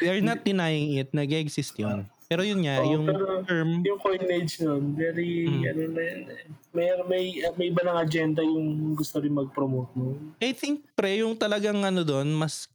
we 0.00 0.06
are 0.08 0.22
not 0.22 0.40
denying 0.40 0.96
it, 0.96 1.10
nag-exist 1.10 1.74
yun. 1.76 2.06
Pero 2.26 2.42
yun 2.42 2.66
nga, 2.66 2.82
Oo, 2.82 2.90
yung 2.90 3.04
term, 3.46 3.70
yung 3.86 4.00
coinage 4.02 4.58
nun, 4.58 4.98
very, 4.98 5.46
Mm. 5.46 5.62
ano 5.70 5.82
na 5.94 6.02
yun 6.02 6.22
eh. 6.26 6.44
May, 6.74 6.86
may, 7.06 7.24
may 7.54 7.66
iba 7.70 7.82
ng 7.86 7.98
agenda 7.98 8.42
yung 8.42 8.98
gusto 8.98 9.22
rin 9.22 9.30
mag-promote 9.30 9.94
nun. 9.94 10.34
I 10.42 10.50
think 10.50 10.90
pre, 10.98 11.22
yung 11.22 11.38
talagang 11.38 11.78
ano 11.86 12.02
doon, 12.02 12.34
mas 12.34 12.66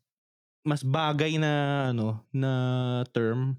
mas 0.62 0.86
bagay 0.86 1.42
na 1.42 1.52
ano 1.90 2.22
na 2.30 2.52
term 3.12 3.58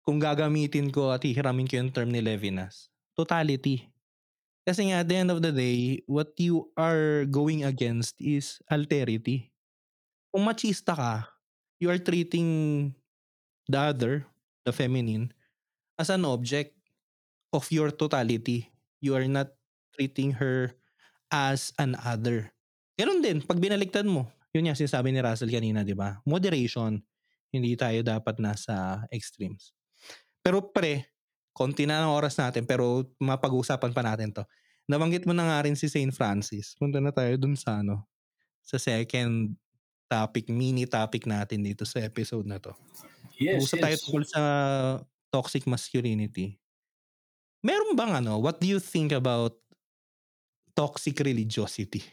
kung 0.00 0.16
gagamitin 0.16 0.88
ko 0.88 1.12
at 1.12 1.20
hihiramin 1.22 1.68
ko 1.68 1.76
yung 1.76 1.92
term 1.92 2.08
ni 2.08 2.24
Levinas. 2.24 2.88
Totality. 3.12 3.84
Kasi 4.64 4.88
nga, 4.88 5.02
at 5.02 5.08
the 5.10 5.16
end 5.18 5.30
of 5.34 5.42
the 5.42 5.50
day, 5.50 6.00
what 6.06 6.30
you 6.38 6.70
are 6.78 7.26
going 7.26 7.66
against 7.66 8.16
is 8.22 8.62
alterity. 8.70 9.50
Kung 10.30 10.46
machista 10.46 10.94
ka, 10.94 11.14
you 11.82 11.90
are 11.90 11.98
treating 11.98 12.48
the 13.66 13.80
other, 13.90 14.24
the 14.64 14.72
feminine, 14.72 15.32
as 15.96 16.08
an 16.08 16.24
object 16.24 16.76
of 17.52 17.66
your 17.70 17.90
totality. 17.90 18.70
You 19.00 19.16
are 19.16 19.26
not 19.26 19.52
treating 19.96 20.36
her 20.36 20.76
as 21.32 21.72
an 21.80 21.96
other. 22.00 22.52
Ganon 23.00 23.24
din, 23.24 23.40
pag 23.40 23.56
binaligtad 23.56 24.04
mo, 24.04 24.28
yun 24.52 24.68
nga 24.68 24.76
sinasabi 24.76 25.14
ni 25.14 25.20
Russell 25.22 25.50
kanina, 25.50 25.80
di 25.86 25.96
ba? 25.96 26.20
Moderation. 26.26 27.00
Hindi 27.50 27.74
tayo 27.74 28.04
dapat 28.04 28.38
nasa 28.38 29.02
extremes. 29.10 29.74
Pero 30.44 30.70
pre, 30.70 31.10
konti 31.50 31.84
na 31.84 32.00
ng 32.04 32.14
oras 32.14 32.38
natin 32.38 32.64
pero 32.64 33.04
mapag-usapan 33.18 33.90
pa 33.90 34.02
natin 34.04 34.30
to. 34.30 34.42
Nabanggit 34.86 35.26
mo 35.26 35.34
na 35.34 35.46
nga 35.46 35.58
rin 35.66 35.74
si 35.74 35.86
St. 35.86 36.14
Francis. 36.14 36.74
Punta 36.78 36.98
na 36.98 37.10
tayo 37.10 37.34
dun 37.38 37.54
sa 37.54 37.82
ano, 37.82 38.06
sa 38.62 38.78
second 38.78 39.54
topic, 40.10 40.50
mini 40.50 40.86
topic 40.86 41.26
natin 41.26 41.62
dito 41.62 41.86
sa 41.86 42.02
episode 42.02 42.46
na 42.46 42.58
to. 42.58 42.74
Yes, 43.40 43.64
Usap 43.64 43.80
tayo 43.80 43.96
yes. 43.96 44.04
tungkol 44.04 44.24
sa 44.28 44.42
toxic 45.32 45.64
masculinity. 45.64 46.60
Meron 47.64 47.96
bang 47.96 48.20
ano, 48.20 48.36
what 48.36 48.60
do 48.60 48.68
you 48.68 48.76
think 48.76 49.16
about 49.16 49.56
toxic 50.76 51.16
religiosity? 51.24 52.04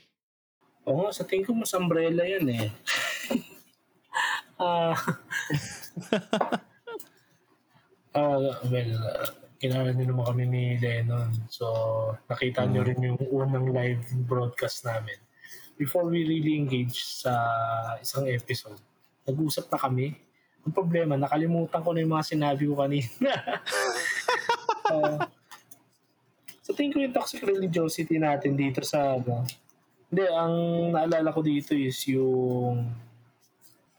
Oo 0.87 1.03
nga, 1.03 1.11
sa 1.11 1.27
tingin 1.27 1.43
ko 1.43 1.51
mas 1.51 1.75
umbrella 1.75 2.23
yan 2.23 2.47
eh. 2.47 2.71
Ah, 4.57 4.95
ah, 8.17 8.57
well, 8.65 8.91
uh, 9.05 9.29
kilala 9.61 9.93
niyo 9.93 10.09
naman 10.09 10.25
kami 10.31 10.43
ni 10.47 10.63
Lennon. 10.81 11.29
So, 11.51 11.67
nakita 12.25 12.65
niyo 12.65 12.81
Mm. 12.81 12.87
rin 12.87 12.99
yung 13.03 13.19
unang 13.29 13.67
live 13.69 14.01
broadcast 14.25 14.87
namin. 14.87 15.19
Before 15.77 16.09
we 16.09 16.25
really 16.25 16.57
engage 16.57 16.97
sa 17.05 17.37
isang 18.01 18.25
episode, 18.25 18.81
nag-usap 19.29 19.69
na 19.69 19.77
kami. 19.77 20.07
Ang 20.67 20.75
problema, 20.75 21.15
nakalimutan 21.15 21.79
ko 21.79 21.95
na 21.95 22.03
yung 22.03 22.11
mga 22.11 22.27
sinabi 22.27 22.67
ko 22.67 22.75
kanina. 22.75 23.07
Ah, 24.87 25.27
sa 26.63 26.71
tingin 26.71 26.95
ko 26.95 27.03
yung 27.03 27.11
toxic 27.11 27.43
religiosity 27.43 28.15
natin 28.15 28.55
dito 28.55 28.79
sa 28.87 29.19
ano, 29.19 29.43
hindi, 30.07 30.23
ang 30.23 30.55
naalala 30.95 31.35
ko 31.35 31.43
dito 31.43 31.75
is 31.75 31.99
yung 32.07 32.87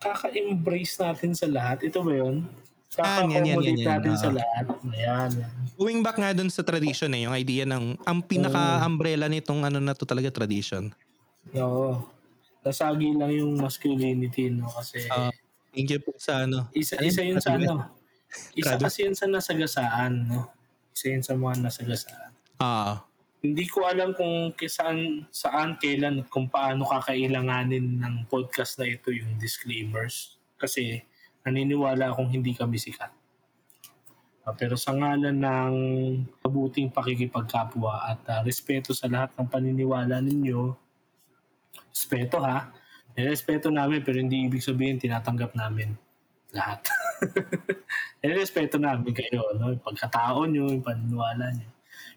kaka-embrace 0.01 0.97
natin 0.97 1.37
sa 1.37 1.45
lahat. 1.45 1.85
Ito 1.85 2.01
ba 2.01 2.13
yun? 2.17 2.49
Ah, 2.97 3.21
yan, 3.21 3.45
yan, 3.45 3.45
yan, 3.45 3.61
Kaka-accommodate 3.61 3.77
yan. 3.77 3.89
natin 3.93 4.13
sa 4.17 4.29
Oo. 4.29 4.37
lahat. 4.41 4.65
Ayan. 4.97 5.31
Going 5.77 6.01
back 6.01 6.17
nga 6.17 6.33
dun 6.33 6.49
sa 6.49 6.65
tradition 6.65 7.13
eh, 7.13 7.29
yung 7.29 7.37
idea 7.37 7.69
ng, 7.69 8.01
ang 8.01 8.19
pinaka-umbrella 8.25 9.29
nitong 9.29 9.69
ano 9.69 9.85
na 9.85 9.93
to 9.93 10.09
talaga 10.09 10.33
tradition. 10.33 10.89
Oo. 11.53 12.01
Nasagi 12.65 13.13
lang 13.13 13.29
yung 13.29 13.61
masculinity, 13.61 14.49
no? 14.49 14.73
Kasi 14.73 15.05
Ah, 15.13 15.29
Thank 15.73 15.91
you 15.93 16.01
po 16.01 16.17
sa 16.17 16.49
ano. 16.49 16.69
isa, 16.73 16.97
ano 16.97 17.05
yun? 17.07 17.13
isa 17.13 17.23
yun 17.23 17.39
sa 17.39 17.51
ano. 17.55 17.99
Isa 18.53 18.77
Tradu- 18.77 18.85
kasi 18.89 18.99
yun 19.09 19.17
sa 19.17 19.27
nasagasaan, 19.29 20.13
no? 20.29 20.53
Isa 20.93 21.07
yun 21.13 21.25
sa 21.25 21.33
mga 21.37 21.65
nasagasaan. 21.65 22.31
Ah, 22.61 23.05
Hindi 23.39 23.71
ko 23.71 23.87
alam 23.87 24.19
kung 24.19 24.51
saan, 24.67 25.31
saan, 25.31 25.79
kailan, 25.79 26.27
kung 26.27 26.51
paano 26.51 26.83
kakailanganin 26.91 28.03
ng 28.03 28.27
podcast 28.27 28.83
na 28.83 28.91
ito 28.91 29.15
yung 29.15 29.39
disclaimers. 29.39 30.35
Kasi 30.59 30.99
naniniwala 31.47 32.11
akong 32.11 32.35
hindi 32.35 32.51
kami 32.51 32.83
sikat. 32.83 33.15
Ah, 34.43 34.57
pero 34.57 34.75
sa 34.75 34.91
ngalan 34.91 35.39
ng 35.39 35.75
mabuting 36.43 36.91
pakikipagkapwa 36.91 38.11
at 38.11 38.21
ah, 38.27 38.41
respeto 38.43 38.91
sa 38.91 39.07
lahat 39.07 39.31
ng 39.39 39.47
paniniwala 39.47 40.19
ninyo, 40.19 40.75
respeto 41.95 42.43
ha, 42.43 42.75
respeto 43.27 43.73
namin 43.73 44.07
pero 44.07 44.23
hindi 44.23 44.47
ibig 44.47 44.63
sabihin 44.63 45.03
tinatanggap 45.03 45.57
namin 45.59 45.99
lahat. 46.55 46.87
respeto 48.23 48.79
namin 48.79 49.13
kayo, 49.13 49.43
no? 49.59 49.75
yung 49.75 49.85
pagkatao 49.85 50.47
nyo, 50.49 50.71
yung 50.71 50.85
paniniwala 50.85 51.53
nyo. 51.53 51.69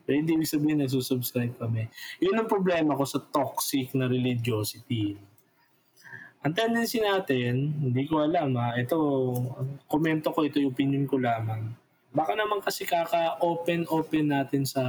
Pero 0.06 0.16
hindi 0.18 0.38
ibig 0.38 0.50
sabihin 0.50 0.82
nagsusubscribe 0.82 1.58
kami. 1.58 1.90
Yun 2.22 2.38
ang 2.38 2.50
problema 2.50 2.98
ko 2.98 3.04
sa 3.06 3.20
toxic 3.22 3.94
na 3.98 4.08
religiosity. 4.08 5.18
Ang 6.42 6.54
tendency 6.58 6.98
natin, 6.98 7.70
hindi 7.70 8.10
ko 8.10 8.26
alam 8.26 8.58
ha, 8.58 8.74
ito, 8.74 8.98
komento 9.86 10.34
ko, 10.34 10.42
ito 10.42 10.58
yung 10.58 10.74
opinion 10.74 11.06
ko 11.06 11.22
lamang. 11.22 11.70
Baka 12.12 12.34
naman 12.34 12.60
kasi 12.66 12.84
kaka-open-open 12.84 14.26
natin 14.26 14.66
sa 14.66 14.82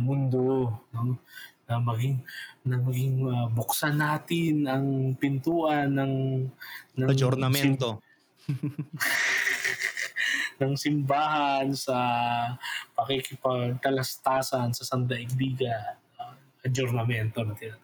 mundo, 0.00 0.72
no? 0.96 1.20
Na 1.64 1.80
maging 1.80 2.20
na 2.64 2.76
maging 2.80 3.16
uh, 3.28 3.48
buksan 3.52 3.96
natin 3.96 4.68
ang 4.68 4.86
pintuan 5.16 5.92
ng 5.92 6.14
ng 7.00 7.08
Adornamento. 7.08 8.00
ng 10.60 10.74
simbahan 10.78 11.74
sa 11.74 11.96
pakikipagtalastasan 12.94 14.70
sa 14.70 14.84
sandaigdigan 14.86 15.98
uh, 16.20 16.34
adornamento 16.62 17.42
na 17.42 17.56
tinatawag. 17.58 17.83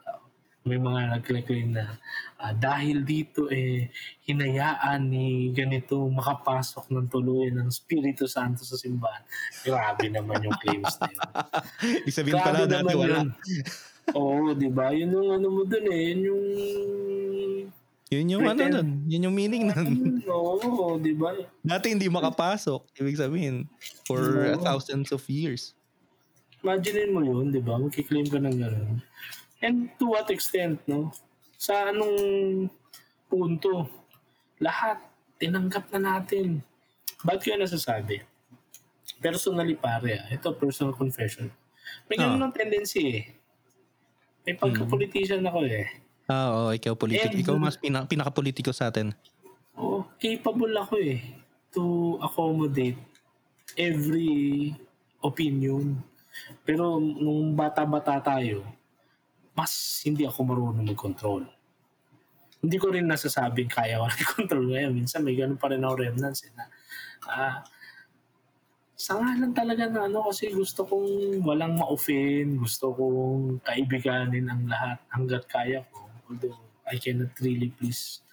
May 0.60 0.76
mga 0.76 1.16
nagkle-claim 1.16 1.72
na 1.72 1.96
uh, 2.36 2.52
dahil 2.52 3.00
dito 3.00 3.48
eh 3.48 3.88
hinayaan 4.28 5.08
ni 5.08 5.48
ganito 5.56 6.04
makapasok 6.12 6.92
ng 6.92 7.08
tuloy 7.08 7.48
ng 7.48 7.72
Espiritu 7.72 8.28
Santo 8.28 8.60
sa 8.68 8.76
simbahan. 8.76 9.24
Grabe 9.64 10.12
naman 10.12 10.44
yung 10.44 10.56
claims 10.60 11.00
na 11.00 11.08
yun. 11.08 11.28
Isabihin 12.12 12.44
pala 12.44 12.68
dati 12.68 12.92
wala. 12.92 13.24
Oo, 14.12 14.52
di 14.52 14.68
ba? 14.68 14.92
Yun 14.92 15.16
yung 15.16 15.28
ano 15.32 15.46
mo 15.48 15.62
dun 15.64 15.86
eh. 15.88 16.02
Yun 16.12 16.20
yung... 16.28 16.44
Yun 18.10 18.26
yung 18.26 18.42
pretend. 18.42 18.74
ano 18.74 18.76
nun. 18.82 18.90
Yun 19.06 19.24
yung 19.30 19.36
meaning 19.36 19.64
nun. 19.70 19.88
Oo, 20.28 20.98
di 20.98 21.14
ba? 21.14 21.30
Dati 21.62 21.94
hindi 21.94 22.10
makapasok. 22.10 23.00
Ibig 23.00 23.16
sabihin, 23.16 23.70
for 24.04 24.20
Oo. 24.20 24.60
thousands 24.60 25.14
of 25.14 25.22
years. 25.30 25.72
Imagine 26.60 27.16
mo 27.16 27.24
yun, 27.24 27.48
di 27.48 27.62
ba? 27.62 27.80
Magkiklaim 27.80 28.28
ka 28.28 28.36
ng 28.36 28.56
gano'n. 28.60 29.00
And 29.60 29.92
to 30.00 30.16
what 30.16 30.32
extent, 30.32 30.80
no? 30.88 31.12
Sa 31.60 31.92
anong 31.92 32.16
punto? 33.28 33.88
Lahat, 34.60 35.00
tinanggap 35.36 35.88
na 35.96 36.16
natin. 36.16 36.64
Ba't 37.20 37.44
ko 37.44 37.52
yan 37.52 37.64
nasasabi? 37.64 38.24
Personally 39.20 39.76
pare, 39.76 40.16
ah. 40.16 40.26
ito 40.32 40.48
personal 40.56 40.96
confession. 40.96 41.52
May 42.08 42.16
ganun 42.16 42.48
oh. 42.48 42.52
tendency 42.56 43.02
eh 43.04 43.24
may 44.44 44.56
pagka-politician 44.56 45.44
ako 45.44 45.68
eh. 45.68 45.88
Ah, 46.30 46.48
oo, 46.54 46.68
ikaw 46.72 46.94
politik. 46.94 47.34
ikaw 47.34 47.58
mas 47.58 47.76
pina- 47.76 48.06
pinaka-politiko 48.06 48.70
sa 48.72 48.88
atin. 48.88 49.12
Oo, 49.76 50.06
capable 50.16 50.74
ako 50.78 50.94
eh 50.98 51.20
to 51.74 52.16
accommodate 52.22 52.98
every 53.76 54.72
opinion. 55.20 55.98
Pero 56.64 56.98
nung 56.98 57.52
bata-bata 57.54 58.18
tayo, 58.22 58.64
mas 59.60 60.00
hindi 60.08 60.24
ako 60.24 60.40
marunong 60.40 60.88
mag-control. 60.88 61.44
Hindi 62.64 62.76
ko 62.80 62.88
rin 62.88 63.04
nasasabing 63.04 63.68
kaya 63.68 64.00
ko 64.00 64.08
mag-control 64.16 64.64
ngayon. 64.72 64.92
Minsan 64.96 65.20
may 65.20 65.36
ganun 65.36 65.60
pa 65.60 65.68
rin 65.68 65.84
ako 65.84 66.00
remnants 66.00 66.48
eh, 66.48 66.52
na 66.56 66.64
uh, 67.28 67.60
sa 68.96 69.16
ngalan 69.20 69.52
talaga 69.52 69.84
na 69.88 70.08
ano 70.08 70.24
kasi 70.28 70.48
gusto 70.52 70.84
kong 70.84 71.40
walang 71.44 71.76
ma-offend, 71.76 72.56
gusto 72.56 72.92
kong 72.92 73.60
kaibiganin 73.64 74.48
ang 74.48 74.64
lahat 74.64 75.00
hanggat 75.12 75.44
kaya 75.44 75.84
ko. 75.92 76.08
Although 76.28 76.60
I 76.88 76.96
cannot 76.96 77.36
really 77.40 77.72
please 77.72 78.24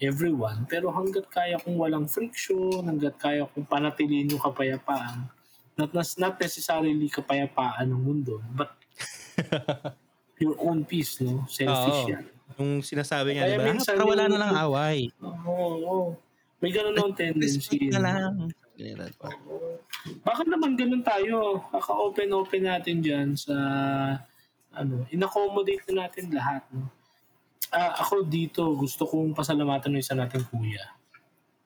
everyone, 0.00 0.64
pero 0.64 0.88
hanggat 0.92 1.28
kaya 1.28 1.60
kong 1.60 1.76
walang 1.76 2.08
friction, 2.08 2.84
hanggat 2.84 3.16
kaya 3.20 3.44
kong 3.52 3.68
panatilihin 3.68 4.32
yung 4.32 4.40
kapayapaan, 4.40 5.28
not, 5.76 5.92
not 5.92 6.36
necessarily 6.40 7.08
kapayapaan 7.12 7.88
ng 7.88 8.00
mundo, 8.00 8.40
but 8.56 8.72
your 10.38 10.56
own 10.62 10.86
peace, 10.86 11.20
no? 11.20 11.44
Selfish 11.46 12.02
Oo. 12.06 12.12
yan. 12.12 12.24
Yung 12.58 12.82
sinasabi 12.82 13.38
niya, 13.38 13.54
di 13.54 13.58
ba? 13.58 13.70
Ah, 13.70 13.78
para 13.78 14.02
wala 14.02 14.24
na 14.26 14.38
lang 14.38 14.54
away. 14.58 14.98
Oo, 15.22 15.66
oo. 15.78 15.96
May 16.58 16.74
ganun 16.74 16.98
ng 16.98 17.14
tendency. 17.14 17.86
na 17.94 18.02
lang. 18.02 18.50
Baka 20.26 20.42
naman 20.46 20.74
ganun 20.74 21.02
tayo. 21.06 21.62
Kaka-open-open 21.70 22.62
natin 22.66 22.98
dyan 22.98 23.38
sa 23.38 23.54
ano, 24.74 25.06
in-accommodate 25.10 25.86
na 25.90 26.06
natin 26.06 26.30
lahat. 26.34 26.62
No? 26.74 26.90
Uh, 27.68 27.92
ako 28.00 28.26
dito, 28.26 28.62
gusto 28.74 29.04
kong 29.06 29.34
pasalamatan 29.34 29.94
ng 29.94 30.02
isa 30.02 30.14
nating 30.18 30.46
kuya. 30.50 30.82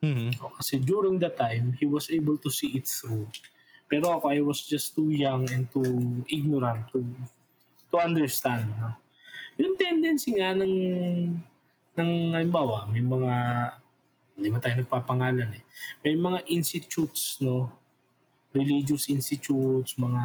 Mm-hmm. 0.02 0.34
Kasi 0.58 0.82
during 0.82 1.20
that 1.22 1.38
time, 1.38 1.76
he 1.78 1.86
was 1.86 2.10
able 2.10 2.34
to 2.40 2.50
see 2.50 2.74
it 2.74 2.90
through. 2.90 3.28
Pero 3.86 4.18
ako, 4.18 4.32
I 4.32 4.40
was 4.42 4.64
just 4.64 4.96
too 4.96 5.12
young 5.12 5.46
and 5.52 5.70
too 5.70 6.24
ignorant 6.26 6.90
to 6.90 7.04
to 7.92 8.00
understand. 8.00 8.72
No? 8.80 8.96
Yung 9.60 9.76
tendency 9.76 10.32
nga 10.40 10.56
ng 10.56 10.74
ng 11.92 12.10
halimbawa, 12.32 12.88
may 12.88 13.04
mga 13.04 13.32
hindi 14.32 14.48
mo 14.48 14.58
tayo 14.58 14.80
nagpapangalan 14.80 15.50
eh. 15.52 15.62
May 16.00 16.16
mga 16.16 16.48
institutes, 16.48 17.36
no? 17.44 17.68
Religious 18.56 19.12
institutes, 19.12 19.96
mga 20.00 20.22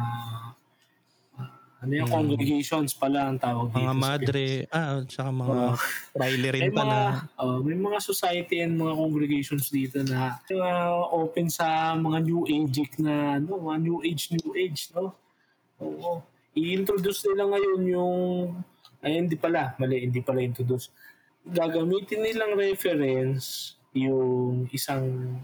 uh, 1.36 1.48
ano 1.84 1.92
yung 1.92 2.08
hmm. 2.08 2.16
congregations 2.16 2.96
pala 2.96 3.28
ang 3.28 3.36
tawag 3.36 3.68
dito. 3.68 3.84
Mga 3.84 3.94
madre, 3.94 4.44
ah, 4.72 5.04
tsaka 5.04 5.28
mga 5.28 5.60
uh, 5.60 5.76
praile 6.16 6.48
rin 6.56 6.72
pala. 6.72 6.88
Mga, 6.88 7.00
uh, 7.36 7.58
may 7.60 7.78
mga 7.78 7.98
society 8.00 8.56
and 8.64 8.74
mga 8.80 8.94
congregations 8.96 9.68
dito 9.68 10.00
na 10.08 10.40
uh, 10.40 11.04
open 11.12 11.52
sa 11.52 11.92
mga 11.94 12.18
new 12.24 12.48
age 12.48 12.80
na, 12.96 13.36
no, 13.36 13.60
mga 13.60 13.78
new 13.84 14.00
age, 14.00 14.32
new 14.32 14.56
age, 14.56 14.88
no? 14.96 15.12
Oo. 15.84 16.24
I-introduce 16.58 17.22
nila 17.30 17.54
ngayon 17.54 17.80
yung, 17.86 18.16
ay 18.98 19.22
hindi 19.22 19.38
pala, 19.38 19.78
mali, 19.78 20.02
hindi 20.02 20.18
pala 20.18 20.42
introduce. 20.42 20.90
Gagamitin 21.46 22.26
nilang 22.26 22.58
reference 22.58 23.78
yung 23.94 24.66
isang 24.74 25.38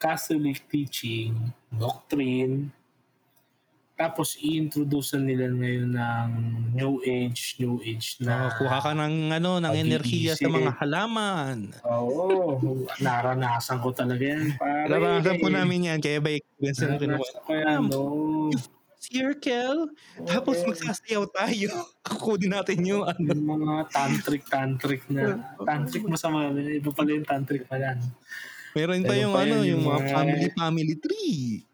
Catholic 0.00 0.66
teaching, 0.66 1.52
doctrine, 1.70 2.72
tapos 3.92 4.34
i-introduce 4.40 5.14
nila 5.20 5.52
ngayon 5.52 5.94
ng 5.94 6.28
New 6.74 6.98
Age, 7.06 7.60
New 7.62 7.78
Age 7.86 8.18
na... 8.24 8.50
Oh, 8.50 8.66
kuha 8.66 8.82
ka 8.82 8.90
ng, 8.98 9.30
ano, 9.30 9.62
ng 9.62 9.74
enerhiya 9.78 10.34
sa 10.34 10.48
mga 10.50 10.74
halaman. 10.80 11.70
Oo, 11.86 12.58
naranasan 12.98 13.78
ko 13.78 13.94
talaga 13.94 14.24
yan. 14.26 14.58
Naranasan 14.58 15.38
po 15.38 15.52
namin 15.52 15.92
yan, 15.92 15.98
kaya 16.02 16.18
ba 16.18 16.34
experience 16.34 16.82
na 16.82 16.98
Naranasan 16.98 17.40
ko 17.46 17.50
yan, 17.54 17.80
no 17.86 18.02
circle, 19.02 19.90
okay. 19.90 20.30
tapos 20.30 20.62
magsasayaw 20.62 21.26
tayo. 21.34 21.70
Kukunin 22.06 22.54
natin 22.54 22.78
yung 22.86 23.02
ano. 23.02 23.34
Yung 23.34 23.50
mga 23.58 23.90
tantric-tantric 23.90 25.02
na. 25.10 25.42
Tantric 25.68 26.06
masama. 26.06 26.54
Iba 26.54 26.90
pala 26.94 27.10
yung 27.10 27.26
tantric 27.26 27.66
pala. 27.66 27.98
Meron 28.72 29.02
pa 29.04 29.14
yung, 29.18 29.34
ano, 29.34 29.66
yung, 29.66 29.82
yung 29.82 29.82
mga 29.84 30.00
family-family 30.14 30.96
tree. 31.02 31.66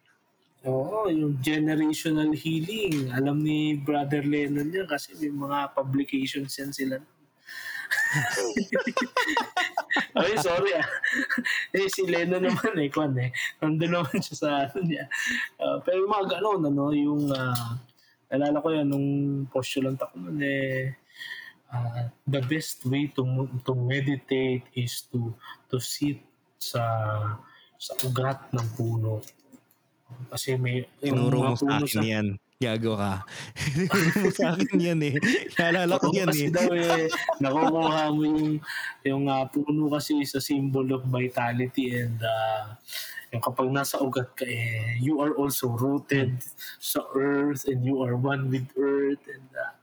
Oo, 0.67 1.07
yung 1.07 1.39
generational 1.39 2.35
healing. 2.35 3.15
Alam 3.15 3.45
ni 3.45 3.79
Brother 3.79 4.27
Lennon 4.27 4.75
yan 4.75 4.89
kasi 4.91 5.15
may 5.23 5.31
mga 5.31 5.71
publications 5.77 6.51
yan 6.59 6.75
sila. 6.75 6.99
Ay, 10.19 10.35
sorry 10.41 10.73
ah. 10.77 10.87
eh, 11.75 11.89
si 11.89 12.05
Leno 12.07 12.39
naman 12.39 12.75
eh, 12.79 12.89
kwan 12.91 13.15
eh. 13.19 13.31
Nandun 13.63 13.93
naman 13.99 14.19
siya 14.19 14.35
sa 14.37 14.51
ano 14.69 14.79
niya. 14.85 15.05
Uh, 15.59 15.79
pero 15.83 16.05
yung 16.05 16.13
mga 16.13 16.27
ganon, 16.39 16.61
ano, 16.69 16.85
yung, 16.93 17.31
uh, 17.31 17.73
nalala 18.29 18.61
ko 18.61 18.69
yan, 18.73 18.89
nung 18.89 19.09
postulant 19.49 19.97
ako 19.97 20.15
nun 20.21 20.41
eh, 20.45 20.93
uh, 21.73 22.09
the 22.25 22.41
best 22.49 22.85
way 22.89 23.09
to 23.13 23.25
to 23.65 23.73
meditate 23.77 24.65
is 24.77 25.05
to 25.09 25.33
to 25.69 25.77
sit 25.81 26.21
sa 26.57 26.83
sa 27.79 27.93
ugat 28.05 28.51
ng 28.53 28.69
puno. 28.75 29.23
Kasi 30.33 30.57
may 30.57 30.89
tinuro 30.99 31.53
mo 31.53 31.57
sa 31.57 31.79
akin 31.79 31.89
sa, 31.89 32.03
yan. 32.03 32.29
Gago 32.59 32.99
ka. 32.99 33.23
mo 34.19 34.35
sa 34.35 34.59
akin 34.59 34.83
yan 34.83 34.99
eh. 35.07 35.15
Naalala 35.55 35.95
ko 35.95 36.11
yan 36.11 36.27
eh. 36.35 36.51
daw 36.51 36.67
eh, 36.75 37.07
nakukuha 37.39 38.11
mo 38.11 38.23
yung, 38.27 38.59
yung 39.07 39.25
uh, 39.31 39.47
puno 39.47 39.87
kasi 39.87 40.19
sa 40.27 40.43
symbol 40.43 40.91
of 40.91 41.07
vitality 41.07 41.95
and 41.95 42.19
uh, 42.19 42.75
yung 43.31 43.47
kapag 43.47 43.71
nasa 43.71 44.03
ugat 44.03 44.35
ka 44.35 44.43
eh, 44.43 44.99
you 44.99 45.23
are 45.23 45.39
also 45.39 45.71
rooted 45.71 46.35
sa 46.83 46.99
earth 47.15 47.63
and 47.71 47.87
you 47.87 48.03
are 48.03 48.19
one 48.19 48.51
with 48.51 48.67
earth 48.75 49.23
and 49.31 49.47
uh, 49.55 49.79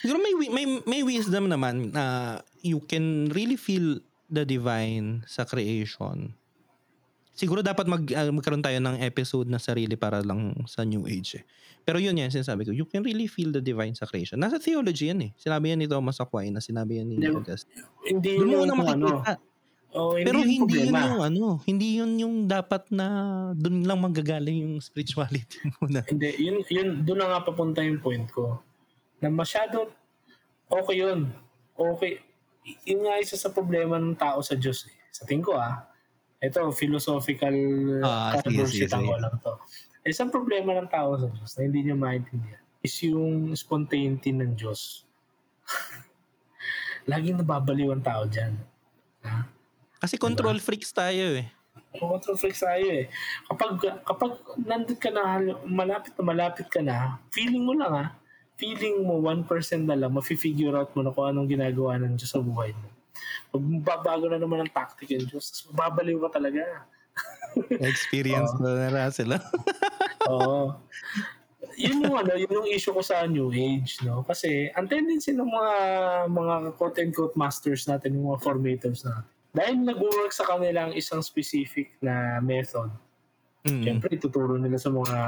Siguro 0.00 0.24
may, 0.24 0.32
may, 0.48 0.66
may 0.88 1.02
wisdom 1.04 1.52
naman 1.52 1.92
na 1.92 2.00
uh, 2.00 2.34
you 2.64 2.80
can 2.80 3.28
really 3.36 3.60
feel 3.60 4.00
the 4.32 4.48
divine 4.48 5.20
sa 5.28 5.44
creation 5.44 6.32
siguro 7.34 7.60
dapat 7.60 7.84
mag, 7.90 8.02
uh, 8.02 8.30
magkaroon 8.32 8.62
tayo 8.64 8.78
ng 8.80 9.02
episode 9.02 9.50
na 9.50 9.58
sarili 9.58 9.98
para 9.98 10.22
lang 10.22 10.54
sa 10.64 10.86
New 10.86 11.04
Age 11.04 11.42
eh. 11.42 11.44
Pero 11.84 12.00
yun 12.00 12.16
yan, 12.16 12.32
sinasabi 12.32 12.64
ko, 12.64 12.72
you 12.72 12.88
can 12.88 13.04
really 13.04 13.28
feel 13.28 13.52
the 13.52 13.60
divine 13.60 13.92
sa 13.92 14.08
creation. 14.08 14.40
Nasa 14.40 14.56
theology 14.56 15.12
yan 15.12 15.20
eh. 15.20 15.30
Sinabi 15.36 15.76
yan 15.76 15.84
ni 15.84 15.88
Thomas 15.90 16.16
Aquinas, 16.16 16.64
sinabi 16.64 17.02
yan 17.02 17.12
ni 17.12 17.20
Augustine. 17.28 17.84
Hindi 18.08 18.40
Doon 18.40 18.48
mo 18.48 18.64
na 18.64 18.74
makikita. 18.74 19.36
Ano, 19.36 19.52
Oh, 19.94 20.18
hindi 20.18 20.26
Pero 20.26 20.42
yun 20.42 20.50
hindi 20.50 20.58
yun 20.58 20.90
problema. 20.90 21.06
yung 21.06 21.22
ano, 21.22 21.46
hindi 21.70 21.86
yun 22.02 22.12
yung 22.18 22.34
dapat 22.50 22.90
na 22.90 23.06
dun 23.54 23.86
lang 23.86 24.02
manggagaling 24.02 24.66
yung 24.66 24.74
spirituality 24.82 25.62
mo 25.78 25.86
na. 25.86 26.02
Hindi, 26.02 26.34
yun, 26.42 26.66
yun, 26.66 26.88
doon 27.06 27.18
na 27.22 27.30
nga 27.30 27.46
papunta 27.46 27.78
yung 27.78 28.02
point 28.02 28.26
ko. 28.26 28.58
Na 29.22 29.30
masyado, 29.30 29.94
okay 30.66 30.98
yun. 30.98 31.30
Okay. 31.78 32.18
Yun 32.90 33.06
nga 33.06 33.22
isa 33.22 33.38
sa 33.38 33.54
problema 33.54 33.94
ng 34.02 34.18
tao 34.18 34.42
sa 34.42 34.58
Diyos. 34.58 34.82
Eh. 34.90 34.94
Sa 35.14 35.22
tingin 35.30 35.46
ko 35.46 35.54
ah, 35.54 35.86
ito, 36.44 36.60
philosophical 36.76 37.54
Ah, 38.04 38.36
sige, 38.38 38.44
controversy 38.44 38.76
sige, 38.84 38.88
sige. 38.92 39.06
ko 39.08 39.16
lang 39.16 39.34
to. 39.40 39.52
Isang 40.04 40.28
problema 40.28 40.76
ng 40.76 40.88
tao 40.92 41.16
sa 41.16 41.26
Diyos 41.32 41.50
na 41.56 41.60
hindi 41.64 41.80
niya 41.88 41.96
maintindihan 41.96 42.64
is 42.84 42.94
yung 43.00 43.56
spontaneity 43.56 44.30
ng 44.36 44.52
Diyos. 44.52 45.08
Laging 47.10 47.40
nababaliw 47.40 47.96
ang 47.96 48.04
tao 48.04 48.28
dyan. 48.28 48.60
Ha? 49.24 49.48
Kasi 50.04 50.20
control 50.20 50.60
freaks 50.60 50.92
tayo 50.92 51.40
eh. 51.40 51.48
Control 51.96 52.36
freaks 52.36 52.60
tayo 52.60 52.84
eh. 52.84 53.08
Kapag, 53.48 54.04
kapag 54.04 54.32
nandun 54.60 55.00
ka 55.00 55.08
na, 55.08 55.40
malapit 55.64 56.12
na 56.12 56.22
malapit 56.28 56.68
ka 56.68 56.84
na, 56.84 57.16
feeling 57.32 57.64
mo 57.64 57.72
lang 57.72 57.92
ha, 57.92 58.06
feeling 58.60 59.00
mo 59.00 59.16
1% 59.18 59.48
na 59.88 59.96
lang, 59.96 60.12
mafi-figure 60.12 60.76
out 60.76 60.92
mo 60.92 61.00
na 61.00 61.10
kung 61.10 61.26
anong 61.32 61.48
ginagawa 61.48 61.96
ng 61.96 62.20
Diyos 62.20 62.36
sa 62.36 62.44
buhay 62.44 62.76
mo. 62.76 62.93
Pag 63.50 63.62
babago 63.82 64.26
na 64.28 64.38
naman 64.38 64.64
ang 64.64 64.72
tactic 64.72 65.10
ng 65.14 65.30
Diyos, 65.30 65.50
tapos 65.50 65.72
babaliw 65.74 66.18
ka 66.26 66.40
talaga. 66.40 66.62
Experience 67.90 68.50
ko 68.58 68.66
na 68.66 68.90
Russell. 68.90 69.34
ah. 69.38 69.44
Oo. 70.30 70.74
yun 71.74 72.06
yung 72.06 72.14
ano, 72.14 72.38
yun 72.38 72.50
yung 72.50 72.68
issue 72.70 72.94
ko 72.94 73.02
sa 73.02 73.26
New 73.26 73.50
Age, 73.50 73.98
no? 74.06 74.22
Kasi 74.22 74.70
ang 74.78 74.86
tendency 74.86 75.34
ng 75.34 75.46
mga 75.46 75.74
mga 76.30 76.54
quote-unquote 76.78 77.34
masters 77.34 77.86
natin, 77.90 78.14
yung 78.14 78.30
mga 78.30 78.40
formators 78.46 79.02
natin, 79.02 79.26
dahil 79.54 79.82
nag-work 79.82 80.30
sa 80.30 80.46
kanila 80.46 80.86
ang 80.86 80.94
isang 80.94 81.22
specific 81.22 81.98
na 81.98 82.38
method, 82.42 82.90
Mm. 83.64 83.80
Siyempre, 83.80 84.08
ituturo 84.12 84.60
nila 84.60 84.76
sa 84.76 84.92
mga 84.92 85.18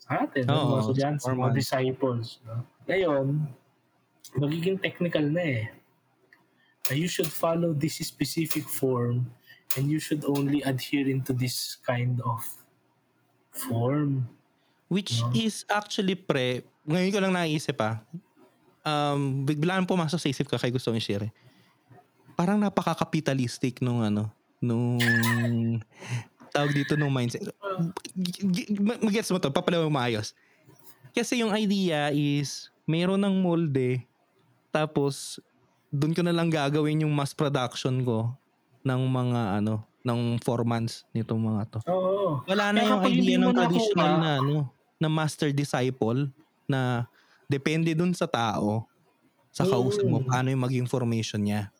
sa 0.00 0.24
atin, 0.24 0.44
no? 0.48 0.56
Oo, 0.56 0.68
mga 0.72 0.82
estudyante, 0.88 1.20
mga 1.28 1.52
disciples. 1.52 2.40
No? 2.48 2.64
Ngayon, 2.88 3.24
magiging 4.40 4.76
technical 4.80 5.24
na 5.28 5.42
eh. 5.44 5.62
You 6.90 7.08
should 7.08 7.30
follow 7.30 7.72
this 7.72 7.96
specific 7.98 8.68
form 8.68 9.32
and 9.74 9.88
you 9.88 9.96
should 9.96 10.20
only 10.28 10.60
adhere 10.60 11.08
into 11.08 11.32
this 11.32 11.80
kind 11.80 12.20
of 12.20 12.44
form. 13.50 14.28
Which 14.92 15.24
No? 15.24 15.32
is 15.32 15.64
actually 15.66 16.14
pre, 16.14 16.60
ngayon 16.84 17.10
ko 17.10 17.18
lang 17.24 17.32
naisip 17.32 17.80
ah. 17.80 18.04
Um, 18.84 19.48
biglaan 19.48 19.88
pumasok 19.88 20.20
sa 20.20 20.28
isip 20.28 20.44
ko 20.44 20.60
kay 20.60 20.68
gusto 20.68 20.92
kong 20.92 21.00
share. 21.00 21.24
eh. 21.24 21.32
Parang 22.36 22.60
napaka-capitalistic 22.60 23.80
nung 23.80 24.04
ano, 24.04 24.28
nung 24.60 25.00
tawag 26.52 26.76
dito 26.76 26.92
nung 26.94 27.08
mindset. 27.08 27.48
Mag-gets 29.00 29.32
mo 29.32 29.40
to, 29.40 29.48
papalaw 29.48 29.88
mo 29.88 29.96
maayos. 29.96 30.36
Kasi 31.16 31.40
yung 31.40 31.56
idea 31.56 32.12
is, 32.12 32.68
mayroon 32.84 33.24
ng 33.24 33.40
molde, 33.40 34.04
tapos 34.68 35.40
doon 35.94 36.10
ko 36.10 36.26
na 36.26 36.34
lang 36.34 36.50
gagawin 36.50 37.06
yung 37.06 37.14
mass 37.14 37.30
production 37.30 38.02
ko 38.02 38.34
ng 38.82 39.00
mga 39.06 39.62
ano, 39.62 39.86
ng 40.02 40.42
four 40.42 40.66
months 40.66 41.06
nitong 41.14 41.38
mga 41.38 41.62
to. 41.70 41.78
Oo. 41.86 42.42
Wala 42.44 42.74
na 42.74 42.82
Kaya 42.82 42.90
yung 42.90 43.00
idea 43.00 43.14
hindi 43.14 43.34
mo 43.38 43.48
ng 43.48 43.56
traditional 43.56 44.10
nakuha- 44.10 44.20
na 44.20 44.30
ano, 44.36 44.56
na 44.98 45.08
master 45.08 45.48
disciple 45.50 46.28
na 46.66 47.06
depende 47.46 47.94
dun 47.94 48.10
sa 48.10 48.26
tao 48.26 48.84
sa 49.48 49.62
kausap 49.62 50.02
mo 50.04 50.18
Mm. 50.18 50.26
paano 50.26 50.48
yung 50.50 50.64
maging 50.66 50.88
formation 50.90 51.38
niya. 51.38 51.70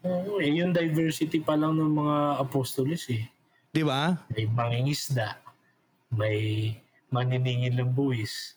Oo, 0.00 0.38
eh, 0.38 0.54
yung 0.54 0.70
diversity 0.70 1.42
pa 1.42 1.58
lang 1.58 1.74
ng 1.74 1.90
mga 1.90 2.16
apostolis 2.38 3.10
eh. 3.10 3.26
'Di 3.74 3.82
ba? 3.82 4.22
May 4.30 4.46
mangingisda, 4.46 5.42
may 6.08 6.38
maniningil 7.10 7.74
ng 7.74 7.90
buwis, 7.90 8.54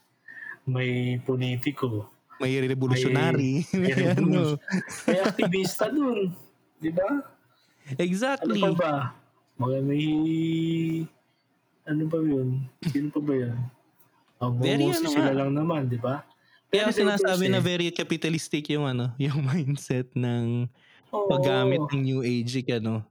may 0.64 1.18
politiko, 1.20 2.06
May 2.42 2.58
revolutionary, 2.66 3.62
may, 3.70 3.94
may 3.94 4.18
ano. 4.18 4.58
may 5.06 5.20
aktivista 5.22 5.94
dun. 5.94 6.34
Di 6.82 6.90
ba? 6.90 7.06
Ano 7.06 8.02
Exactly. 8.02 8.62
pa 8.62 8.72
ba? 8.74 8.96
Mga 9.62 9.78
may... 9.86 10.06
Ano 11.86 12.04
ba 12.10 12.18
yun? 12.18 12.66
Sino 12.90 13.08
pa 13.14 13.22
ba 13.22 13.34
yun? 13.38 13.58
Oh, 14.42 14.50
Very 14.58 14.90
ano 14.90 15.06
sila 15.06 15.32
lang 15.38 15.54
naman, 15.54 15.86
di 15.86 16.02
ba? 16.02 16.26
Kaya 16.74 16.90
Pero 16.90 16.98
sinasabi 16.98 17.46
na 17.52 17.62
very 17.62 17.94
capitalistic 17.94 18.66
yung 18.74 18.90
ano, 18.90 19.14
yung 19.22 19.38
mindset 19.46 20.10
ng 20.18 20.66
Oo. 21.14 21.30
paggamit 21.30 21.84
ng 21.94 22.02
new 22.02 22.22
age 22.26 22.66
ano, 22.74 23.06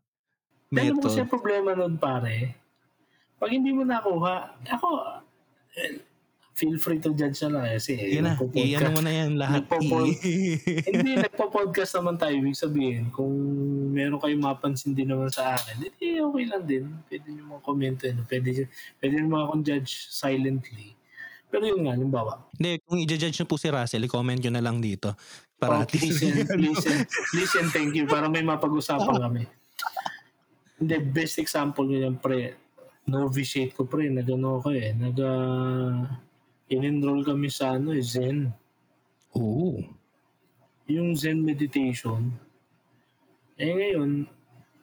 Dahil 0.70 0.99
mo 0.99 1.07
kasi 1.07 1.22
ang 1.22 1.31
problema 1.31 1.74
nun 1.78 1.95
pare, 1.95 2.57
pag 3.39 3.51
hindi 3.51 3.70
mo 3.70 3.87
nakuha, 3.87 4.59
ako, 4.66 4.89
feel 6.61 6.77
free 6.77 7.01
to 7.01 7.17
judge 7.17 7.41
na 7.41 7.57
lang 7.57 7.65
eh, 7.73 7.81
kasi 7.81 7.97
Yan 7.97 8.25
na, 8.29 8.37
i-ano 8.37 8.89
mo 8.93 9.01
na 9.01 9.13
yan 9.17 9.41
lahat. 9.41 9.65
Nagpo-pod- 9.65 10.21
hindi, 10.93 11.13
nagpo-podcast 11.17 11.97
naman 11.97 12.21
tayo. 12.21 12.37
Ibig 12.37 12.61
sabihin, 12.61 13.09
kung 13.09 13.33
meron 13.97 14.21
kayong 14.21 14.45
mapansin 14.45 14.93
din 14.93 15.09
naman 15.09 15.33
sa 15.33 15.57
akin, 15.57 15.81
hindi, 15.81 16.21
okay 16.21 16.45
lang 16.45 16.63
din. 16.69 16.85
Pwede 17.09 17.27
nyo 17.33 17.57
mga 17.57 17.63
komento. 17.65 18.03
Ano, 18.05 18.29
pwede, 18.29 18.69
pwede 19.01 19.13
nyo 19.17 19.29
mga 19.33 19.49
kong 19.49 19.63
judge 19.65 19.91
silently. 20.13 20.93
Pero 21.49 21.65
yun 21.65 21.83
nga, 21.83 21.97
limbawa. 21.97 22.45
Hindi, 22.55 22.79
kung 22.85 23.01
i-judge 23.01 23.41
nyo 23.41 23.47
po 23.49 23.57
si 23.57 23.73
Russell, 23.73 24.05
i-comment 24.05 24.39
nyo 24.39 24.53
na 24.53 24.63
lang 24.63 24.79
dito. 24.79 25.17
Para 25.57 25.81
Oh, 25.81 25.83
at 25.83 25.91
least, 25.97 26.21
listen, 26.21 26.45
ano. 26.45 26.61
listen, 26.63 26.97
listen, 27.35 27.67
thank 27.73 27.97
you. 27.97 28.05
Para 28.05 28.29
may 28.29 28.45
mapag-usapan 28.45 29.17
kami. 29.17 29.49
Hindi, 30.77 30.95
best 31.09 31.41
example 31.41 31.89
nyo 31.89 32.05
yan, 32.05 32.17
pre. 32.21 32.53
Novitiate 33.09 33.73
ko, 33.73 33.89
pre. 33.89 34.13
Nag-ano 34.13 34.61
ko 34.61 34.69
eh. 34.71 34.93
Nag, 34.93 35.17
uh, 35.17 36.05
in-enroll 36.71 37.27
kami 37.27 37.51
sa 37.51 37.75
ano, 37.77 37.91
eh, 37.93 38.01
Zen. 38.01 38.49
Oo. 39.35 39.83
yung 40.91 41.14
Zen 41.14 41.47
meditation, 41.47 42.35
eh 43.55 43.71
ngayon, 43.71 44.27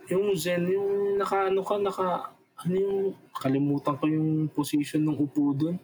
yung 0.07 0.31
Zen, 0.39 0.71
yung 0.71 1.19
naka, 1.19 1.51
ano 1.51 1.65
ka, 1.67 1.75
naka, 1.75 2.31
ano 2.63 2.73
yung, 2.77 3.11
kalimutan 3.35 3.99
ko 3.99 4.07
yung 4.07 4.47
position 4.53 5.03
ng 5.03 5.19
upo 5.19 5.51
dun. 5.51 5.75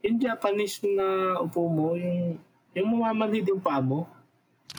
Yung 0.00 0.16
Japanese 0.16 0.80
na 0.86 1.36
upo 1.44 1.68
mo, 1.68 1.92
yung, 1.92 2.40
yung 2.72 2.88
mamamanhid 2.88 3.50
yung 3.52 3.60
paa 3.60 3.84
mo. 3.84 4.08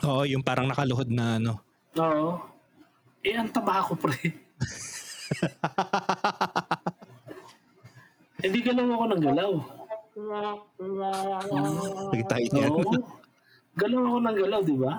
Oo, 0.02 0.26
yung 0.26 0.42
parang 0.42 0.66
nakaluhod 0.66 1.12
na 1.12 1.38
ano. 1.38 1.62
Oo. 1.94 2.42
Eh, 3.22 3.38
ang 3.38 3.54
taba 3.54 3.86
ko, 3.86 3.94
pre. 3.94 4.18
Hindi 8.42 8.58
galaw 8.62 8.86
ako 8.96 9.04
ng 9.12 9.22
galaw. 9.22 9.77
Nagtayo 12.12 12.46
niya. 12.50 12.68
Oo. 12.68 12.92
Galaw 13.78 14.00
ako 14.04 14.18
ng 14.18 14.36
galaw, 14.36 14.60
di 14.60 14.76
ba? 14.76 14.92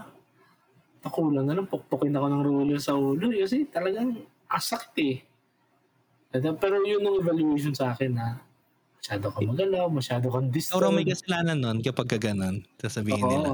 Pakulang 1.00 1.46
na 1.46 1.56
lang, 1.56 1.68
pukpukin 1.68 2.16
ako 2.16 2.28
ng 2.28 2.44
ruler 2.44 2.80
sa 2.80 2.96
ulo. 2.96 3.28
Kasi 3.28 3.68
talagang 3.68 4.16
asakt 4.48 4.96
eh. 4.98 5.20
Pero- 6.30 6.56
Pero 6.56 6.76
yun 6.84 7.04
ang 7.04 7.20
evaluation 7.20 7.76
sa 7.76 7.92
akin 7.92 8.14
ha. 8.16 8.40
Masyado 9.00 9.32
ka 9.32 9.40
magalaw, 9.42 9.86
masyado 9.90 10.26
kang 10.30 10.52
distant. 10.52 10.80
Raw 10.80 10.92
may 10.92 11.08
kasalanan 11.08 11.58
nun 11.58 11.78
kapag 11.82 12.08
ka 12.08 12.18
ganun. 12.22 12.64
Sasabihin 12.78 13.24
Oo. 13.24 13.32
nila. 13.32 13.52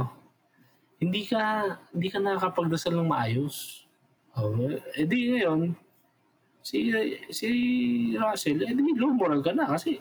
Hindi 0.97 1.21
ka, 1.23 1.41
hindi 1.91 2.07
ka 2.07 2.19
nakakapagdasal 2.19 2.93
ng 2.93 3.09
maayos. 3.09 3.85
Oh, 4.35 4.51
eh 4.67 5.05
di 5.05 5.31
ngayon, 5.31 5.71
si, 6.59 6.91
si 7.29 7.47
Russell, 8.13 8.59
eh 8.59 8.73
di 8.73 8.91
low 8.93 9.15
moral 9.15 9.39
ka 9.39 9.55
na 9.55 9.69
kasi 9.69 9.95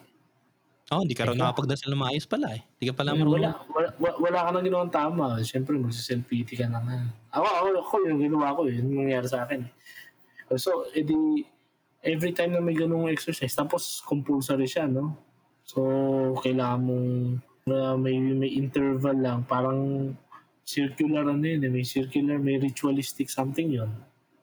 Oo, 0.93 1.01
hindi 1.01 1.16
ka 1.16 1.24
Ikaw. 1.24 1.39
nakapagdasal 1.39 1.89
na 1.89 1.97
maayos 1.97 2.28
pala 2.28 2.53
eh. 2.53 2.62
Hindi 2.76 2.85
ka 2.93 2.95
pala 3.01 3.16
marunong. 3.16 3.41
wala, 3.72 3.89
wala, 3.97 4.14
wala 4.20 4.39
ka 4.45 4.49
nang 4.53 4.66
ginawang 4.68 4.93
tama. 4.93 5.24
Siyempre, 5.41 5.80
magsiself-pity 5.80 6.61
ka 6.61 6.68
na 6.68 6.85
nga. 6.85 6.99
Ako, 7.32 7.47
ako, 7.49 7.66
ako, 7.80 7.95
yung 8.05 8.20
ginawa 8.20 8.53
ko, 8.53 8.68
yun 8.68 8.93
yung 8.93 9.09
nangyari 9.09 9.24
sa 9.24 9.49
akin. 9.49 9.64
So, 10.61 10.85
edi, 10.93 11.49
every 12.05 12.37
time 12.37 12.53
na 12.53 12.61
may 12.61 12.76
ganung 12.76 13.09
exercise, 13.09 13.57
tapos 13.57 14.05
compulsory 14.05 14.68
siya, 14.68 14.85
no? 14.85 15.16
So, 15.64 15.80
kailangan 16.45 16.80
mong 16.85 17.09
na 17.64 17.97
may, 17.97 18.20
may 18.20 18.53
interval 18.53 19.16
lang, 19.16 19.49
parang 19.49 20.12
circular 20.68 21.24
ano 21.24 21.41
yun, 21.41 21.64
eh, 21.64 21.72
may 21.72 21.85
circular, 21.85 22.37
may 22.37 22.61
ritualistic 22.61 23.32
something 23.32 23.72
yun. 23.72 23.89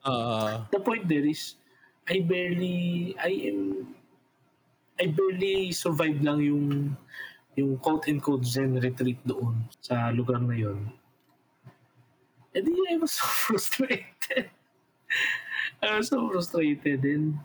Oo. 0.09 0.65
The 0.73 0.81
point 0.81 1.05
there 1.05 1.25
is, 1.25 1.61
I 2.09 2.25
barely, 2.25 3.13
I 3.21 3.53
am, 3.53 3.93
I 5.01 5.09
barely 5.09 5.73
survived 5.73 6.21
lang 6.21 6.45
yung 6.45 6.93
yung 7.57 7.81
quote-unquote 7.81 8.45
Zen 8.45 8.77
retreat 8.77 9.17
doon 9.25 9.65
sa 9.81 10.13
lugar 10.13 10.37
na 10.37 10.53
yun. 10.53 10.93
And 12.53 12.63
then 12.69 12.85
I 12.85 13.01
was 13.01 13.11
so 13.17 13.25
frustrated. 13.25 14.53
I 15.81 15.97
was 15.97 16.13
so 16.13 16.29
frustrated. 16.29 17.01
And 17.01 17.41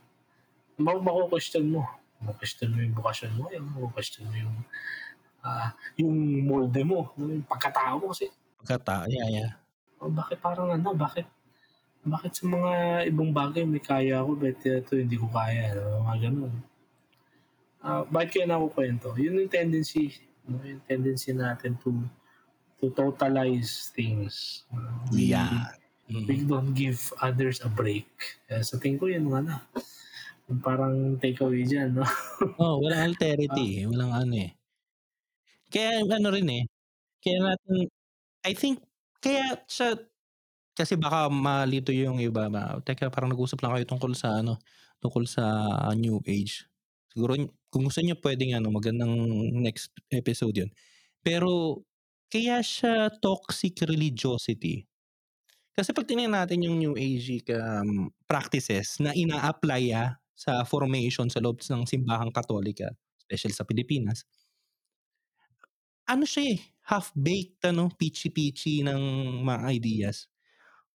ma 0.77 1.01
mako-question 1.01 1.73
mo. 1.73 1.89
Mako-question 2.21 2.77
mo 2.77 2.79
yung 2.85 2.95
bukasyon 2.95 3.33
mo. 3.41 3.49
Yung 3.49 3.67
mako-question 3.73 4.29
mo 4.29 4.37
yung 4.37 4.57
ah, 5.41 5.73
yung 5.97 6.45
molde 6.45 6.85
mo. 6.85 7.17
Yung 7.17 7.41
pagkatao 7.49 7.97
mo 7.97 8.13
kasi 8.13 8.29
Pagkata, 8.61 9.07
yeah, 9.07 9.29
yeah. 9.31 9.51
oh, 10.03 10.11
bakit 10.11 10.43
parang 10.43 10.75
ano, 10.75 10.91
bakit 10.91 11.23
bakit 12.07 12.39
sa 12.39 12.47
mga 12.47 12.73
ibang 13.11 13.31
bagay 13.35 13.67
may 13.67 13.83
kaya 13.83 14.23
ako, 14.23 14.39
but 14.39 14.59
ito 14.63 14.95
hindi 14.95 15.19
ko 15.19 15.27
kaya, 15.31 15.75
no? 15.75 16.07
mga 16.07 16.31
ganun. 16.31 16.55
Ah, 17.87 18.03
bakit 18.15 18.29
kaya 18.43 18.47
nakukwento? 18.51 19.09
Yun 19.15 19.47
yung 19.47 19.53
tendency, 19.53 20.05
no? 20.51 20.59
yung 20.67 20.83
tendency 20.91 21.31
natin 21.31 21.79
to 21.83 21.91
to 22.81 22.87
totalize 22.99 23.73
things. 23.99 24.65
Uh, 24.75 24.91
we, 25.15 25.33
Yeah. 25.33 25.73
we 26.11 26.23
Mm. 26.23 26.47
don't 26.51 26.73
give 26.83 26.99
others 27.23 27.59
a 27.67 27.71
break. 27.71 28.07
Kaya 28.47 28.63
sa 28.63 28.77
tingin 28.83 28.99
ko 29.03 29.07
yun, 29.11 29.27
ano, 29.31 29.55
yung 30.49 30.61
parang 30.63 30.97
takeaway 31.23 31.65
dyan, 31.67 31.99
no? 31.99 32.07
Oh, 32.63 32.79
walang 32.83 33.13
alterity, 33.15 33.83
eh, 33.83 33.87
walang 33.91 34.13
ano 34.15 34.35
eh. 34.47 34.53
Kaya 35.73 36.03
ano 36.07 36.29
rin 36.31 36.47
eh, 36.51 36.65
kaya 37.23 37.39
natin 37.43 37.89
I 38.47 38.53
think 38.57 38.83
kaya 39.23 39.59
siya 39.69 39.99
kasi 40.79 40.95
baka 40.99 41.29
malito 41.33 41.91
yung 41.95 42.19
iba 42.23 42.49
ba, 42.51 42.79
teka 42.85 43.11
parang 43.13 43.33
nag-usap 43.35 43.61
lang 43.65 43.73
kayo 43.79 43.87
tungkol 43.89 44.13
sa 44.17 44.41
ano, 44.43 44.59
tungkol 45.03 45.25
sa 45.29 45.45
new 45.99 46.21
age. 46.27 46.67
Siguro 47.17 47.33
kung 47.73 47.89
gusto 47.89 48.05
niyo 48.05 48.21
puwedeng 48.21 48.53
ano, 48.61 48.69
magandang 48.69 49.09
next 49.57 49.89
episode 50.13 50.53
yun. 50.53 50.71
Pero 51.25 51.81
kaya 52.29 52.61
siya 52.61 53.09
toxic 53.25 53.81
religiosity. 53.89 54.85
Kasi 55.73 55.97
'pag 55.97 56.05
tinignan 56.05 56.45
natin 56.45 56.69
yung 56.69 56.77
new 56.77 56.95
age 57.01 57.41
um, 57.57 58.13
practices 58.29 59.01
na 59.01 59.17
ina-apply, 59.17 59.97
ah, 59.97 60.21
sa 60.37 60.61
formation 60.69 61.33
sa 61.33 61.41
loob 61.41 61.65
ng 61.65 61.89
simbahang 61.89 62.29
Katolika, 62.29 62.93
especially 63.25 63.57
sa 63.57 63.65
Pilipinas 63.65 64.29
ano 66.07 66.23
siya 66.25 66.55
eh, 66.55 66.59
half-baked 66.87 67.67
ano, 67.67 67.91
peachy-peachy 67.91 68.87
ng 68.87 69.03
mga 69.43 69.61
ideas. 69.75 70.31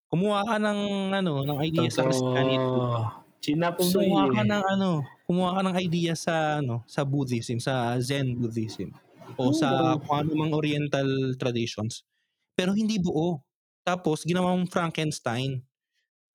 Kumuha 0.08 0.48
ka 0.48 0.56
ng 0.60 1.12
ano, 1.12 1.44
ng 1.44 1.60
idea 1.60 1.88
sa 1.92 2.08
Christianity. 2.08 2.60
Totoo. 2.60 3.04
Chinapsoy 3.42 4.08
Kumuha 4.08 4.26
ka 4.32 4.44
eh. 4.44 4.52
ng 4.52 4.64
ano, 4.78 4.90
kumuha 5.32 5.56
ka 5.56 5.62
ng 5.64 5.80
idea 5.80 6.12
sa 6.12 6.60
ano, 6.60 6.84
sa 6.84 7.08
Buddhism, 7.08 7.64
sa 7.64 7.96
Zen 8.04 8.36
Buddhism 8.36 8.92
o 9.40 9.56
sa 9.56 9.96
Oo. 9.96 10.04
kung 10.04 10.28
ano 10.28 10.36
mang 10.36 10.52
oriental 10.52 11.08
traditions. 11.40 12.04
Pero 12.52 12.76
hindi 12.76 13.00
buo. 13.00 13.40
Tapos 13.88 14.28
ginawa 14.28 14.52
mong 14.52 14.68
Frankenstein. 14.68 15.64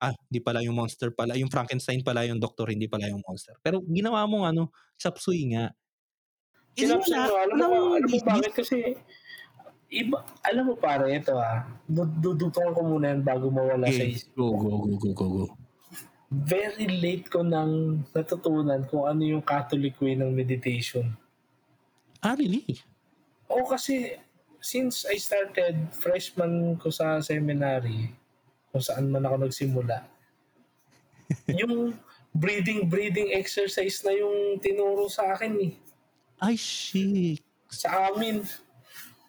Ah, 0.01 0.17
hindi 0.29 0.41
pala 0.41 0.65
yung 0.65 0.73
monster 0.73 1.13
pala, 1.13 1.37
yung 1.37 1.53
Frankenstein 1.53 2.01
pala 2.01 2.25
yung 2.25 2.41
doktor, 2.41 2.73
hindi 2.73 2.89
pala 2.89 3.05
yung 3.05 3.21
monster. 3.21 3.53
Pero 3.61 3.85
ginawa 3.85 4.25
mong 4.25 4.45
ano, 4.49 4.73
chapsuy 4.97 5.45
nga. 5.53 5.69
Chinapsoy 6.73 7.17
wala, 7.17 7.29
mo, 7.29 7.37
alam 7.37 7.57
mo 7.57 7.77
alam 7.97 8.09
mo 8.09 8.17
bakit? 8.25 8.53
Kasi 8.53 8.77
iba, 9.93 10.21
alam 10.41 10.69
mo 10.69 10.73
pare, 10.77 11.17
ito 11.17 11.37
ah, 11.37 11.65
du- 11.85 12.17
dudutong 12.17 12.73
ko 12.73 12.81
muna 12.81 13.13
yan 13.13 13.21
bago 13.21 13.49
mawala 13.49 13.89
sa 13.89 14.05
Okay, 14.05 14.13
isip. 14.13 14.33
go, 14.37 14.53
go, 14.53 14.69
go, 14.85 14.93
go, 15.01 15.09
go, 15.13 15.27
go. 15.29 15.45
Very 16.27 16.91
late 16.99 17.31
ko 17.31 17.39
nang 17.39 18.03
natutunan 18.11 18.83
kung 18.91 19.07
ano 19.07 19.23
yung 19.23 19.43
Catholic 19.43 19.95
way 20.03 20.19
ng 20.19 20.27
meditation. 20.27 21.15
Ah, 22.19 22.35
really? 22.35 22.83
O 23.47 23.63
kasi, 23.63 24.19
since 24.59 25.07
I 25.07 25.15
started 25.15 25.87
freshman 25.95 26.75
ko 26.83 26.91
sa 26.91 27.23
seminary, 27.23 28.11
kung 28.75 28.83
saan 28.83 29.07
man 29.07 29.23
ako 29.23 29.47
nagsimula, 29.47 30.03
yung 31.63 31.95
breathing 32.35 32.91
breathing 32.91 33.31
exercise 33.31 34.03
na 34.03 34.11
yung 34.11 34.59
tinuro 34.59 35.07
sa 35.07 35.31
akin 35.31 35.53
eh. 35.63 35.73
Ay, 36.43 36.59
shit. 36.59 37.39
Sa 37.71 38.11
amin, 38.11 38.43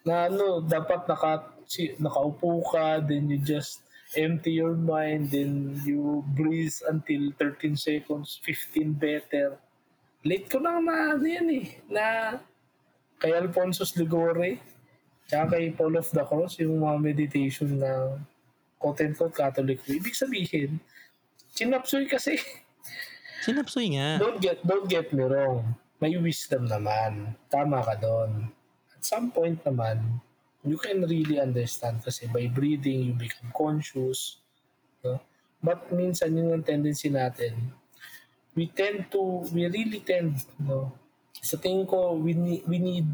na 0.03 0.27
ano, 0.27 0.61
dapat 0.61 1.07
naka, 1.07 1.47
si, 1.63 1.95
nakaupo 1.97 2.61
ka, 2.69 3.01
then 3.01 3.31
you 3.31 3.39
just 3.39 3.81
empty 4.17 4.57
your 4.57 4.73
mind, 4.73 5.29
then 5.29 5.77
you 5.85 6.25
breathe 6.33 6.73
until 6.89 7.29
13 7.37 7.77
seconds, 7.77 8.41
15 8.41 8.93
better. 8.97 9.57
Late 10.25 10.49
ko 10.49 10.57
lang 10.59 10.89
na 10.89 11.13
ano 11.13 11.25
yan 11.25 11.47
eh, 11.53 11.67
na 11.87 12.05
kay 13.21 13.35
Alfonso 13.35 13.85
Ligore, 13.99 14.57
tsaka 15.29 15.55
kay 15.55 15.71
Paul 15.75 15.99
of 15.99 16.09
the 16.09 16.23
Cross, 16.25 16.59
yung 16.63 16.81
mga 16.81 16.97
meditation 16.97 17.77
na 17.77 18.17
quote-unquote 18.79 19.35
Catholic. 19.35 19.83
Ibig 19.85 20.15
sabihin, 20.15 20.79
chinapsoy 21.53 22.09
kasi. 22.09 22.39
Sinapsoy 23.45 23.95
nga. 23.95 24.19
don't 24.19 24.39
get 24.43 24.59
don't 24.67 24.87
get 24.91 25.07
me 25.15 25.23
wrong. 25.23 25.63
May 25.99 26.15
wisdom 26.15 26.67
naman. 26.67 27.35
Tama 27.51 27.83
ka 27.83 27.95
doon. 27.99 28.51
At 28.95 29.03
some 29.03 29.31
point 29.31 29.59
naman, 29.63 30.19
you 30.63 30.77
can 30.77 31.07
really 31.07 31.39
understand 31.39 32.03
kasi 32.03 32.27
by 32.27 32.47
breathing, 32.51 33.03
you 33.03 33.13
become 33.15 33.51
conscious. 33.55 34.43
No? 35.03 35.19
But 35.59 35.91
minsan 35.91 36.35
yun 36.35 36.55
ang 36.55 36.63
tendency 36.63 37.11
natin. 37.11 37.75
We 38.55 38.71
tend 38.71 39.11
to, 39.11 39.47
we 39.51 39.67
really 39.67 40.03
tend, 40.03 40.43
no? 40.59 40.91
Sa 41.39 41.55
tingin 41.55 41.87
ko, 41.87 42.19
we 42.19 42.35
need, 42.35 42.63
we 42.67 42.79
need 42.79 43.07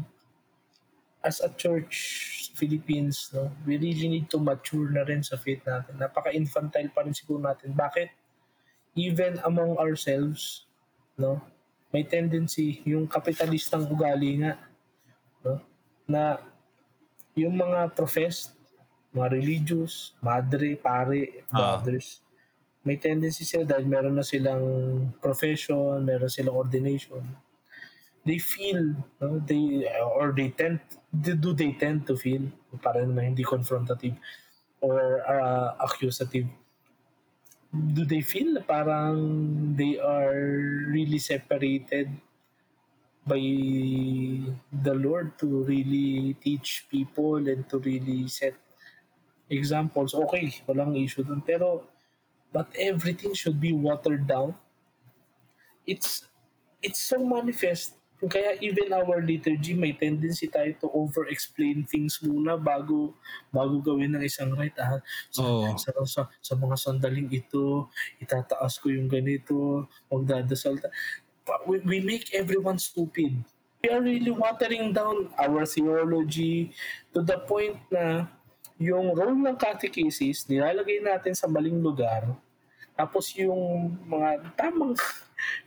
as 1.22 1.38
a 1.42 1.50
church, 1.54 2.50
Philippines, 2.54 3.30
no? 3.34 3.50
We 3.66 3.78
really 3.78 4.06
need 4.10 4.26
to 4.34 4.38
mature 4.38 4.90
na 4.90 5.06
rin 5.06 5.22
sa 5.22 5.38
faith 5.38 5.62
natin. 5.66 5.98
Napaka-infantile 6.02 6.90
pa 6.90 7.06
rin 7.06 7.14
siguro 7.14 7.42
natin. 7.42 7.74
Bakit? 7.74 8.10
Even 8.98 9.38
among 9.46 9.78
ourselves, 9.78 10.66
no? 11.18 11.38
May 11.94 12.02
tendency, 12.02 12.82
yung 12.82 13.06
kapitalistang 13.06 13.86
ugali 13.86 14.42
nga, 14.42 14.58
no? 15.46 15.62
Na 16.10 16.42
yung 17.36 17.54
mga 17.60 17.92
professed, 17.94 18.56
mga 19.12 19.28
religious, 19.32 20.16
madre, 20.24 20.76
pare, 20.76 21.44
Ah. 21.52 21.78
brothers, 21.78 22.20
may 22.86 22.96
tendency 22.96 23.44
sila 23.44 23.64
dahil 23.68 23.84
meron 23.86 24.16
na 24.16 24.24
silang 24.24 24.64
profession, 25.20 26.00
meron 26.06 26.30
silang 26.32 26.56
ordination. 26.56 27.22
They 28.26 28.38
feel, 28.42 28.96
no? 29.22 29.38
They, 29.38 29.86
or 30.02 30.32
they 30.34 30.50
tend, 30.50 30.80
do 31.14 31.54
they 31.54 31.72
tend 31.78 32.06
to 32.10 32.16
feel, 32.18 32.50
para 32.82 33.04
naman 33.06 33.34
hindi 33.36 33.44
confrontative 33.46 34.18
or 34.82 35.22
uh, 35.26 35.78
accusative, 35.80 36.48
do 37.72 38.04
they 38.06 38.22
feel 38.22 38.56
parang 38.64 39.16
they 39.76 39.98
are 40.00 40.38
really 40.88 41.18
separated 41.18 42.08
by 43.26 43.42
the 44.70 44.94
Lord 44.94 45.34
to 45.42 45.66
really 45.66 46.38
teach 46.38 46.86
people 46.86 47.42
and 47.42 47.68
to 47.68 47.82
really 47.82 48.30
set 48.30 48.54
examples? 49.50 50.14
Okay, 50.14 50.62
walang 50.70 50.94
issue 50.94 51.26
dun. 51.26 51.42
Pero, 51.42 51.82
but 52.54 52.70
everything 52.78 53.34
should 53.34 53.58
be 53.58 53.74
watered 53.74 54.30
down. 54.30 54.54
It's, 55.86 56.26
it's 56.82 57.02
so 57.02 57.18
manifest. 57.18 57.98
Kaya 58.16 58.56
even 58.64 58.96
our 58.96 59.20
liturgy, 59.20 59.76
may 59.76 59.92
tendency 59.92 60.48
tayo 60.48 60.72
to 60.80 60.88
over-explain 60.88 61.84
things 61.84 62.16
muna 62.24 62.56
bago 62.56 63.12
bago 63.52 63.76
gawin 63.84 64.16
ng 64.16 64.24
isang 64.24 64.56
rite. 64.56 64.72
Ah, 64.80 65.04
sa, 65.28 65.44
Oo. 65.44 65.76
sa, 65.76 65.92
sa, 66.08 66.22
sa 66.40 66.54
mga 66.56 66.80
sandaling 66.80 67.28
ito, 67.28 67.92
itataas 68.16 68.80
ko 68.80 68.88
yung 68.88 69.04
ganito, 69.04 69.84
magdadasal. 70.08 70.80
ta- 70.80 70.94
We, 71.66 71.78
we 71.86 71.98
make 72.00 72.34
everyone 72.34 72.78
stupid. 72.78 73.38
We 73.84 73.90
are 73.90 74.02
really 74.02 74.34
watering 74.34 74.92
down 74.92 75.30
our 75.38 75.62
theology 75.66 76.74
to 77.14 77.22
the 77.22 77.38
point 77.46 77.78
na 77.90 78.26
yung 78.76 79.14
role 79.14 79.38
ng 79.38 79.56
catechesis, 79.56 80.44
nilalagay 80.50 81.00
natin 81.00 81.32
sa 81.32 81.48
maling 81.48 81.80
lugar, 81.80 82.28
tapos 82.96 83.28
yung 83.36 83.92
mga 84.08 84.56
tamang, 84.56 84.96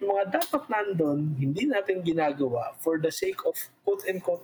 yung 0.02 0.10
mga 0.18 0.42
dapat 0.42 0.64
nandun, 0.66 1.38
hindi 1.38 1.70
natin 1.70 2.02
ginagawa 2.02 2.74
for 2.82 2.98
the 2.98 3.14
sake 3.14 3.38
of 3.46 3.54
quote 3.86 4.02
and 4.10 4.18
quote 4.18 4.42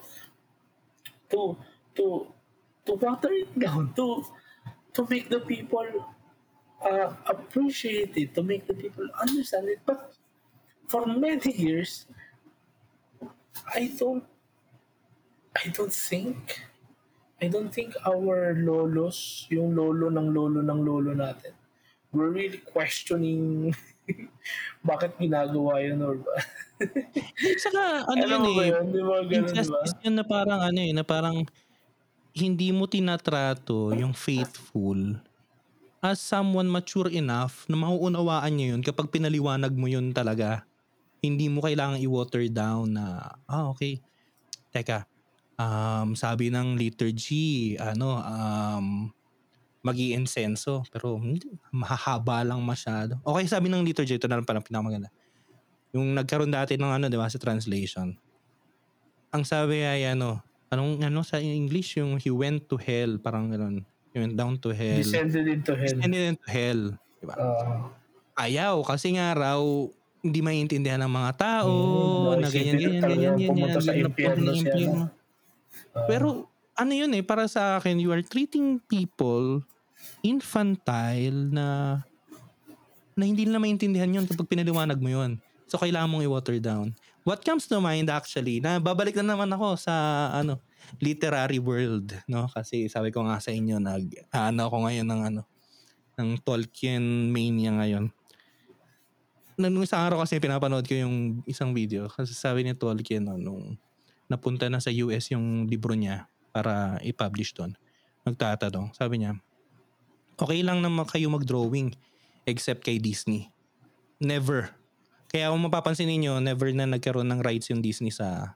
to 1.33 1.57
to 1.97 2.29
to 2.85 2.93
water 3.01 3.33
it 3.33 3.49
down, 3.57 3.89
to 3.97 4.21
to 4.93 5.01
make 5.09 5.33
the 5.33 5.41
people 5.41 5.89
uh, 6.85 7.09
appreciate 7.25 8.13
it, 8.13 8.37
to 8.37 8.45
make 8.45 8.69
the 8.69 8.77
people 8.77 9.09
understand 9.17 9.65
it. 9.65 9.81
But 9.81 10.13
for 10.87 11.05
many 11.05 11.51
years, 11.51 12.05
I 13.73 13.91
don't 13.97 14.23
I 15.55 15.71
don't 15.71 15.93
think 15.93 16.61
I 17.41 17.47
don't 17.47 17.71
think 17.71 17.95
our 18.07 18.55
lolos, 18.55 19.47
yung 19.51 19.75
lolo 19.75 20.07
ng 20.07 20.31
lolo 20.31 20.59
ng 20.63 20.79
lolo 20.83 21.11
natin, 21.11 21.51
were 22.15 22.31
really 22.31 22.63
questioning 22.63 23.75
bakit 24.89 25.17
ginagawa 25.17 25.81
yun 25.81 25.99
or 25.99 26.15
ba? 26.21 26.35
Saka 27.63 28.05
ano 28.07 28.23
Alam 28.23 28.41
yun 28.45 28.59
eh, 28.61 28.69
yun? 28.71 28.85
Di 28.91 29.01
ba 29.01 29.15
ganun, 29.23 29.27
di 29.27 29.35
ba? 29.35 29.39
injustice 29.51 29.95
yun 30.03 30.15
na 30.15 30.25
parang 30.25 30.59
ano 30.61 30.79
eh, 30.79 30.91
na 30.93 31.03
parang 31.03 31.43
hindi 32.35 32.69
mo 32.75 32.85
tinatrato 32.85 33.95
yung 33.95 34.11
faithful 34.11 35.19
as 36.03 36.21
someone 36.21 36.69
mature 36.69 37.09
enough 37.09 37.65
na 37.65 37.79
mauunawaan 37.79 38.53
niya 38.53 38.67
yun 38.75 38.81
kapag 38.83 39.09
pinaliwanag 39.09 39.73
mo 39.73 39.89
yun 39.89 40.13
talaga. 40.13 40.67
Hindi 41.25 41.49
mo 41.49 41.65
kailangang 41.65 42.01
i-water 42.05 42.45
down 42.53 42.93
na, 42.93 43.33
ah 43.49 43.73
okay, 43.73 43.99
teka, 44.69 45.09
um, 45.57 46.13
sabi 46.13 46.53
ng 46.53 46.77
liturgy, 46.77 47.75
ano, 47.81 48.21
um, 48.21 49.09
mag 49.85 49.97
insenso 50.01 50.81
Pero 50.89 51.21
hindi, 51.21 51.45
mahahaba 51.69 52.41
lang 52.41 52.57
masyado. 52.65 53.21
Okay, 53.21 53.45
sabi 53.45 53.69
ng 53.69 53.85
liturgy, 53.85 54.17
ito 54.17 54.25
na 54.25 54.41
lang 54.41 54.47
pala 54.47 54.61
pinakamaganda. 54.61 55.13
Yung 55.93 56.17
nagkaroon 56.17 56.49
dati 56.49 56.75
ng 56.75 56.89
ano, 56.89 57.05
di 57.05 57.17
ba, 57.17 57.29
sa 57.29 57.37
translation. 57.37 58.17
Ang 59.29 59.43
sabi 59.45 59.85
ay 59.85 60.09
ano, 60.09 60.41
anong 60.73 61.05
ano 61.05 61.21
sa 61.21 61.37
English, 61.37 62.01
yung 62.01 62.17
he 62.17 62.33
went 62.33 62.65
to 62.65 62.75
hell, 62.81 63.15
parang 63.21 63.53
gano'n. 63.53 63.85
He 64.11 64.17
went 64.17 64.33
down 64.33 64.57
to 64.63 64.73
hell. 64.73 64.99
Descended 64.99 65.45
into 65.45 65.75
hell. 65.75 65.95
Descended 65.95 66.23
into 66.33 66.47
hell. 66.49 66.81
Di 67.21 67.25
ba? 67.27 67.35
Ah, 67.37 67.91
Ayaw, 68.35 68.83
kasi 68.83 69.15
nga 69.15 69.31
raw, 69.31 69.59
hindi 70.25 70.41
maintindihan 70.41 71.05
ng 71.05 71.13
mga 71.13 71.31
tao, 71.37 71.69
Hmm, 72.33 72.41
na 72.41 72.49
ganyan, 72.49 72.75
ganyan, 72.81 73.03
ganyan, 73.05 73.33
ganyan. 73.37 73.49
pumunta 73.53 73.79
sa 73.79 73.93
impyerno 73.93 74.49
siya, 74.57 74.73
impyerno. 74.73 75.03
ah, 75.05 76.05
Pero 76.09 76.27
ano 76.73 76.91
yun 76.91 77.13
eh, 77.13 77.21
para 77.21 77.45
sa 77.45 77.77
akin, 77.77 78.01
you 78.01 78.09
are 78.09 78.25
treating 78.25 78.81
people 78.89 79.61
infantile 80.25 81.53
na 81.53 81.65
na 83.15 83.23
hindi 83.23 83.45
nila 83.47 83.61
maintindihan 83.61 84.11
yun 84.11 84.25
kapag 84.27 84.49
pinaliwanag 84.49 84.99
mo 84.99 85.07
yun. 85.07 85.37
So, 85.69 85.77
kailangan 85.79 86.09
mong 86.11 86.25
i-water 86.27 86.57
down. 86.59 86.91
What 87.23 87.41
comes 87.41 87.65
to 87.71 87.79
mind 87.79 88.09
actually, 88.11 88.59
na 88.61 88.77
babalik 88.77 89.15
na 89.17 89.33
naman 89.33 89.49
ako 89.49 89.79
sa 89.79 89.93
ano, 90.35 90.59
literary 91.01 91.57
world, 91.57 92.11
no? 92.27 92.45
Kasi 92.51 92.85
sabi 92.85 93.09
ko 93.09 93.25
nga 93.25 93.39
sa 93.41 93.49
inyo, 93.49 93.81
nag, 93.81 94.29
ano 94.29 94.67
ako 94.69 94.85
ngayon 94.85 95.07
ng 95.09 95.21
ano, 95.33 95.41
ng 96.19 96.29
Tolkien 96.43 97.31
mania 97.31 97.71
ngayon. 97.73 98.11
Nung 99.55 99.87
isang 99.87 100.03
araw 100.03 100.27
kasi 100.27 100.35
pinapanood 100.43 100.83
ko 100.83 100.99
yung 100.99 101.39
isang 101.47 101.71
video 101.71 102.11
kasi 102.11 102.35
sabi 102.35 102.67
ni 102.67 102.75
Tolkien 102.75 103.23
no, 103.23 103.39
nung 103.39 103.79
napunta 104.27 104.67
na 104.67 104.83
sa 104.83 104.91
US 104.91 105.31
yung 105.31 105.63
libro 105.71 105.95
niya 105.95 106.27
para 106.51 106.99
i-publish 106.99 107.55
doon. 107.55 107.71
Nagtatanong, 108.27 108.91
sabi 108.91 109.23
niya, 109.23 109.39
okay 110.35 110.59
lang 110.59 110.83
naman 110.83 111.07
kayo 111.07 111.31
mag-drawing 111.31 111.95
except 112.43 112.83
kay 112.83 112.99
Disney. 112.99 113.47
Never. 114.19 114.75
Kaya 115.31 115.51
kung 115.51 115.63
mapapansin 115.63 116.11
niyo 116.11 116.39
never 116.43 116.71
na 116.75 116.87
nagkaroon 116.87 117.27
ng 117.27 117.39
rights 117.39 117.71
yung 117.71 117.79
Disney 117.79 118.11
sa 118.11 118.55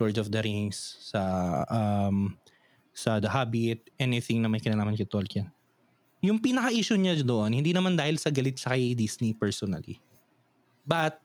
Lord 0.00 0.16
of 0.16 0.32
the 0.32 0.40
Rings, 0.40 1.00
sa 1.00 1.20
um, 1.68 2.36
sa 2.94 3.18
The 3.18 3.28
Hobbit, 3.28 3.90
anything 3.98 4.40
na 4.40 4.48
may 4.48 4.62
kinalaman 4.62 4.94
kay 4.94 5.08
Tolkien. 5.08 5.50
Yung 6.24 6.40
pinaka-issue 6.40 6.96
niya 6.96 7.20
doon, 7.20 7.52
hindi 7.52 7.76
naman 7.76 7.98
dahil 7.98 8.16
sa 8.16 8.32
galit 8.32 8.56
sa 8.56 8.72
kay 8.72 8.96
Disney 8.96 9.36
personally. 9.36 10.00
But 10.84 11.20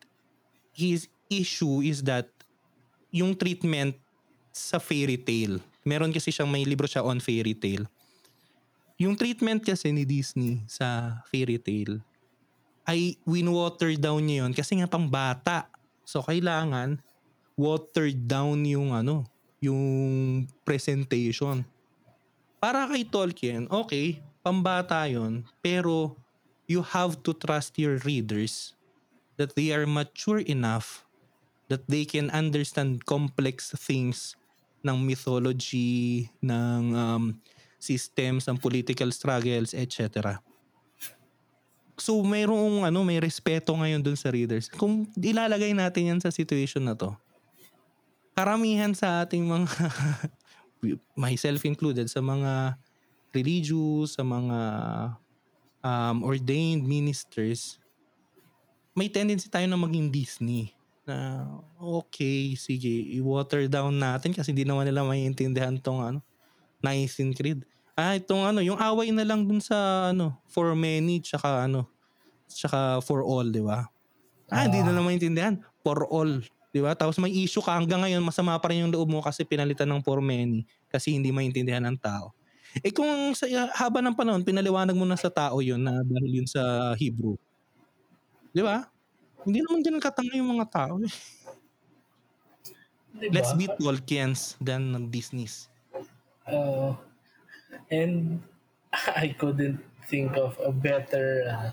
his 0.72 1.12
issue 1.28 1.84
is 1.84 2.02
that 2.08 2.32
yung 3.12 3.36
treatment 3.36 4.00
sa 4.50 4.80
fairy 4.80 5.20
tale. 5.20 5.62
Meron 5.84 6.12
kasi 6.12 6.34
siyang 6.34 6.50
may 6.50 6.66
libro 6.66 6.90
siya 6.90 7.06
on 7.06 7.22
fairy 7.22 7.54
tale. 7.54 7.86
Yung 9.00 9.16
treatment 9.16 9.64
kasi 9.64 9.96
ni 9.96 10.04
Disney 10.04 10.60
sa 10.68 11.20
fairy 11.32 11.56
tale 11.56 12.04
ay 12.84 13.16
win-water 13.24 13.94
down 13.96 14.26
niya 14.26 14.44
yun 14.44 14.52
kasi 14.52 14.76
nga 14.82 14.90
pang 14.90 15.08
bata. 15.08 15.70
So 16.04 16.26
kailangan 16.26 17.00
watered 17.60 18.26
down 18.26 18.66
yung 18.66 18.92
ano, 18.96 19.28
yung 19.60 20.48
presentation. 20.64 21.64
Para 22.60 22.88
kay 22.92 23.08
Tolkien, 23.08 23.72
okay, 23.72 24.20
pambata 24.44 25.08
yun, 25.08 25.48
pero 25.64 26.16
you 26.68 26.84
have 26.84 27.20
to 27.24 27.32
trust 27.32 27.76
your 27.80 28.00
readers 28.04 28.76
that 29.40 29.56
they 29.56 29.72
are 29.72 29.88
mature 29.88 30.44
enough 30.44 31.08
that 31.72 31.86
they 31.88 32.04
can 32.04 32.28
understand 32.36 33.06
complex 33.06 33.72
things 33.78 34.36
ng 34.84 35.00
mythology, 35.06 36.28
ng 36.44 36.84
um, 36.98 37.24
systems, 37.78 38.50
ng 38.50 38.58
political 38.60 39.08
struggles, 39.14 39.72
etc. 39.72 40.42
So 41.96 42.20
mayroong 42.26 42.84
ano, 42.90 43.06
may 43.06 43.22
respeto 43.22 43.72
ngayon 43.78 44.02
dun 44.04 44.18
sa 44.20 44.34
readers. 44.34 44.68
Kung 44.68 45.08
ilalagay 45.16 45.72
natin 45.72 46.16
yan 46.16 46.20
sa 46.20 46.34
situation 46.34 46.84
na 46.84 46.98
to, 46.98 47.14
karamihan 48.34 48.92
sa 48.98 49.24
ating 49.24 49.46
mga 49.46 49.70
myself 51.28 51.62
included 51.68 52.08
sa 52.08 52.24
mga 52.24 52.80
religious, 53.36 54.16
sa 54.18 54.24
mga 54.24 54.60
um, 55.84 56.18
ordained 56.24 56.88
ministers, 56.88 57.78
may 58.94 59.10
tendency 59.10 59.48
tayo 59.50 59.66
na 59.70 59.80
maging 59.80 60.10
Disney 60.10 60.74
na 61.10 61.46
okay, 61.82 62.54
sige, 62.54 62.90
i-water 63.18 63.66
down 63.66 63.98
natin 63.98 64.30
kasi 64.30 64.54
hindi 64.54 64.66
naman 64.66 64.86
nila 64.86 65.02
maiintindihan 65.02 65.74
tong 65.82 66.06
ano, 66.06 66.20
Nicene 66.86 67.34
Creed. 67.34 67.66
Ah, 67.98 68.16
itong 68.16 68.46
ano, 68.46 68.60
yung 68.64 68.80
away 68.80 69.12
na 69.12 69.26
lang 69.26 69.50
dun 69.50 69.60
sa 69.60 70.10
ano, 70.14 70.38
for 70.48 70.72
many 70.78 71.20
tsaka 71.20 71.66
ano, 71.66 71.90
tsaka 72.48 73.02
for 73.04 73.26
all, 73.26 73.46
di 73.50 73.60
ba? 73.60 73.90
Ah, 74.50 74.66
hindi 74.70 74.82
na 74.86 74.94
lang 74.94 75.06
maintindihan. 75.06 75.56
For 75.82 76.06
all, 76.10 76.42
di 76.74 76.80
ba? 76.82 76.94
Tapos 76.94 77.18
may 77.18 77.34
issue 77.34 77.62
ka 77.62 77.74
hanggang 77.78 78.06
ngayon, 78.06 78.22
masama 78.22 78.58
pa 78.62 78.70
rin 78.70 78.86
yung 78.86 78.94
loob 78.94 79.10
mo 79.10 79.20
kasi 79.26 79.44
pinalitan 79.46 79.90
ng 79.90 80.02
for 80.06 80.22
many 80.22 80.66
kasi 80.90 81.14
hindi 81.14 81.34
maintindihan 81.34 81.84
ng 81.86 81.98
tao. 81.98 82.34
Eh 82.86 82.94
kung 82.94 83.34
sa 83.34 83.50
haba 83.74 84.00
ng 84.06 84.14
panahon, 84.14 84.46
pinaliwanag 84.46 84.94
mo 84.94 85.04
na 85.04 85.18
sa 85.18 85.34
tao 85.34 85.58
yun 85.60 85.82
na 85.82 86.06
dahil 86.06 86.42
yun 86.44 86.48
sa 86.48 86.94
Hebrew. 86.94 87.34
Di 88.50 88.62
ba? 88.66 88.86
Hindi 89.46 89.62
naman 89.64 89.82
ganun 89.86 90.04
katanga 90.04 90.34
yung 90.36 90.52
mga 90.58 90.68
tao. 90.70 90.94
eh. 91.00 91.14
di 93.14 93.28
ba? 93.30 93.34
Let's 93.36 93.54
be 93.54 93.70
Tolkien's 93.70 94.58
than 94.60 95.10
Disney's. 95.14 95.70
Uh, 96.50 96.98
and 97.94 98.42
I 99.16 99.36
couldn't 99.38 99.82
think 100.10 100.34
of 100.38 100.58
a 100.58 100.74
better 100.74 101.46
uh, 101.46 101.72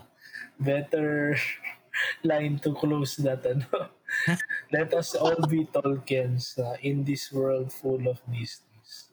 better 0.61 1.33
line 2.29 2.61
to 2.61 2.73
close 2.77 3.17
that 3.25 3.41
ano. 3.45 3.89
Let 4.75 4.93
us 4.93 5.17
all 5.17 5.41
be 5.49 5.65
Tolkien's 5.65 6.57
uh, 6.61 6.77
in 6.85 7.03
this 7.03 7.33
world 7.33 7.73
full 7.73 8.05
of 8.05 8.21
Disneys. 8.29 9.09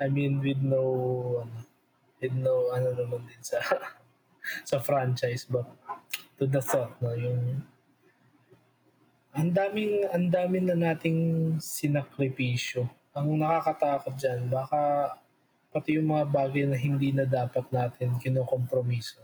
I 0.00 0.08
mean 0.08 0.40
with 0.40 0.58
no 0.64 1.44
ano, 1.44 1.60
with 2.18 2.34
no 2.34 2.72
ano 2.72 2.96
naman 2.96 3.28
din 3.28 3.42
sa 3.44 3.60
sa 4.68 4.80
franchise 4.80 5.48
but 5.48 5.64
to 6.36 6.44
the 6.44 6.60
thought 6.60 6.94
no 7.00 7.12
yung 7.16 7.64
ang 9.34 9.50
daming 9.50 10.06
ang 10.14 10.30
daming 10.30 10.70
na 10.70 10.78
nating 10.78 11.18
sinakripisyo. 11.58 12.86
Ang 13.18 13.42
nakakatakot 13.42 14.14
diyan 14.14 14.46
baka 14.46 15.10
pati 15.74 15.98
yung 15.98 16.14
mga 16.14 16.30
bagay 16.30 16.70
na 16.70 16.78
hindi 16.78 17.10
na 17.10 17.26
dapat 17.26 17.66
natin 17.74 18.14
kinokompromiso. 18.22 19.18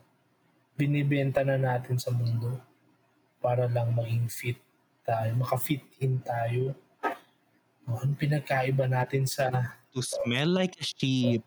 Binibenta 0.74 1.46
na 1.46 1.54
natin 1.54 1.94
sa 1.94 2.10
mundo 2.10 2.58
para 3.38 3.70
lang 3.70 3.94
maging 3.94 4.26
fit 4.26 4.58
tayo, 5.06 5.30
maka-fit 5.38 5.86
in 6.02 6.18
tayo. 6.18 6.74
Ano 7.86 8.14
pinagkaiba 8.18 8.90
natin 8.90 9.30
sa 9.30 9.46
To 9.94 10.02
smell 10.02 10.50
like 10.50 10.74
a 10.78 10.86
sheep. 10.86 11.46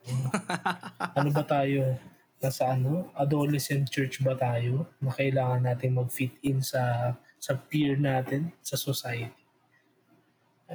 ano 1.20 1.36
ba 1.36 1.44
tayo? 1.44 2.00
Nasa 2.44 2.76
ano? 2.76 3.08
Adolescent 3.16 3.88
church 3.88 4.20
ba 4.20 4.36
tayo? 4.36 4.84
Na 5.00 5.16
kailangan 5.16 5.64
natin 5.64 5.96
mag-fit 5.96 6.36
in 6.44 6.60
sa 6.60 7.16
sa 7.40 7.56
peer 7.56 7.96
natin, 7.96 8.52
sa 8.60 8.76
society. 8.76 9.32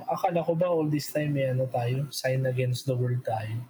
Akala 0.09 0.41
ko 0.41 0.57
ba 0.57 0.73
all 0.73 0.89
this 0.89 1.13
time 1.13 1.37
may 1.37 1.53
ano 1.53 1.69
tayo? 1.69 2.09
Sign 2.09 2.49
against 2.49 2.89
the 2.89 2.97
world 2.97 3.21
tayo. 3.21 3.61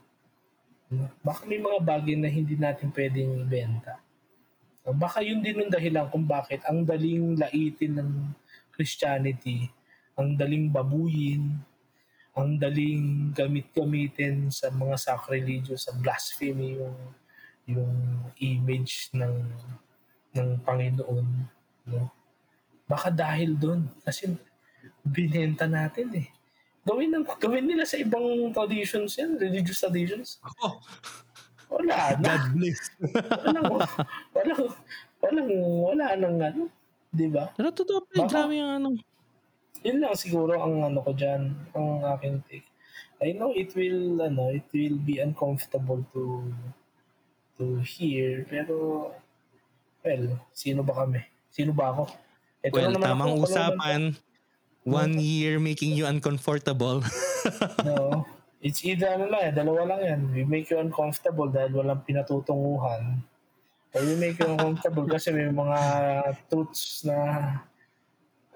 Baka 1.27 1.43
may 1.51 1.59
mga 1.59 1.79
bagay 1.83 2.15
na 2.15 2.31
hindi 2.31 2.55
natin 2.55 2.95
pwedeng 2.95 3.43
ibenta. 3.43 3.99
Baka 4.89 5.21
yun 5.21 5.43
din 5.43 5.67
yung 5.67 5.73
dahilan 5.75 6.07
kung 6.09 6.25
bakit 6.25 6.63
ang 6.65 6.87
daling 6.87 7.35
laitin 7.37 7.99
ng 7.99 8.11
Christianity, 8.73 9.69
ang 10.15 10.39
daling 10.39 10.71
babuyin, 10.71 11.61
ang 12.33 12.57
daling 12.57 13.35
gamit-gamitin 13.35 14.49
sa 14.55 14.71
mga 14.71 14.97
sacrilegious, 14.97 15.91
sa 15.91 15.93
blasphemy 15.99 16.79
yung 16.79 16.97
yung 17.69 18.25
image 18.41 19.13
ng 19.13 19.35
ng 20.35 20.49
Panginoon, 20.65 21.27
no? 21.93 22.09
Baka 22.89 23.13
dahil 23.13 23.53
doon 23.57 23.85
kasi 24.03 24.33
binenta 25.05 25.69
natin 25.69 26.09
eh. 26.17 26.29
Gawin 26.89 27.13
ng 27.13 27.25
gawin 27.37 27.69
nila 27.69 27.85
sa 27.85 28.01
ibang 28.01 28.25
traditions 28.57 29.21
yan, 29.21 29.37
religious 29.37 29.85
traditions. 29.85 30.41
Oh, 30.65 30.81
Wala 31.69 32.17
na. 32.25 32.41
God 32.41 32.45
bless. 32.57 32.81
Walang, 33.45 33.67
walang, 34.33 34.63
walang, 35.21 35.51
wala 35.85 36.07
nang 36.17 36.37
ano. 36.41 36.63
Di 37.13 37.29
ba? 37.29 37.53
Pero 37.57 37.69
totoo 37.73 38.01
pa, 38.09 38.25
grabe 38.25 38.57
yung 38.57 38.73
ano. 38.73 38.89
Yun 39.85 39.99
lang 40.03 40.17
siguro 40.17 40.57
ang 40.59 40.81
ano 40.89 40.99
ko 41.05 41.13
dyan, 41.13 41.53
ang 41.77 41.89
aking 42.17 42.41
take. 42.49 42.69
I 43.21 43.35
know 43.37 43.51
it 43.53 43.75
will, 43.77 44.23
ano, 44.25 44.49
it 44.55 44.65
will 44.73 44.97
be 44.97 45.19
uncomfortable 45.21 46.01
to 46.15 46.49
to 47.59 47.83
hear, 47.83 48.47
pero 48.47 49.11
well, 50.07 50.25
sino 50.55 50.81
ba 50.87 51.05
kami? 51.05 51.21
Sino 51.51 51.75
ba 51.75 51.91
ako? 51.93 52.03
Ito 52.63 52.75
Well, 52.75 52.93
naman 52.95 53.07
tamang 53.07 53.33
ako, 53.35 53.45
usapan. 53.45 54.03
One 54.89 55.21
year 55.21 55.61
making 55.61 55.93
you 55.93 56.09
uncomfortable. 56.09 57.05
No. 57.85 58.29
It's 58.59 58.83
either 58.83 59.15
ano 59.15 59.31
lang 59.31 59.43
eh, 59.49 59.53
dalawa 59.55 59.95
lang 59.95 60.01
yan. 60.03 60.21
We 60.35 60.43
make 60.43 60.67
you 60.69 60.83
uncomfortable 60.83 61.47
dahil 61.47 61.79
walang 61.79 62.03
pinatutunguhan. 62.03 63.23
Or 63.95 64.01
we 64.03 64.19
make 64.19 64.37
you 64.43 64.51
uncomfortable 64.51 65.07
kasi 65.15 65.31
may 65.31 65.47
mga 65.47 65.79
truths 66.51 67.07
na 67.07 67.17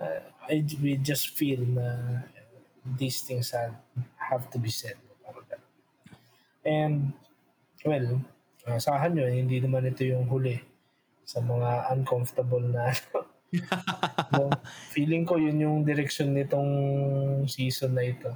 uh, 0.03 0.21
I, 0.51 0.67
we 0.83 0.99
just 0.99 1.39
feel 1.39 1.63
na 1.63 2.19
these 2.99 3.23
things 3.23 3.55
have, 3.55 3.79
have 4.19 4.51
to 4.51 4.59
be 4.59 4.69
said. 4.69 4.99
And, 6.67 7.15
well, 7.87 8.23
asahan 8.67 9.13
nyo, 9.13 9.27
hindi 9.27 9.59
naman 9.59 9.87
ito 9.87 10.07
yung 10.07 10.27
huli 10.27 10.59
sa 11.23 11.39
mga 11.39 11.91
uncomfortable 11.95 12.63
na 12.63 12.91
no, 14.33 14.49
feeling 14.91 15.29
ko 15.29 15.37
yun 15.37 15.61
yung 15.61 15.77
direction 15.85 16.33
nitong 16.33 16.71
season 17.45 17.93
na 17.93 18.05
ito. 18.07 18.33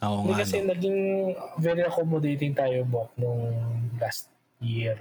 Oo 0.00 0.24
Hindi 0.24 0.32
nga. 0.32 0.40
kasi 0.42 0.56
no. 0.64 0.72
naging 0.72 0.98
very 1.60 1.82
accommodating 1.84 2.56
tayo, 2.56 2.80
Bok, 2.88 3.12
nung 3.20 3.52
last 4.00 4.32
year. 4.58 4.96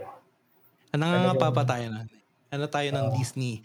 Ano 0.91 1.07
nga 1.07 1.13
nga 1.13 1.31
Talagang- 1.31 1.39
papatayo 1.39 1.87
na? 1.87 2.01
Ano 2.49 2.65
tayo 2.65 2.89
ng 2.89 3.07
Oo. 3.07 3.15
Disney? 3.15 3.61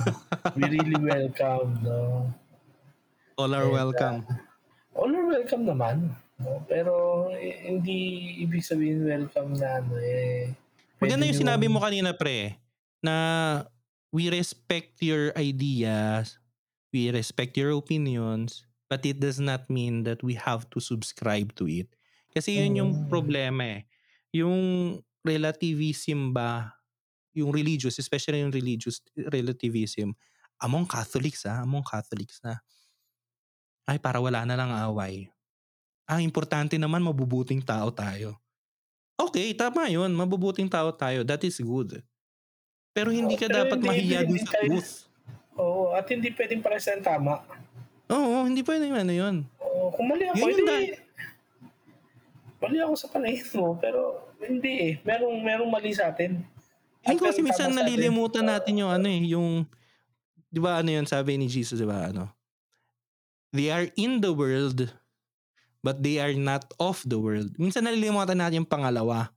We 0.56 0.64
really 0.64 0.96
welcome, 0.96 1.76
no? 1.84 2.32
All 3.36 3.52
are 3.52 3.68
And, 3.68 3.76
welcome. 3.76 4.18
All 4.96 5.12
are 5.12 5.28
welcome 5.28 5.68
naman. 5.68 6.16
No? 6.38 6.66
Pero 6.66 7.28
eh, 7.30 7.70
hindi 7.70 8.34
ibig 8.42 8.66
sabihin 8.66 9.06
welcome 9.06 9.54
na 9.54 9.78
ano 9.78 9.94
eh. 10.02 10.50
Maganda 10.98 11.28
yung 11.28 11.42
sinabi 11.46 11.66
mo 11.70 11.78
kanina, 11.78 12.16
pre, 12.16 12.58
na 13.04 13.14
we 14.10 14.30
respect 14.30 14.98
your 15.02 15.30
ideas, 15.36 16.38
we 16.94 17.10
respect 17.10 17.58
your 17.58 17.74
opinions, 17.74 18.64
but 18.88 19.02
it 19.04 19.18
does 19.18 19.42
not 19.42 19.66
mean 19.68 20.06
that 20.06 20.22
we 20.22 20.34
have 20.38 20.66
to 20.70 20.78
subscribe 20.78 21.50
to 21.58 21.66
it. 21.66 21.90
Kasi 22.30 22.58
yun 22.62 22.78
yung 22.78 22.92
Mm. 22.94 23.08
problema 23.10 23.62
eh. 23.62 23.82
Yung 24.34 24.54
relativism 25.22 26.34
ba, 26.34 26.74
yung 27.34 27.50
religious, 27.50 27.98
especially 27.98 28.42
yung 28.42 28.54
religious 28.54 29.02
relativism, 29.30 30.14
among 30.62 30.86
Catholics 30.86 31.46
ah, 31.50 31.66
among 31.66 31.82
Catholics 31.82 32.38
na, 32.42 32.62
ay 33.90 33.98
para 33.98 34.22
wala 34.22 34.46
na 34.46 34.54
lang 34.54 34.70
away. 34.70 35.33
Ah, 36.04 36.20
importante 36.20 36.76
naman 36.76 37.00
mabubuting 37.00 37.64
tao 37.64 37.88
tayo. 37.88 38.36
Okay, 39.16 39.54
tama 39.54 39.88
yun. 39.88 40.12
Mabubuting 40.12 40.68
tao 40.68 40.92
tayo. 40.92 41.24
That 41.24 41.40
is 41.42 41.56
good. 41.58 42.04
Pero 42.92 43.08
hindi 43.08 43.34
ka 43.34 43.48
Pero 43.48 43.56
dapat 43.64 43.78
hindi- 43.80 43.88
mahiya 43.88 44.20
dun 44.22 44.38
sa 44.38 44.50
tayo- 44.52 44.68
truth. 44.70 44.92
Oo, 45.54 45.94
at 45.94 46.04
hindi 46.06 46.28
pwedeng 46.30 46.60
pares 46.60 46.86
ang 46.86 47.00
tama. 47.00 47.40
Oo, 48.10 48.44
hindi 48.44 48.60
pwede 48.60 48.90
ano 48.90 49.10
yun. 49.10 49.36
Oo, 49.56 49.90
kung 49.90 50.06
mali 50.06 50.26
ako, 50.28 50.36
Yun 50.36 50.50
hindi. 50.52 50.82
Mali 52.58 52.78
ako 52.80 52.94
sa 52.94 53.08
paningin 53.08 53.48
mo, 53.54 53.76
pero 53.76 54.28
hindi 54.40 54.72
eh. 54.82 54.94
Merong, 55.00 55.36
merong 55.40 55.70
mali 55.70 55.94
sa 55.94 56.10
atin. 56.10 56.42
At 57.04 57.16
kasi 57.16 57.40
minsan 57.40 57.70
sa 57.70 57.76
nalilimutan 57.76 58.44
natin 58.44 58.80
yung 58.80 58.88
ano 58.88 59.06
eh, 59.06 59.20
yung, 59.26 59.68
di 60.48 60.56
ba 60.58 60.80
ano 60.80 60.88
yun, 60.88 61.04
sabi 61.04 61.36
ni 61.36 61.46
Jesus, 61.46 61.76
di 61.76 61.84
ba 61.84 62.08
ano? 62.08 62.32
They 63.52 63.68
are 63.68 63.86
in 63.94 64.18
the 64.18 64.32
world, 64.32 64.88
but 65.84 66.00
they 66.00 66.16
are 66.16 66.32
not 66.32 66.64
of 66.80 67.04
the 67.04 67.20
world. 67.20 67.52
Minsan 67.60 67.84
nalilimutan 67.84 68.40
natin 68.40 68.64
yung 68.64 68.70
pangalawa. 68.72 69.28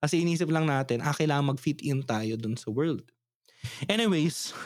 Kasi 0.00 0.24
inisip 0.24 0.48
lang 0.48 0.64
natin, 0.64 1.04
ah, 1.04 1.12
kailangan 1.12 1.52
mag-fit 1.52 1.84
in 1.84 2.00
tayo 2.00 2.40
dun 2.40 2.56
sa 2.56 2.72
world. 2.72 3.04
Anyways, 3.84 4.56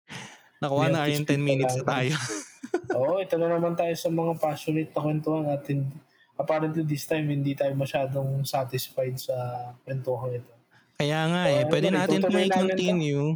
nakuha 0.64 0.88
na 0.88 1.04
rin 1.04 1.20
10 1.20 1.28
speak 1.28 1.36
minutes 1.36 1.76
na 1.76 1.84
tayo. 1.84 2.16
Oo, 2.96 3.20
ito 3.20 3.36
na 3.36 3.52
naman 3.52 3.76
tayo 3.76 3.92
sa 3.92 4.08
mga 4.08 4.40
passionate 4.40 4.90
na 4.96 5.00
kwentuhan 5.04 5.46
at 5.52 5.62
hindi, 5.68 5.92
apparently 6.40 6.82
this 6.82 7.04
time 7.04 7.28
hindi 7.28 7.52
tayo 7.52 7.76
masyadong 7.76 8.42
satisfied 8.48 9.20
sa 9.20 9.36
kwentuhan 9.84 10.40
ito. 10.40 10.52
Kaya 10.96 11.28
nga 11.28 11.42
eh, 11.50 11.62
Oo, 11.66 11.68
pwede 11.68 11.88
ano, 11.92 11.96
natin 12.00 12.18
to. 12.24 12.32
i-continue. 12.32 13.28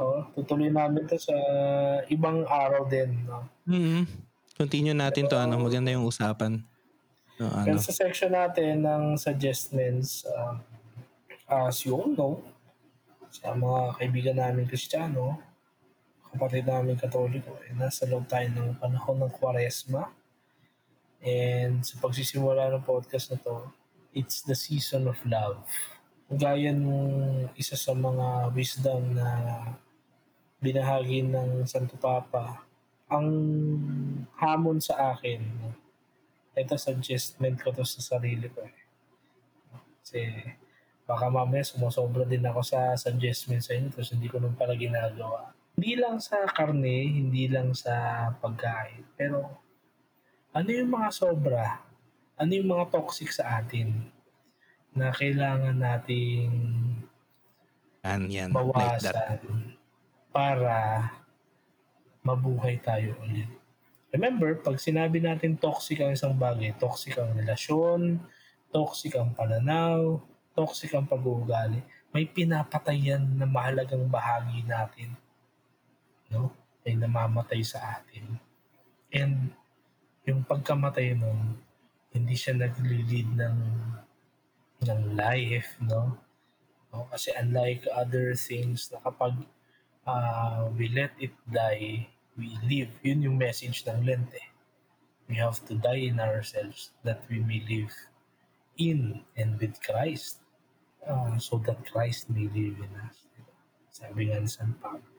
Oo, 0.00 0.18
tutuloy 0.34 0.72
namin 0.72 1.06
to 1.06 1.14
sa 1.20 1.36
ibang 2.10 2.42
araw 2.48 2.88
din. 2.90 3.14
No? 3.22 3.46
mm 3.70 4.29
Continue 4.60 4.92
natin 4.92 5.24
to, 5.24 5.40
ano, 5.40 5.56
maganda 5.56 5.88
yung 5.88 6.04
usapan. 6.04 6.60
No, 7.40 7.48
Pero 7.64 7.80
ano. 7.80 7.80
sa 7.80 7.96
section 7.96 8.36
natin 8.36 8.84
ng 8.84 9.16
suggestments, 9.16 10.28
um, 10.28 10.60
as 11.48 11.80
you 11.88 11.96
all 11.96 12.12
know, 12.12 12.44
sa 13.32 13.56
mga 13.56 13.96
kaibigan 13.96 14.36
namin 14.36 14.68
Kristiyano, 14.68 15.40
kapatid 16.28 16.68
namin 16.68 17.00
Katoliko, 17.00 17.56
eh, 17.64 17.72
nasa 17.72 18.04
loob 18.04 18.28
tayo 18.28 18.52
ng 18.52 18.76
panahon 18.76 19.24
ng 19.24 19.32
Kwaresma. 19.32 20.12
And 21.24 21.80
sa 21.80 21.96
pagsisimula 21.96 22.68
ng 22.76 22.84
podcast 22.84 23.32
na 23.32 23.40
to, 23.40 23.64
it's 24.12 24.44
the 24.44 24.52
season 24.52 25.08
of 25.08 25.16
love. 25.24 25.64
Gaya 26.28 26.68
nung 26.76 27.48
isa 27.56 27.80
sa 27.80 27.96
mga 27.96 28.52
wisdom 28.52 29.16
na 29.16 29.64
binahagi 30.60 31.24
ng 31.24 31.64
Santo 31.64 31.96
Papa, 31.96 32.68
ang 33.10 33.28
hamon 34.38 34.78
sa 34.78 35.14
akin, 35.14 35.42
ito 36.54 36.74
suggestment 36.78 37.58
ko 37.58 37.74
to 37.74 37.82
sa 37.82 38.00
sarili 38.00 38.46
ko 38.46 38.62
eh. 38.62 38.78
Kasi 40.00 40.20
baka 41.04 41.26
mamaya 41.26 41.66
sumusobra 41.66 42.22
din 42.22 42.46
ako 42.46 42.62
sa 42.62 42.94
suggestion 42.94 43.58
sa 43.58 43.74
inyo 43.74 43.90
tapos 43.90 44.14
hindi 44.14 44.30
ko 44.30 44.38
nung 44.38 44.54
pala 44.54 44.78
ginagawa. 44.78 45.50
Hindi 45.74 45.98
lang 45.98 46.22
sa 46.22 46.46
karne, 46.46 47.10
hindi 47.10 47.50
lang 47.50 47.74
sa 47.74 48.30
pagkain, 48.38 49.02
pero 49.18 49.58
ano 50.54 50.68
yung 50.70 50.90
mga 50.90 51.10
sobra? 51.10 51.82
Ano 52.38 52.50
yung 52.54 52.70
mga 52.70 52.94
toxic 52.94 53.30
sa 53.30 53.62
atin 53.62 54.10
na 54.94 55.14
kailangan 55.14 55.78
nating 55.78 56.50
Yan, 58.02 58.32
yan. 58.32 58.50
Like 58.50 59.02
that. 59.04 59.14
bawasan 59.14 59.40
para 60.30 60.76
mabuhay 62.24 62.76
tayo 62.80 63.16
ulit. 63.24 63.48
Remember, 64.10 64.58
pag 64.58 64.76
sinabi 64.82 65.22
natin 65.22 65.54
toxic 65.54 66.02
ang 66.02 66.12
isang 66.12 66.34
bagay, 66.34 66.74
toxic 66.76 67.14
ang 67.14 67.30
relasyon, 67.32 68.18
toxic 68.74 69.14
ang 69.14 69.30
pananaw, 69.34 70.18
toxic 70.54 70.90
ang 70.98 71.06
pag-uugali, 71.06 71.78
may 72.10 72.26
pinapatayan 72.26 73.22
na 73.38 73.46
mahalagang 73.46 74.10
bahagi 74.10 74.66
natin. 74.66 75.14
No? 76.26 76.50
May 76.82 76.98
namamatay 76.98 77.62
sa 77.62 78.02
atin. 78.02 78.34
And 79.14 79.54
yung 80.26 80.42
pagkamatay 80.42 81.14
nun, 81.14 81.58
hindi 82.10 82.34
siya 82.34 82.58
nag-lead 82.58 83.30
ng 83.38 83.58
ng 84.82 85.00
life, 85.14 85.78
no? 85.86 86.18
no? 86.90 87.06
Kasi 87.14 87.30
unlike 87.38 87.86
other 87.94 88.34
things 88.34 88.90
na 88.90 88.98
kapag 89.06 89.38
uh, 90.06 90.68
we 90.76 90.88
let 90.88 91.12
it 91.18 91.32
die, 91.50 92.08
we 92.36 92.56
live. 92.64 92.92
Yun 93.02 93.22
yung 93.22 93.38
message 93.38 93.84
ng 93.84 94.04
Lent 94.04 94.30
eh. 94.32 94.48
We 95.28 95.38
have 95.38 95.62
to 95.70 95.74
die 95.78 96.10
in 96.10 96.18
ourselves 96.18 96.90
that 97.04 97.22
we 97.30 97.38
may 97.40 97.62
live 97.68 97.94
in 98.78 99.22
and 99.36 99.60
with 99.60 99.78
Christ. 99.82 100.42
Uh, 101.00 101.38
so 101.40 101.56
that 101.64 101.80
Christ 101.88 102.28
may 102.28 102.44
live 102.52 102.76
in 102.76 102.92
us. 103.08 103.16
Sabi 103.88 104.28
nga 104.28 104.38
ni 104.38 104.50
San 104.50 104.76
Pablo. 104.76 105.16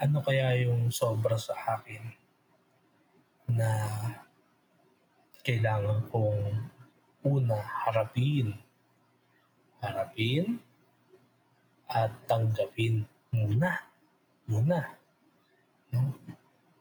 Ano 0.00 0.24
kaya 0.24 0.56
yung 0.64 0.88
sobra 0.88 1.36
sa 1.36 1.52
akin 1.76 2.04
na 3.52 3.68
kailangan 5.46 6.08
kong 6.10 6.42
una 7.22 7.58
harapin 7.86 8.58
harapin 9.78 10.58
at 11.90 12.10
tanggapin 12.26 13.06
muna. 13.30 13.82
Muna. 14.46 14.80
No? 15.94 16.14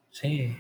Kasi 0.10 0.54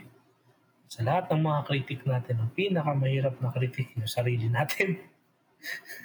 sa 0.85 1.01
lahat 1.03 1.33
ng 1.33 1.43
mga 1.43 1.61
kritik 1.67 2.01
natin, 2.07 2.39
ang 2.39 2.51
pinakamahirap 2.53 3.35
na 3.41 3.51
kritik 3.51 3.91
yung 3.97 4.07
sarili 4.07 4.47
natin. 4.47 5.01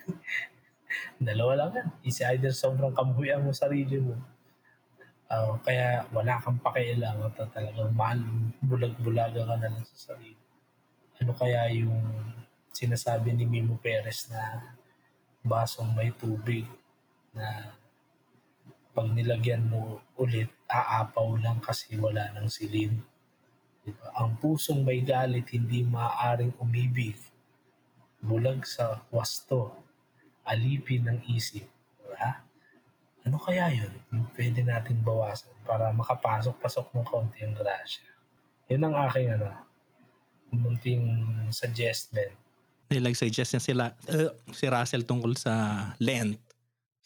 Dalawa 1.21 1.53
lang 1.67 1.71
yan. 1.77 1.89
Is 2.03 2.19
either 2.25 2.51
sobrang 2.51 2.97
kamuhian 2.97 3.45
mo 3.45 3.53
sarili 3.53 4.01
mo. 4.01 4.17
Ah, 5.31 5.55
kaya 5.63 6.11
wala 6.11 6.43
kang 6.43 6.59
pakialam 6.59 7.23
at 7.23 7.39
talagang 7.55 7.95
mahal, 7.95 8.19
bulag-bulaga 8.67 9.47
ka 9.47 9.55
na 9.63 9.71
lang 9.71 9.85
sa 9.87 10.11
sarili. 10.11 10.35
Ano 11.23 11.37
kaya 11.39 11.71
yung 11.71 12.03
sinasabi 12.75 13.31
ni 13.37 13.47
Mimo 13.47 13.79
Perez 13.79 14.27
na 14.33 14.75
basong 15.47 15.93
may 15.95 16.11
tubig 16.17 16.67
na 17.31 17.79
pag 18.91 19.07
nilagyan 19.11 19.71
mo 19.71 20.03
ulit, 20.19 20.51
aapaw 20.67 21.39
lang 21.39 21.63
kasi 21.63 21.95
wala 21.99 22.35
ng 22.35 22.47
silin. 22.51 22.99
Diba? 23.87 24.07
Ang 24.19 24.37
pusong 24.43 24.83
may 24.83 25.01
galit 25.01 25.47
hindi 25.55 25.87
maaaring 25.87 26.53
umibig. 26.59 27.17
Bulag 28.21 28.67
sa 28.69 29.01
wasto, 29.09 29.73
alipin 30.45 31.07
ng 31.07 31.19
isip. 31.31 31.65
Diba? 32.03 32.45
Ano 33.25 33.37
kaya 33.39 33.71
yun? 33.71 33.93
Pwede 34.35 34.67
natin 34.67 35.01
bawasan 35.01 35.55
para 35.63 35.95
makapasok-pasok 35.95 36.93
ng 36.93 37.07
konti 37.07 37.47
ang 37.47 37.55
grasya. 37.55 38.11
Yun 38.71 38.87
ang 38.91 38.95
aking 39.07 39.29
ano, 39.39 39.51
munting 40.51 41.07
suggestment. 41.55 42.35
They 42.91 42.99
like 42.99 43.15
niya 43.15 43.47
sila, 43.47 43.95
uh, 44.11 44.35
si 44.51 44.67
Russell 44.67 45.07
tungkol 45.07 45.39
sa 45.39 45.55
Lent, 46.03 46.43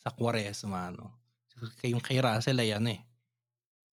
sa 0.01 0.09
Quaresma, 0.09 0.89
ano. 0.89 1.24
Kay, 1.81 1.95
yung 1.95 2.03
kay 2.03 2.19
Russell 2.19 2.61
ay 2.61 2.75
ano 2.75 2.91
eh, 2.93 3.01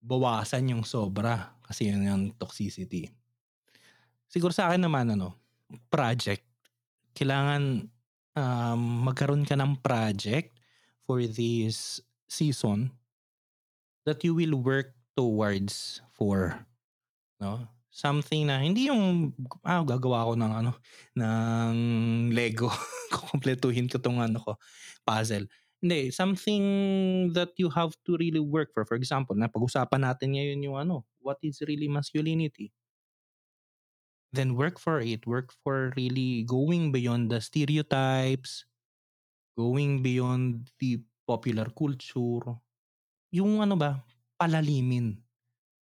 bawasan 0.02 0.74
yung 0.74 0.84
sobra 0.84 1.56
kasi 1.62 1.88
yun 1.88 2.04
yung 2.04 2.26
toxicity. 2.36 3.08
Siguro 4.26 4.52
sa 4.52 4.72
akin 4.72 4.88
naman 4.88 5.14
ano, 5.14 5.38
project. 5.92 6.44
Kailangan 7.14 7.86
um, 8.36 8.82
magkaroon 9.08 9.46
ka 9.46 9.56
ng 9.56 9.80
project 9.84 10.56
for 11.06 11.22
this 11.24 12.00
season 12.32 12.92
that 14.08 14.24
you 14.24 14.34
will 14.34 14.58
work 14.58 14.96
towards 15.14 16.00
for 16.16 16.56
no 17.44 17.68
something 17.92 18.48
na 18.48 18.64
hindi 18.64 18.88
yung 18.88 19.36
ah 19.68 19.84
gagawa 19.84 20.32
ko 20.32 20.34
ng 20.40 20.54
ano 20.64 20.72
ng 21.20 21.76
Lego 22.32 22.72
kukumpletuhin 23.14 23.92
ko 23.92 24.00
tong 24.00 24.24
ano 24.24 24.40
ko 24.40 24.56
puzzle 25.04 25.44
hindi 25.82 26.14
something 26.14 26.64
that 27.34 27.52
you 27.58 27.68
have 27.74 27.98
to 28.06 28.16
really 28.22 28.42
work 28.42 28.70
for. 28.74 28.86
For 28.86 28.96
example 28.96 29.34
na 29.34 29.50
pag-usapan 29.50 30.06
natin 30.06 30.38
ngayon 30.38 30.62
yung 30.62 30.78
ano 30.78 31.04
what 31.20 31.42
is 31.42 31.62
really 31.66 31.90
masculinity? 31.90 32.70
Then 34.32 34.56
work 34.56 34.80
for 34.80 35.04
it. 35.04 35.28
Work 35.28 35.52
for 35.60 35.92
really 36.00 36.48
going 36.48 36.96
beyond 36.96 37.34
the 37.34 37.44
stereotypes 37.44 38.64
going 39.58 40.02
beyond 40.02 40.72
the 40.80 41.00
popular 41.28 41.70
culture. 41.72 42.58
Yung 43.32 43.62
ano 43.64 43.76
ba 43.76 44.04
palalimin. 44.40 45.20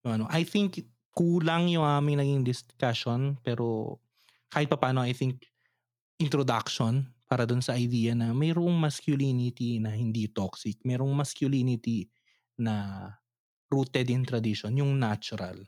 Yung 0.06 0.14
ano 0.22 0.26
I 0.30 0.46
think 0.46 0.84
kulang 1.16 1.72
yung 1.72 1.86
aming 1.86 2.22
naging 2.22 2.44
discussion 2.46 3.40
pero 3.42 3.98
kahit 4.54 4.70
pa 4.70 4.78
paano 4.78 5.02
I 5.04 5.14
think 5.14 5.48
introduction 6.22 7.10
para 7.30 7.46
dun 7.46 7.62
sa 7.62 7.78
idea 7.78 8.18
na 8.18 8.34
mayroong 8.34 8.74
masculinity 8.74 9.78
na 9.78 9.94
hindi 9.94 10.26
toxic, 10.34 10.82
mayroong 10.82 11.14
masculinity 11.14 12.10
na 12.58 13.06
rooted 13.70 14.10
in 14.10 14.26
tradition, 14.26 14.74
yung 14.74 14.98
natural. 14.98 15.62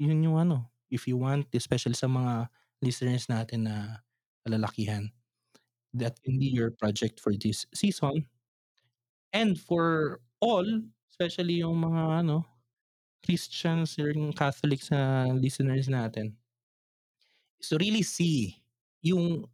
Yun 0.00 0.24
yung 0.24 0.40
ano, 0.40 0.72
if 0.88 1.04
you 1.04 1.20
want, 1.20 1.44
especially 1.52 1.92
sa 1.94 2.08
mga 2.08 2.48
listeners 2.80 3.28
natin 3.28 3.68
na 3.68 4.00
kalalakihan, 4.48 5.12
that 5.92 6.16
can 6.24 6.40
be 6.40 6.48
your 6.48 6.72
project 6.72 7.20
for 7.20 7.36
this 7.36 7.68
season. 7.76 8.24
And 9.36 9.60
for 9.60 10.18
all, 10.40 10.64
especially 11.12 11.60
yung 11.60 11.84
mga 11.84 12.24
ano, 12.24 12.48
Christians 13.20 14.00
or 14.00 14.14
Catholics 14.32 14.88
na 14.88 15.28
listeners 15.36 15.92
natin, 15.92 16.32
is 17.60 17.68
to 17.68 17.76
really 17.76 18.06
see 18.06 18.56
yung 19.04 19.44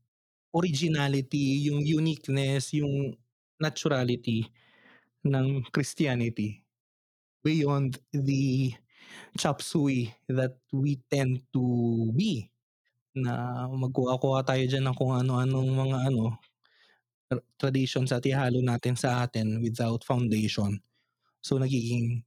originality, 0.55 1.66
yung 1.66 1.82
uniqueness, 1.82 2.72
yung 2.78 3.18
naturality 3.59 4.47
ng 5.26 5.66
Christianity 5.74 6.62
beyond 7.44 7.98
the 8.14 8.72
chop 9.36 9.60
suey 9.60 10.09
that 10.31 10.56
we 10.72 10.97
tend 11.10 11.44
to 11.52 11.62
be 12.16 12.48
na 13.14 13.66
magkuha-kuha 13.70 14.43
tayo 14.43 14.64
dyan 14.64 14.90
ng 14.90 14.97
kung 14.97 15.14
ano-anong 15.14 15.70
mga 15.70 15.98
ano 16.10 16.35
traditions 17.59 18.10
at 18.14 18.22
ihalo 18.26 18.62
natin 18.62 18.94
sa 18.94 19.26
atin 19.26 19.59
without 19.62 20.02
foundation. 20.06 20.78
So 21.43 21.59
nagiging 21.59 22.22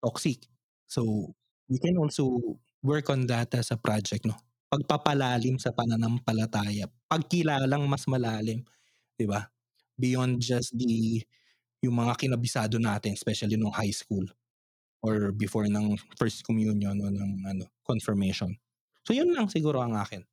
toxic. 0.00 0.48
So 0.88 1.32
we 1.68 1.76
can 1.80 1.96
also 2.00 2.56
work 2.80 3.10
on 3.10 3.26
that 3.28 3.52
as 3.58 3.74
a 3.74 3.78
project 3.78 4.24
no 4.24 4.38
pagpapalalim 4.68 5.56
sa 5.56 5.72
pananampalataya, 5.72 6.84
pagkilalang 7.08 7.88
mas 7.88 8.04
malalim, 8.04 8.62
'di 9.16 9.26
ba? 9.26 9.48
Beyond 9.98 10.38
just 10.38 10.76
the 10.76 11.24
yung 11.82 11.98
mga 11.98 12.18
kinabisado 12.18 12.76
natin, 12.78 13.14
especially 13.14 13.54
nung 13.54 13.74
high 13.74 13.94
school 13.94 14.26
or 15.02 15.30
before 15.30 15.66
ng 15.70 15.94
first 16.18 16.42
communion 16.42 16.98
o 16.98 17.06
ng 17.06 17.32
ano, 17.46 17.64
confirmation. 17.86 18.50
So 19.06 19.14
yun 19.14 19.30
lang 19.30 19.46
siguro 19.46 19.78
ang 19.78 19.94
akin. 19.94 20.26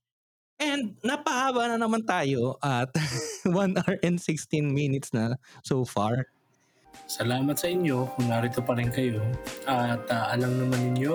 And 0.58 0.98
napahaba 1.04 1.70
na 1.70 1.78
naman 1.78 2.08
tayo 2.08 2.58
at 2.64 2.90
1 3.46 3.54
hour 3.54 3.96
and 4.02 4.18
16 4.18 4.66
minutes 4.72 5.14
na 5.14 5.38
so 5.62 5.86
far. 5.86 6.26
Salamat 7.06 7.60
sa 7.60 7.70
inyo 7.70 8.10
kung 8.16 8.32
narito 8.32 8.64
pa 8.66 8.74
rin 8.74 8.90
kayo. 8.90 9.22
At 9.70 10.02
uh, 10.10 10.26
alam 10.34 10.58
naman 10.58 10.96
ninyo 10.96 11.14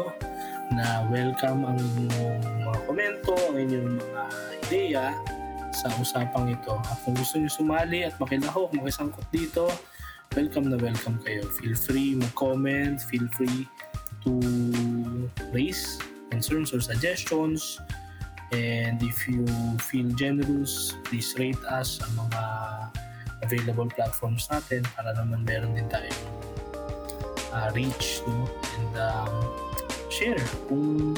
na 0.76 1.02
welcome 1.10 1.66
ang 1.66 1.80
inyong 1.80 2.38
mga 2.62 2.78
komento, 2.86 3.34
ang 3.34 3.56
inyong 3.58 3.90
mga 3.98 4.22
ideya 4.62 5.04
sa 5.72 5.88
usapang 5.98 6.50
ito. 6.50 6.76
At 6.86 6.98
kung 7.06 7.14
gusto 7.14 7.38
nyo 7.38 7.50
sumali 7.50 8.06
at 8.06 8.14
makilahok, 8.18 8.74
makisangkot 8.74 9.26
dito, 9.30 9.70
welcome 10.34 10.70
na 10.70 10.78
welcome 10.78 11.18
kayo. 11.22 11.42
Feel 11.58 11.74
free 11.74 12.14
mag-comment, 12.18 13.02
feel 13.10 13.26
free 13.34 13.66
to 14.26 14.32
raise 15.50 15.98
concerns 16.30 16.70
or 16.74 16.80
suggestions. 16.80 17.78
And 18.50 18.98
if 19.02 19.30
you 19.30 19.46
feel 19.78 20.10
generous, 20.18 20.98
please 21.06 21.34
rate 21.38 21.60
us 21.70 22.02
sa 22.02 22.06
mga 22.18 22.42
available 23.46 23.88
platforms 23.90 24.50
natin 24.50 24.82
para 24.98 25.14
naman 25.16 25.46
meron 25.46 25.72
din 25.72 25.86
tayong 25.86 26.26
uh, 27.54 27.70
reach 27.72 28.22
no? 28.26 28.46
and 28.78 28.92
um, 28.98 29.32
share 30.10 30.40
kung 30.68 31.16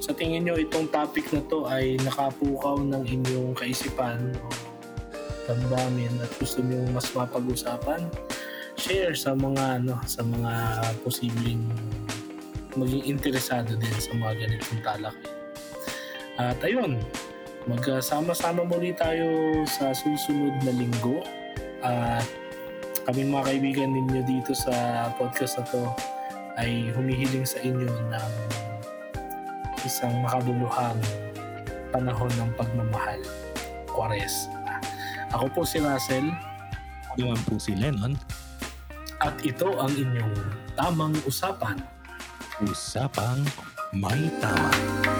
sa 0.00 0.16
tingin 0.16 0.48
nyo 0.48 0.56
itong 0.56 0.88
topic 0.88 1.28
na 1.30 1.44
to 1.46 1.68
ay 1.68 2.00
nakapukaw 2.00 2.80
ng 2.80 3.04
inyong 3.04 3.52
kaisipan 3.52 4.32
o 4.40 4.48
damdamin 5.44 6.12
at 6.24 6.30
gusto 6.40 6.64
nyo 6.64 6.80
mas 6.90 7.12
mapag-usapan 7.12 8.08
share 8.80 9.12
sa 9.12 9.36
mga 9.36 9.84
ano 9.84 10.00
sa 10.08 10.24
mga 10.24 10.52
posibleng 11.04 11.68
maging 12.78 13.02
interesado 13.18 13.74
din 13.74 13.96
sa 13.98 14.14
mga 14.14 14.46
ganitong 14.46 14.82
talakay. 14.82 15.30
At 16.38 16.58
ayun, 16.62 16.96
magsama-sama 17.66 18.64
muli 18.64 18.94
tayo 18.94 19.28
sa 19.66 19.92
susunod 19.92 20.54
na 20.64 20.72
linggo. 20.72 21.20
At 21.82 22.24
kami 23.08 23.26
mga 23.26 23.44
kaibigan 23.52 23.90
ninyo 23.90 24.22
dito 24.24 24.52
sa 24.54 25.08
podcast 25.18 25.60
na 25.60 25.64
to 25.68 25.82
ay 26.60 26.92
humihiling 26.94 27.44
sa 27.48 27.58
inyo 27.60 27.88
ng 27.88 28.32
isang 29.84 30.24
makabuluhang 30.24 30.98
panahon 31.90 32.30
ng 32.38 32.50
pagmamahal. 32.56 33.20
Kwares. 33.90 34.48
Ako 35.30 35.46
po 35.50 35.60
si 35.62 35.78
Russell. 35.82 36.30
Ako 37.10 37.14
naman 37.20 37.40
po 37.46 37.54
si 37.58 37.74
Lennon. 37.74 38.14
At 39.20 39.36
ito 39.44 39.76
ang 39.76 39.92
inyong 39.92 40.36
tamang 40.74 41.14
usapan. 41.28 41.76
Usapang 42.64 43.44
may 43.92 44.32
tama. 44.40 45.19